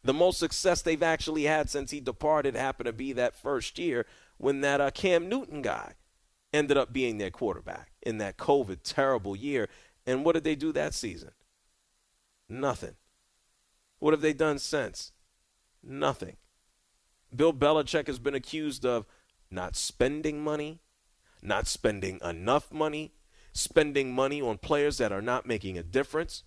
The 0.05 0.13
most 0.13 0.39
success 0.39 0.83
they've 0.83 1.03
actually 1.03 1.45
had 1.45 1.71
since 1.71 1.93
he 1.93 2.01
departed 2.01 2.55
happened 2.55 2.89
to 2.89 2.93
be 2.93 3.15
that 3.15 3.35
first 3.35 3.79
year 3.79 4.05
when 4.37 4.61
that 4.61 4.83
uh, 4.83 4.91
Cam 4.91 5.31
Newton 5.31 5.63
guy 5.63 5.95
ended 6.53 6.77
up 6.77 6.93
being 6.93 7.17
their 7.17 7.31
quarterback 7.31 7.93
in 8.03 8.19
that 8.19 8.37
COVID 8.37 8.81
terrible 8.85 9.35
year. 9.35 9.67
And 10.07 10.27
what 10.27 10.35
did 10.35 10.45
they 10.45 10.57
do 10.57 10.73
that 10.73 10.93
season? 10.93 11.31
Nothing. 12.51 12.97
What 13.99 14.13
have 14.13 14.21
they 14.21 14.35
done 14.35 14.59
since? 14.59 15.13
Nothing. 15.83 16.37
Bill 17.35 17.55
Belichick 17.55 18.09
has 18.09 18.19
been 18.19 18.35
accused 18.35 18.85
of 18.85 19.07
not 19.51 19.75
spending 19.75 20.45
money, 20.45 20.81
not 21.41 21.67
spending 21.67 22.21
enough 22.23 22.71
money, 22.71 23.15
spending 23.59 24.15
money 24.15 24.41
on 24.41 24.59
players 24.59 24.99
that 24.99 25.13
are 25.13 25.23
not 25.23 25.47
making 25.47 25.77
a 25.77 25.83
difference. 25.83 26.45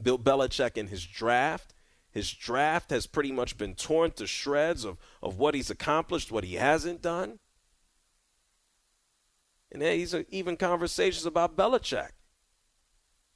Bill 0.00 0.18
Belichick 0.18 0.76
in 0.76 0.88
his 0.88 1.04
draft, 1.04 1.74
his 2.10 2.32
draft 2.32 2.90
has 2.90 3.06
pretty 3.06 3.32
much 3.32 3.58
been 3.58 3.74
torn 3.74 4.12
to 4.12 4.26
shreds 4.26 4.84
of, 4.84 4.98
of 5.22 5.38
what 5.38 5.54
he's 5.54 5.70
accomplished, 5.70 6.30
what 6.30 6.44
he 6.44 6.54
hasn't 6.54 7.02
done. 7.02 7.38
And 9.72 9.82
then 9.82 9.98
he's 9.98 10.14
even 10.30 10.56
conversations 10.56 11.26
about 11.26 11.56
Belichick 11.56 12.10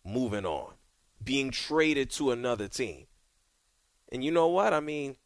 moving 0.05 0.47
on, 0.47 0.75
being 1.23 1.51
traded 1.51 2.11
to 2.13 2.31
another 2.31 2.69
team. 2.69 3.07
And 4.13 4.25
you 4.25 4.31
know 4.31 4.47
what? 4.47 4.73
I 4.73 4.81
mean, 4.81 5.17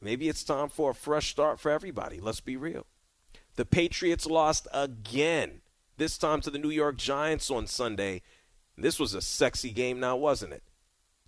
maybe 0.00 0.28
it's 0.28 0.44
time 0.44 0.68
for 0.68 0.90
a 0.90 0.94
fresh 0.94 1.30
start 1.30 1.58
for 1.58 1.70
everybody. 1.70 2.20
Let's 2.20 2.40
be 2.40 2.56
real. 2.56 2.86
The 3.56 3.64
Patriots 3.64 4.26
lost 4.26 4.68
again, 4.72 5.61
this 5.96 6.18
time 6.18 6.40
to 6.42 6.50
the 6.50 6.58
New 6.58 6.70
York 6.70 6.96
Giants 6.96 7.50
on 7.50 7.66
Sunday. 7.66 8.22
This 8.76 8.98
was 8.98 9.14
a 9.14 9.20
sexy 9.20 9.70
game 9.70 10.00
now, 10.00 10.16
wasn't 10.16 10.52
it? 10.52 10.62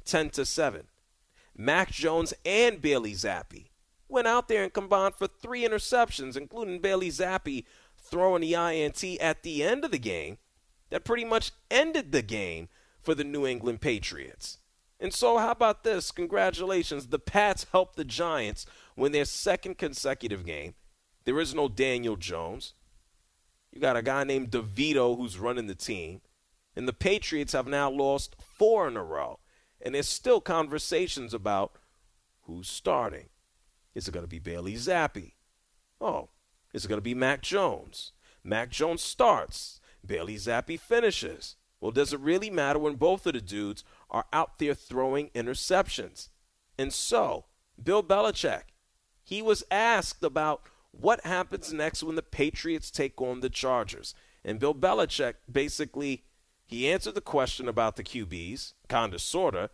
10 0.04 0.30
to 0.30 0.44
7. 0.44 0.86
Mac 1.56 1.90
Jones 1.90 2.34
and 2.44 2.80
Bailey 2.80 3.12
Zappe 3.12 3.68
went 4.08 4.26
out 4.26 4.48
there 4.48 4.62
and 4.62 4.72
combined 4.72 5.14
for 5.14 5.26
three 5.26 5.66
interceptions, 5.66 6.36
including 6.36 6.80
Bailey 6.80 7.10
Zappe 7.10 7.64
throwing 7.96 8.42
the 8.42 8.54
INT 8.54 9.02
at 9.20 9.42
the 9.42 9.62
end 9.62 9.84
of 9.84 9.90
the 9.90 9.98
game 9.98 10.38
that 10.90 11.04
pretty 11.04 11.24
much 11.24 11.52
ended 11.70 12.12
the 12.12 12.22
game 12.22 12.68
for 13.02 13.14
the 13.14 13.24
New 13.24 13.46
England 13.46 13.80
Patriots. 13.80 14.58
And 15.00 15.12
so, 15.12 15.38
how 15.38 15.50
about 15.50 15.84
this? 15.84 16.10
Congratulations. 16.10 17.08
The 17.08 17.18
Pats 17.18 17.66
helped 17.72 17.96
the 17.96 18.04
Giants 18.04 18.64
win 18.96 19.12
their 19.12 19.24
second 19.24 19.76
consecutive 19.76 20.46
game. 20.46 20.74
There 21.24 21.40
is 21.40 21.54
no 21.54 21.68
Daniel 21.68 22.16
Jones. 22.16 22.74
You 23.75 23.81
got 23.81 23.97
a 23.97 24.03
guy 24.03 24.22
named 24.22 24.53
DeVito 24.53 25.16
who's 25.16 25.37
running 25.37 25.66
the 25.66 25.75
team. 25.75 26.20
And 26.77 26.87
the 26.87 26.93
Patriots 26.93 27.55
have 27.55 27.66
now 27.66 27.91
lost 27.91 28.37
four 28.41 28.87
in 28.87 28.97
a 28.97 29.03
row. 29.03 29.41
And 29.83 29.95
there's 29.95 30.09
still 30.09 30.41
conversations 30.41 31.35
about 31.35 31.72
who's 32.43 32.68
starting. 32.68 33.31
Is 33.93 34.07
it 34.07 34.12
going 34.12 34.25
to 34.25 34.29
be 34.29 34.39
Bailey 34.39 34.75
Zappe? 34.75 35.33
Oh, 36.01 36.31
is 36.72 36.85
it 36.85 36.89
going 36.89 36.99
to 36.99 37.03
be 37.03 37.14
Mac 37.14 37.43
Jones? 37.43 38.12
Mac 38.45 38.70
Jones 38.70 39.03
starts. 39.03 39.81
Bailey 40.07 40.37
Zappe 40.37 40.79
finishes. 40.79 41.57
Well, 41.81 41.91
does 41.91 42.12
it 42.12 42.20
really 42.20 42.51
matter 42.51 42.79
when 42.79 42.95
both 42.95 43.27
of 43.27 43.33
the 43.33 43.41
dudes 43.41 43.83
are 44.09 44.27
out 44.33 44.61
there 44.61 44.75
throwing 44.75 45.31
interceptions? 45.31 46.29
And 46.79 46.93
so, 46.93 47.47
Bill 47.83 48.05
Belichick, 48.05 48.62
he 49.25 49.43
was 49.43 49.64
asked 49.70 50.22
about 50.22 50.62
what 51.01 51.24
happens 51.24 51.72
next 51.72 52.03
when 52.03 52.16
the 52.16 52.22
Patriots 52.22 52.90
take 52.90 53.20
on 53.20 53.40
the 53.40 53.51
Chargers. 53.51 54.14
And 54.45 54.59
Bill 54.59 54.74
Belichick 54.74 55.34
basically 55.51 56.24
he 56.66 56.90
answered 56.90 57.14
the 57.14 57.20
question 57.20 57.68
about 57.68 57.97
the 57.97 58.03
QBs, 58.03 58.72
kind 58.88 59.12
of 59.14 59.20
sorta, 59.20 59.70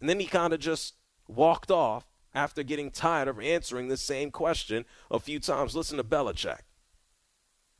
and 0.00 0.08
then 0.08 0.20
he 0.20 0.26
kind 0.26 0.52
of 0.52 0.60
just 0.60 0.94
walked 1.26 1.70
off 1.70 2.06
after 2.34 2.62
getting 2.62 2.90
tired 2.90 3.28
of 3.28 3.40
answering 3.40 3.88
the 3.88 3.96
same 3.96 4.30
question 4.30 4.84
a 5.10 5.18
few 5.18 5.40
times. 5.40 5.74
Listen 5.74 5.96
to 5.96 6.04
Belichick. 6.04 6.60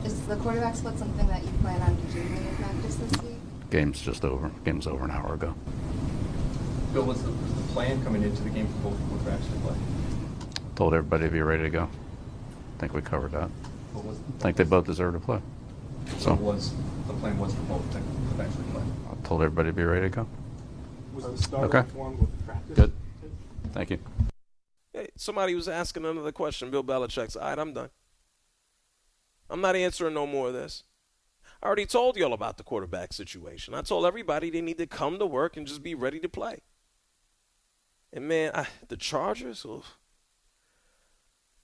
Is 0.04 0.26
the 0.26 0.36
quarterback 0.36 0.76
split 0.76 0.98
something 0.98 1.26
that 1.28 1.42
you 1.42 1.50
plan 1.60 1.80
on 1.82 1.94
doing 2.12 2.36
in 2.36 2.56
practice 2.56 2.96
this 2.96 3.22
week? 3.22 3.36
Game's 3.70 4.00
just 4.00 4.24
over. 4.24 4.50
Game's 4.64 4.86
over 4.86 5.04
an 5.04 5.10
hour 5.10 5.34
ago. 5.34 5.54
Bill, 6.92 7.04
what's 7.04 7.20
the, 7.22 7.30
what's 7.30 7.66
the 7.66 7.72
plan 7.72 8.02
coming 8.02 8.22
into 8.22 8.42
the 8.42 8.50
game 8.50 8.66
for 8.66 8.90
both 8.90 8.98
quarterbacks 9.10 9.44
to 9.52 9.60
play? 9.60 9.76
Told 10.76 10.94
everybody 10.94 11.24
to 11.24 11.30
be 11.30 11.42
ready 11.42 11.64
to 11.64 11.70
go. 11.70 11.88
I 12.78 12.80
think 12.80 12.94
we 12.94 13.00
covered 13.02 13.32
that. 13.32 13.50
I 13.96 14.42
think 14.42 14.56
they 14.56 14.62
both 14.62 14.86
deserve 14.86 15.14
to 15.14 15.18
play. 15.18 15.40
So, 16.18 16.34
was 16.34 16.72
the 17.08 17.12
plan 17.14 17.36
was 17.36 17.52
for 17.52 17.62
both 17.62 17.90
to 17.90 17.98
actually 18.40 18.64
play? 18.72 18.82
I 19.10 19.26
told 19.26 19.42
everybody 19.42 19.70
to 19.70 19.72
be 19.72 19.82
ready 19.82 20.02
to 20.02 20.08
go. 20.08 20.26
Was 21.12 21.24
the 21.24 21.36
start 21.42 21.74
Okay. 21.74 21.80
one 21.94 22.16
with 22.16 22.30
the 22.38 22.44
practice? 22.44 22.76
Good. 22.76 22.92
Thank 23.72 23.90
you. 23.90 23.98
Hey, 24.92 25.08
somebody 25.16 25.56
was 25.56 25.68
asking 25.68 26.04
another 26.04 26.30
question. 26.30 26.70
Bill 26.70 26.84
Belichick's, 26.84 27.34
all 27.34 27.48
right, 27.48 27.58
I'm 27.58 27.72
done. 27.72 27.90
I'm 29.50 29.60
not 29.60 29.74
answering 29.74 30.14
no 30.14 30.24
more 30.24 30.48
of 30.48 30.54
this. 30.54 30.84
I 31.60 31.66
already 31.66 31.86
told 31.86 32.16
y'all 32.16 32.32
about 32.32 32.58
the 32.58 32.62
quarterback 32.62 33.12
situation. 33.12 33.74
I 33.74 33.82
told 33.82 34.06
everybody 34.06 34.50
they 34.50 34.60
need 34.60 34.78
to 34.78 34.86
come 34.86 35.18
to 35.18 35.26
work 35.26 35.56
and 35.56 35.66
just 35.66 35.82
be 35.82 35.96
ready 35.96 36.20
to 36.20 36.28
play. 36.28 36.60
And 38.12 38.28
man, 38.28 38.52
I, 38.54 38.68
the 38.86 38.96
Chargers, 38.96 39.64
oof, 39.64 39.97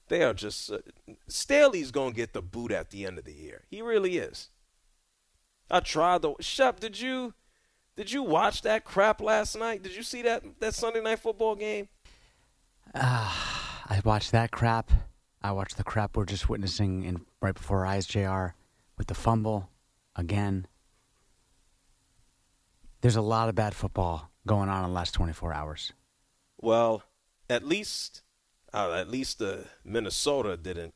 they 0.09 0.23
are 0.23 0.35
just. 0.35 0.71
Uh, 0.71 0.79
Staley's 1.29 1.91
gonna 1.91 2.13
get 2.13 2.33
the 2.33 2.43
boot 2.43 2.73
at 2.73 2.91
the 2.91 3.07
end 3.07 3.19
of 3.19 3.25
the 3.25 3.33
year. 3.33 3.65
He 3.71 3.83
really 3.83 4.19
is. 4.19 4.51
I 5.71 5.81
tried 5.81 6.23
to. 6.23 6.37
Shep, 6.41 6.81
did 6.81 7.01
you 7.01 7.35
did 7.97 8.13
you 8.13 8.23
watch 8.23 8.63
that 8.63 8.85
crap 8.85 9.21
last 9.21 9.57
night? 9.59 9.83
Did 9.83 9.95
you 9.95 10.03
see 10.03 10.23
that 10.23 10.43
that 10.61 10.75
Sunday 10.75 11.01
night 11.01 11.21
football 11.21 11.55
game? 11.55 11.89
Ah, 12.95 13.85
I 13.89 14.01
watched 14.05 14.33
that 14.33 14.51
crap. 14.51 14.91
I 15.43 15.53
watched 15.53 15.77
the 15.77 15.85
crap 15.85 16.17
we're 16.17 16.25
just 16.25 16.49
witnessing 16.49 17.05
in 17.05 17.25
right 17.41 17.55
before 17.55 17.81
our 17.81 17.87
eyes, 17.87 18.07
Jr. 18.07 18.55
With 18.97 19.09
the 19.09 19.15
fumble 19.15 19.71
again. 20.17 20.67
There's 23.01 23.17
a 23.17 23.23
lot 23.23 23.49
of 23.51 23.55
bad 23.55 23.75
football 23.75 24.31
going 24.47 24.69
on 24.69 24.85
in 24.85 24.91
the 24.91 24.95
last 24.95 25.13
24 25.13 25.53
hours. 25.53 25.93
Well, 26.59 27.03
at 27.51 27.63
least, 27.63 28.23
uh, 28.75 28.93
at 28.95 29.09
least 29.09 29.41
uh, 29.41 29.59
Minnesota 29.85 30.57
didn't 30.57 30.95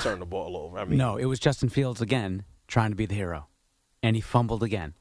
turn 0.00 0.18
the 0.18 0.26
ball 0.26 0.56
over. 0.56 0.78
I 0.78 0.84
mean, 0.84 0.98
no, 0.98 1.16
it 1.16 1.26
was 1.26 1.38
Justin 1.38 1.68
Fields 1.68 2.00
again 2.00 2.44
trying 2.66 2.90
to 2.90 2.96
be 2.96 3.06
the 3.06 3.14
hero, 3.14 3.46
and 4.02 4.16
he 4.16 4.20
fumbled 4.22 4.62
again. 4.62 4.94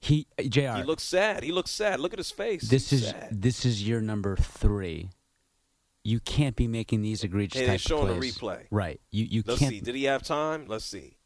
He 0.00 0.28
Jr. 0.38 0.76
he 0.76 0.82
looks 0.84 1.02
sad. 1.02 1.42
He 1.42 1.50
looks 1.50 1.72
sad. 1.72 1.98
Look 1.98 2.12
at 2.12 2.18
his 2.18 2.30
face. 2.30 2.62
This 2.62 2.90
He's 2.90 3.02
is 3.02 3.10
sad. 3.10 3.28
this 3.30 3.64
is 3.64 3.86
year 3.86 4.00
number 4.00 4.36
three. 4.36 5.10
You 6.04 6.20
can't 6.20 6.54
be 6.54 6.68
making 6.68 7.02
these 7.02 7.24
egregious 7.24 7.60
Hey, 7.60 7.66
they're 7.66 7.78
showing 7.78 8.16
a 8.16 8.20
replay. 8.20 8.66
Right. 8.70 9.00
You 9.10 9.24
you 9.24 9.42
Let's 9.44 9.58
can't. 9.58 9.72
see. 9.72 9.80
Did 9.80 9.96
he 9.96 10.04
have 10.04 10.22
time? 10.22 10.66
Let's 10.68 10.84
see. 10.84 11.16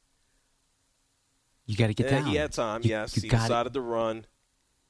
You 1.66 1.76
got 1.76 1.88
to 1.88 1.94
get 1.94 2.06
yeah, 2.06 2.18
down. 2.18 2.26
he 2.26 2.36
had 2.36 2.52
time. 2.52 2.80
You- 2.82 2.90
yes, 2.90 3.16
you 3.16 3.22
he 3.22 3.28
decided 3.28 3.74
to 3.74 3.80
run. 3.80 4.26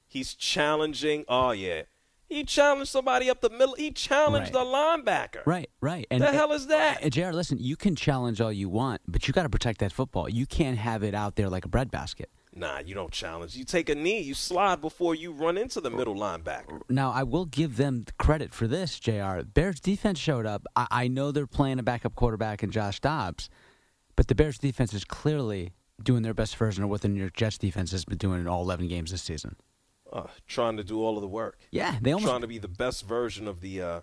He's 0.07 0.35
challenging. 0.35 1.25
Oh 1.29 1.51
yeah, 1.51 1.83
he 2.33 2.45
challenged 2.45 2.91
somebody 2.91 3.29
up 3.31 3.41
the 3.41 3.51
middle. 3.51 3.75
He 3.75 3.91
challenged 3.91 4.55
Right. 4.55 4.65
the 5.05 5.11
linebacker. 5.11 5.43
Right, 5.47 5.71
right. 5.81 6.07
And 6.11 6.23
the 6.23 6.33
hell 6.33 6.53
is 6.53 6.67
that? 6.69 7.11
JR, 7.13 7.31
listen, 7.33 7.59
you 7.59 7.77
can 7.77 7.95
challenge 7.97 8.41
all 8.41 8.53
you 8.53 8.69
want, 8.69 9.01
but 9.07 9.27
you 9.29 9.35
got 9.35 9.43
to 9.45 9.49
protect 9.49 9.81
that 9.81 9.93
football. 9.93 10.29
You 10.29 10.47
can't 10.47 10.79
have 10.79 11.03
it 11.03 11.15
out 11.15 11.37
there 11.37 11.49
like 11.49 11.65
a 11.65 11.69
breadbasket. 11.69 12.31
Nah, 12.55 12.81
you 12.81 12.95
don't 12.95 13.11
challenge. 13.13 13.57
You 13.57 13.65
take 13.65 13.89
a 13.89 13.95
knee. 13.95 14.21
You 14.21 14.35
slide 14.35 14.83
before 14.83 15.15
you 15.15 15.33
run 15.33 15.57
into 15.57 15.81
the 15.81 15.91
middle 15.91 16.15
linebacker. 16.15 16.83
Now, 16.91 17.11
I 17.11 17.23
will 17.23 17.47
give 17.47 17.79
them 17.79 18.05
credit 18.19 18.53
for 18.53 18.67
this, 18.67 19.01
JR. 19.01 19.41
Bears 19.43 19.81
defense 19.81 20.19
showed 20.19 20.45
up. 20.45 20.67
I, 20.77 20.87
I 20.91 21.09
know 21.09 21.33
they're 21.33 21.47
playing 21.47 21.79
a 21.79 21.83
backup 21.83 22.15
quarterback 22.15 22.63
in 22.63 22.71
Josh 22.71 23.01
Dobbs, 23.01 23.49
but 24.17 24.29
the 24.29 24.35
Bears 24.35 24.59
defense 24.59 24.93
is 24.93 25.05
clearly 25.05 25.73
doing 26.03 26.23
their 26.23 26.35
best 26.35 26.57
version 26.57 26.85
of 26.85 26.91
what 26.91 27.01
the 27.01 27.09
New 27.09 27.21
York 27.21 27.35
Jets 27.35 27.57
defense 27.57 27.91
has 27.93 28.05
been 28.05 28.19
doing 28.19 28.41
in 28.41 28.47
all 28.49 28.61
11 28.63 28.87
games 28.89 29.13
this 29.13 29.23
season. 29.23 29.57
Uh, 30.13 30.27
trying 30.47 30.77
to 30.77 30.85
do 30.85 31.03
all 31.03 31.17
of 31.17 31.23
the 31.23 31.29
work. 31.29 31.59
Yeah, 31.71 31.97
they 32.03 32.13
almost. 32.13 32.29
trying 32.29 32.43
to 32.43 32.47
be 32.47 32.59
the 32.59 32.69
best 32.69 33.07
version 33.07 33.49
of 33.49 33.61
the 33.63 33.81
uh, 33.81 34.01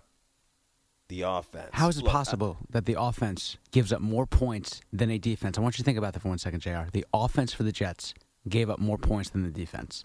the 1.08 1.22
offense. 1.22 1.70
How 1.72 1.88
is 1.88 1.98
it 1.98 2.02
Look, 2.04 2.10
I- 2.10 2.12
possible 2.12 2.56
that 2.70 2.84
the 2.86 3.00
offense 3.00 3.56
gives 3.70 3.92
up 3.92 4.00
more 4.00 4.26
points 4.26 4.80
than 4.92 5.10
a 5.10 5.18
defense? 5.18 5.56
I 5.56 5.60
want 5.60 5.76
you 5.78 5.82
to 5.82 5.84
think 5.84 5.98
about 5.98 6.14
that 6.14 6.20
for 6.20 6.28
one 6.28 6.38
second, 6.38 6.60
JR. 6.60 6.90
The 6.92 7.04
offense 7.14 7.52
for 7.52 7.62
the 7.62 7.72
Jets 7.72 8.12
gave 8.48 8.68
up 8.70 8.78
more 8.78 8.98
points 8.98 9.30
than 9.30 9.42
the 9.44 9.50
defense. 9.50 10.04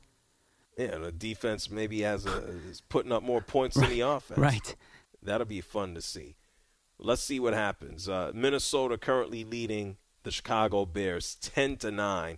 Yeah, 0.77 0.97
the 0.97 1.11
defense 1.11 1.71
maybe 1.71 2.01
has 2.01 2.25
a 2.25 2.43
is 2.69 2.81
putting 2.81 3.11
up 3.11 3.23
more 3.23 3.41
points 3.41 3.75
than 3.77 3.89
the 3.89 4.01
offense. 4.01 4.37
Right. 4.37 4.75
That'll 5.23 5.45
be 5.47 5.61
fun 5.61 5.95
to 5.95 6.01
see. 6.01 6.35
Let's 6.99 7.23
see 7.23 7.39
what 7.39 7.53
happens. 7.53 8.07
Uh, 8.07 8.31
Minnesota 8.35 8.97
currently 8.97 9.43
leading 9.43 9.97
the 10.23 10.31
Chicago 10.31 10.85
Bears 10.85 11.35
ten 11.35 11.77
to 11.77 11.91
nine, 11.91 12.37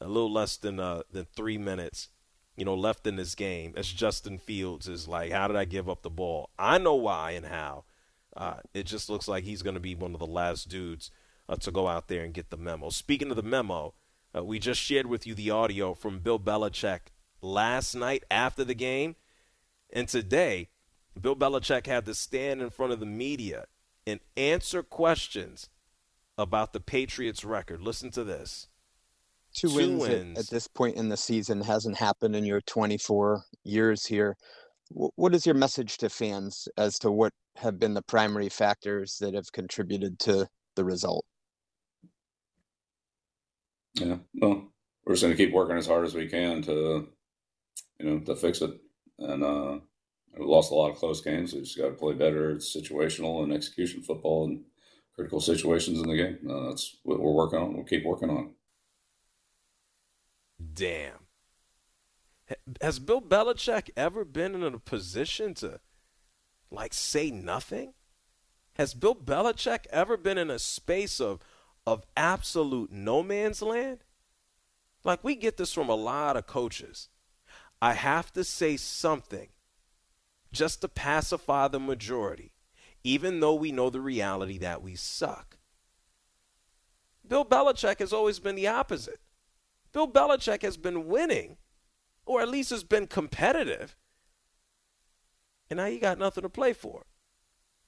a 0.00 0.06
little 0.08 0.32
less 0.32 0.56
than 0.56 0.78
uh, 0.78 1.02
than 1.10 1.26
three 1.34 1.58
minutes, 1.58 2.08
you 2.56 2.64
know, 2.64 2.74
left 2.74 3.06
in 3.06 3.16
this 3.16 3.34
game. 3.34 3.74
As 3.76 3.88
Justin 3.88 4.38
Fields 4.38 4.88
is 4.88 5.08
like, 5.08 5.32
how 5.32 5.48
did 5.48 5.56
I 5.56 5.64
give 5.64 5.88
up 5.88 6.02
the 6.02 6.10
ball? 6.10 6.50
I 6.58 6.78
know 6.78 6.94
why 6.94 7.32
and 7.32 7.46
how. 7.46 7.84
Uh, 8.36 8.56
it 8.72 8.84
just 8.84 9.08
looks 9.08 9.28
like 9.28 9.44
he's 9.44 9.62
going 9.62 9.74
to 9.74 9.80
be 9.80 9.94
one 9.94 10.14
of 10.14 10.20
the 10.20 10.26
last 10.26 10.68
dudes 10.68 11.10
uh, 11.48 11.56
to 11.56 11.70
go 11.70 11.88
out 11.88 12.08
there 12.08 12.24
and 12.24 12.34
get 12.34 12.50
the 12.50 12.56
memo. 12.56 12.90
Speaking 12.90 13.30
of 13.30 13.36
the 13.36 13.42
memo, 13.42 13.94
uh, 14.36 14.44
we 14.44 14.58
just 14.58 14.80
shared 14.80 15.06
with 15.06 15.26
you 15.26 15.34
the 15.34 15.50
audio 15.50 15.94
from 15.94 16.18
Bill 16.18 16.40
Belichick 16.40 17.12
last 17.40 17.94
night 17.94 18.24
after 18.30 18.64
the 18.64 18.74
game, 18.74 19.16
and 19.92 20.08
today, 20.08 20.68
Bill 21.20 21.36
Belichick 21.36 21.86
had 21.86 22.06
to 22.06 22.14
stand 22.14 22.60
in 22.60 22.70
front 22.70 22.92
of 22.92 22.98
the 22.98 23.06
media 23.06 23.66
and 24.06 24.18
answer 24.36 24.82
questions 24.82 25.68
about 26.36 26.72
the 26.72 26.80
Patriots' 26.80 27.44
record. 27.44 27.80
Listen 27.80 28.10
to 28.10 28.24
this. 28.24 28.66
Two, 29.54 29.68
Two 29.68 29.74
wins, 29.76 30.02
at- 30.04 30.10
wins. 30.10 30.38
At, 30.38 30.50
this 30.50 30.68
point 30.68 30.96
in 30.96 31.08
the 31.08 31.16
season 31.16 31.60
hasn't 31.62 31.96
happened 31.96 32.36
in 32.36 32.44
your 32.44 32.60
24 32.62 33.42
years 33.64 34.04
here. 34.06 34.36
Wh- 34.90 35.16
What 35.16 35.34
is 35.34 35.46
your 35.46 35.54
message 35.54 35.96
to 35.98 36.10
fans 36.10 36.68
as 36.76 36.98
to 37.00 37.10
what 37.10 37.32
have 37.56 37.78
been 37.78 37.94
the 37.94 38.02
primary 38.02 38.48
factors 38.48 39.16
that 39.20 39.34
have 39.34 39.50
contributed 39.52 40.18
to 40.20 40.46
the 40.76 40.84
result? 40.84 41.24
Yeah, 43.94 44.16
well, 44.34 44.72
we're 45.06 45.14
just 45.14 45.22
going 45.22 45.36
to 45.36 45.42
keep 45.44 45.54
working 45.54 45.76
as 45.76 45.86
hard 45.86 46.04
as 46.04 46.14
we 46.14 46.26
can 46.26 46.62
to, 46.62 47.08
you 48.00 48.06
know, 48.06 48.18
to 48.20 48.34
fix 48.34 48.60
it. 48.60 48.72
And 49.20 49.44
uh, 49.44 49.78
we 50.36 50.44
lost 50.44 50.72
a 50.72 50.74
lot 50.74 50.90
of 50.90 50.96
close 50.96 51.20
games. 51.20 51.54
We 51.54 51.60
just 51.60 51.78
got 51.78 51.88
to 51.88 51.94
play 51.94 52.14
better. 52.14 52.50
It's 52.50 52.76
situational 52.76 53.44
and 53.44 53.52
execution 53.52 54.02
football 54.02 54.46
and 54.46 54.64
critical 55.14 55.40
situations 55.40 56.00
in 56.00 56.08
the 56.08 56.16
game. 56.16 56.38
Uh, 56.50 56.70
that's 56.70 56.96
what 57.04 57.20
we're 57.20 57.30
working 57.30 57.60
on. 57.60 57.74
We'll 57.74 57.84
keep 57.84 58.04
working 58.04 58.30
on. 58.30 58.54
Damn. 60.74 61.26
Has 62.80 62.98
Bill 62.98 63.22
Belichick 63.22 63.90
ever 63.96 64.24
been 64.24 64.54
in 64.54 64.62
a 64.62 64.78
position 64.78 65.54
to, 65.54 65.80
like, 66.70 66.92
say 66.92 67.30
nothing? 67.30 67.94
Has 68.74 68.92
Bill 68.92 69.14
Belichick 69.14 69.86
ever 69.90 70.16
been 70.16 70.36
in 70.36 70.50
a 70.50 70.58
space 70.58 71.20
of, 71.20 71.40
of 71.86 72.04
absolute 72.16 72.90
no 72.90 73.22
man's 73.22 73.62
land? 73.62 74.00
Like, 75.04 75.22
we 75.22 75.36
get 75.36 75.56
this 75.56 75.72
from 75.72 75.88
a 75.88 75.94
lot 75.94 76.36
of 76.36 76.46
coaches. 76.46 77.08
I 77.80 77.94
have 77.94 78.32
to 78.32 78.44
say 78.44 78.76
something 78.76 79.48
just 80.52 80.80
to 80.80 80.88
pacify 80.88 81.68
the 81.68 81.80
majority, 81.80 82.52
even 83.02 83.40
though 83.40 83.54
we 83.54 83.72
know 83.72 83.90
the 83.90 84.00
reality 84.00 84.58
that 84.58 84.82
we 84.82 84.96
suck. 84.96 85.58
Bill 87.26 87.44
Belichick 87.44 88.00
has 88.00 88.12
always 88.12 88.38
been 88.38 88.54
the 88.54 88.68
opposite. 88.68 89.20
Bill 89.94 90.08
Belichick 90.08 90.62
has 90.62 90.76
been 90.76 91.06
winning, 91.06 91.56
or 92.26 92.42
at 92.42 92.48
least 92.48 92.70
has 92.70 92.84
been 92.84 93.06
competitive, 93.06 93.96
and 95.70 95.78
now 95.78 95.86
you 95.86 96.00
got 96.00 96.18
nothing 96.18 96.42
to 96.42 96.48
play 96.48 96.72
for. 96.72 97.06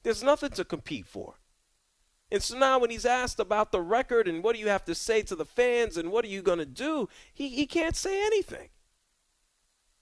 There's 0.04 0.22
nothing 0.22 0.50
to 0.50 0.64
compete 0.64 1.07
for. 1.07 1.34
And 2.30 2.42
so 2.42 2.57
now 2.57 2.78
when 2.78 2.90
he's 2.90 3.04
asked 3.04 3.40
about 3.40 3.72
the 3.72 3.80
record 3.80 4.26
and 4.28 4.42
what 4.42 4.54
do 4.54 4.61
you 4.61 4.68
have 4.68 4.84
to 4.86 4.94
say 4.94 5.22
to 5.22 5.36
the 5.36 5.44
fans 5.44 5.96
and 5.96 6.11
what 6.11 6.24
are 6.24 6.28
you 6.28 6.42
going 6.42 6.59
to 6.59 6.66
do, 6.66 7.09
he, 7.34 7.48
he 7.48 7.66
can't 7.66 7.96
say 7.96 8.24
anything. 8.24 8.68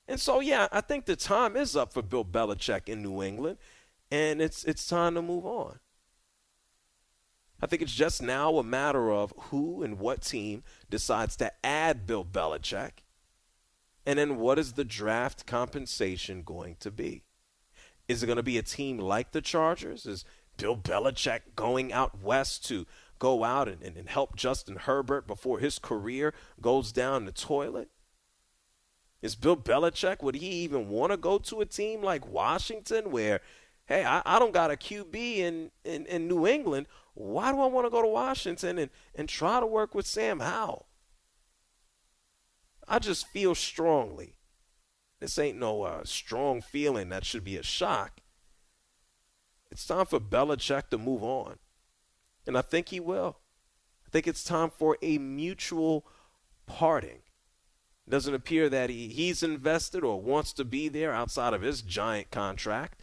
And 0.07 0.21
so, 0.21 0.41
yeah, 0.41 0.69
I 0.71 0.83
think 0.83 1.07
the 1.07 1.17
time 1.17 1.57
is 1.57 1.75
up 1.75 1.93
for 1.93 2.03
Bill 2.03 2.25
Belichick 2.25 2.89
in 2.89 3.03
New 3.03 3.23
England, 3.23 3.57
and 4.11 4.43
it's, 4.43 4.65
it's 4.65 4.87
time 4.87 5.15
to 5.15 5.23
move 5.23 5.47
on. 5.47 5.79
I 7.65 7.67
think 7.67 7.81
it's 7.81 7.95
just 7.95 8.21
now 8.21 8.59
a 8.59 8.63
matter 8.63 9.11
of 9.11 9.33
who 9.49 9.83
and 9.83 9.99
what 9.99 10.21
team 10.21 10.65
decides 10.91 11.35
to 11.37 11.51
add 11.65 12.07
Bill 12.07 12.23
Belichick, 12.23 13.03
and 14.05 14.19
then 14.19 14.37
what 14.37 14.59
is 14.59 14.75
the 14.75 14.85
draft 14.85 15.47
compensation 15.47 16.43
going 16.43 16.77
to 16.81 16.91
be? 16.91 17.23
Is 18.07 18.23
it 18.23 18.27
going 18.27 18.37
to 18.37 18.43
be 18.43 18.59
a 18.59 18.63
team 18.63 18.99
like 18.99 19.33
the 19.33 19.41
Chargers? 19.41 20.05
Is 20.05 20.27
Bill 20.59 20.77
Belichick 20.77 21.41
going 21.57 21.91
out 21.91 22.23
west 22.23 22.67
to 22.67 22.85
go 23.19 23.45
out 23.45 23.67
and, 23.67 23.81
and, 23.81 23.97
and 23.97 24.11
help 24.11 24.37
Justin 24.37 24.77
Herbert 24.77 25.27
before 25.27 25.59
his 25.59 25.79
career 25.79 26.35
goes 26.61 26.93
down 26.93 27.25
the 27.25 27.33
toilet? 27.33 27.89
Is 29.23 29.37
Bill 29.37 29.57
Belichick, 29.57 30.23
would 30.23 30.35
he 30.35 30.49
even 30.49 30.91
want 30.91 31.13
to 31.13 31.17
go 31.17 31.39
to 31.39 31.63
a 31.63 31.65
team 31.65 32.03
like 32.03 32.29
Washington 32.29 33.11
where, 33.11 33.41
hey, 33.87 34.05
I, 34.05 34.21
I 34.27 34.39
don't 34.39 34.53
got 34.53 34.71
a 34.71 34.77
QB 34.77 35.15
in, 35.15 35.71
in, 35.83 36.05
in 36.05 36.29
New 36.29 36.47
England. 36.47 36.89
Why 37.15 37.53
do 37.53 37.61
I 37.61 37.67
want 37.67 37.87
to 37.87 37.91
go 37.91 38.03
to 38.03 38.09
Washington 38.09 38.79
and, 38.79 38.91
and 39.15 39.29
try 39.29 39.61
to 39.61 39.67
work 39.67 39.95
with 39.95 40.07
Sam 40.07 40.41
Howell? 40.41 40.87
I 42.87 42.99
just 42.99 43.29
feel 43.29 43.55
strongly. 43.55 44.35
This 45.21 45.39
ain't 45.39 45.59
no 45.59 45.83
uh, 45.83 46.05
strong 46.05 46.61
feeling 46.61 47.09
that 47.09 47.25
should 47.25 47.45
be 47.45 47.57
a 47.57 47.63
shock. 47.63 48.21
It's 49.71 49.87
time 49.87 50.07
for 50.07 50.21
Belichick 50.21 50.91
to 50.91 50.99
move 50.99 51.23
on. 51.23 51.59
And 52.47 52.59
I 52.59 52.63
think 52.63 52.91
he 52.91 53.01
will. 53.01 53.39
I 54.07 54.11
think 54.11 54.27
it's 54.27 54.45
time 54.45 54.71
for 54.71 54.99
a 55.01 55.19
mutual 55.19 56.07
parting. 56.67 57.23
It 58.07 58.11
doesn't 58.11 58.35
appear 58.35 58.69
that 58.69 58.91
he, 58.91 59.09
he's 59.09 59.43
invested 59.43 60.05
or 60.05 60.21
wants 60.21 60.53
to 60.55 60.65
be 60.65 60.89
there 60.89 61.13
outside 61.13 61.55
of 61.55 61.63
his 61.63 61.81
giant 61.81 62.31
contract. 62.31 63.03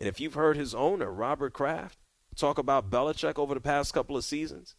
And 0.00 0.08
if 0.08 0.20
you've 0.20 0.34
heard 0.34 0.56
his 0.56 0.74
owner, 0.74 1.10
Robert 1.10 1.52
Kraft, 1.52 1.98
talk 2.38 2.58
about 2.58 2.90
Belichick 2.90 3.38
over 3.38 3.54
the 3.54 3.60
past 3.60 3.92
couple 3.92 4.16
of 4.16 4.24
seasons, 4.24 4.74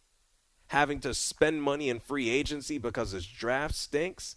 having 0.68 1.00
to 1.00 1.14
spend 1.14 1.62
money 1.62 1.88
in 1.88 2.00
free 2.00 2.30
agency 2.30 2.78
because 2.78 3.12
his 3.12 3.26
draft 3.26 3.74
stinks, 3.74 4.36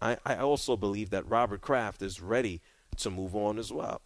I, 0.00 0.16
I 0.24 0.36
also 0.36 0.76
believe 0.76 1.10
that 1.10 1.28
Robert 1.28 1.60
Kraft 1.60 2.02
is 2.02 2.20
ready 2.20 2.60
to 2.96 3.10
move 3.10 3.34
on 3.34 3.58
as 3.58 3.72
well. 3.72 4.02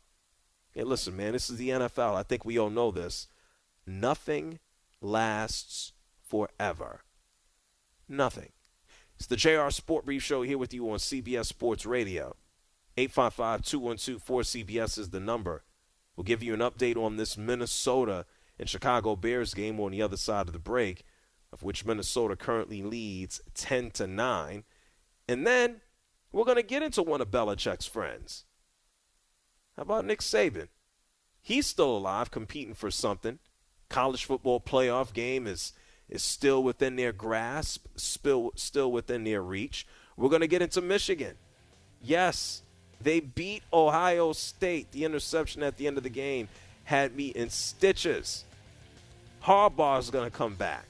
Hey, 0.73 0.85
listen, 0.85 1.17
man, 1.17 1.33
this 1.33 1.51
is 1.51 1.59
the 1.59 1.69
NFL. 1.69 2.15
I 2.15 2.23
think 2.23 2.45
we 2.45 2.59
all 2.59 2.71
know 2.71 2.91
this. 2.91 3.29
Nothing 3.87 4.59
lasts 5.01 5.93
forever. 6.23 7.03
Nothing. 8.09 8.53
It's 9.17 9.27
the 9.27 9.37
JR 9.37 9.69
Sport 9.71 10.07
Brief 10.07 10.23
Show 10.23 10.43
here 10.43 10.59
with 10.59 10.73
you 10.73 10.91
on 10.91 10.99
CBS 10.99 11.47
Sports 11.47 11.85
Radio. 11.85 12.37
855 12.97 13.63
212 13.63 14.25
4CBS 14.25 14.99
is 14.99 15.11
the 15.11 15.21
number. 15.21 15.63
We'll 16.17 16.25
give 16.25 16.43
you 16.43 16.55
an 16.55 16.61
update 16.61 16.97
on 16.97 17.17
this 17.17 17.37
Minnesota 17.37 18.27
and 18.59 18.69
Chicago 18.69 19.17
Bears 19.17 19.55
game 19.55 19.81
on 19.81 19.93
the 19.93 20.03
other 20.03 20.17
side 20.17 20.47
of 20.47 20.53
the 20.53 20.59
break, 20.59 21.05
of 21.53 21.63
which 21.63 21.85
Minnesota 21.85 22.37
currently 22.37 22.83
leads 22.83 23.41
10 23.55 23.91
to 23.93 24.07
9. 24.07 24.65
And 25.29 25.47
then 25.47 25.81
we're 26.31 26.45
going 26.45 26.57
to 26.57 26.63
get 26.63 26.83
into 26.83 27.03
one 27.03 27.21
of 27.21 27.31
Belichick's 27.31 27.87
friends. 27.87 28.45
How 29.77 29.83
about 29.83 30.05
Nick 30.05 30.21
Saban? 30.21 30.69
He's 31.41 31.67
still 31.67 31.97
alive, 31.97 32.31
competing 32.31 32.75
for 32.75 32.91
something. 32.91 33.39
College 33.89 34.25
football 34.25 34.61
playoff 34.61 35.13
game 35.13 35.47
is 35.47 35.73
is 36.09 36.23
still 36.23 36.63
within 36.63 36.97
their 36.97 37.13
grasp, 37.13 37.87
still 37.97 38.53
still 38.55 38.93
within 38.93 39.25
their 39.25 39.43
reach. 39.43 39.87
We're 40.17 40.29
going 40.29 40.43
to 40.43 40.47
get 40.47 40.63
into 40.63 40.81
Michigan. 40.81 41.37
Yes, 42.01 42.63
they 43.03 43.21
beat 43.21 43.63
Ohio 43.73 44.33
State. 44.33 44.91
The 44.93 45.05
interception 45.05 45.63
at 45.63 45.77
the 45.77 45.87
end 45.87 45.97
of 45.97 46.03
the 46.03 46.11
game 46.11 46.49
had 46.85 47.15
me 47.15 47.29
in 47.29 47.51
stitches. 47.51 48.45
Harbaugh's 49.45 50.11
going 50.11 50.31
to 50.31 50.37
come 50.37 50.55
back. 50.55 50.85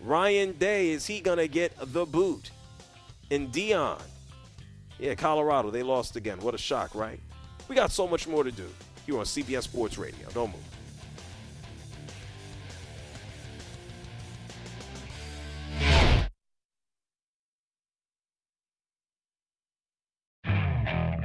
Ryan 0.00 0.52
Day, 0.52 0.90
is 0.90 1.06
he 1.06 1.20
going 1.20 1.38
to 1.38 1.48
get 1.48 1.72
the 1.92 2.06
boot? 2.06 2.50
And 3.30 3.52
Deion. 3.52 4.00
Yeah, 4.98 5.14
Colorado, 5.14 5.70
they 5.70 5.82
lost 5.82 6.16
again. 6.16 6.40
What 6.40 6.54
a 6.54 6.58
shock, 6.58 6.94
right? 6.94 7.20
We 7.68 7.74
got 7.74 7.90
so 7.90 8.06
much 8.06 8.26
more 8.26 8.44
to 8.44 8.50
do 8.50 8.68
here 9.06 9.18
on 9.18 9.24
CBS 9.24 9.62
Sports 9.62 9.98
Radio. 9.98 10.28
Don't 10.34 10.52
move. 10.52 10.69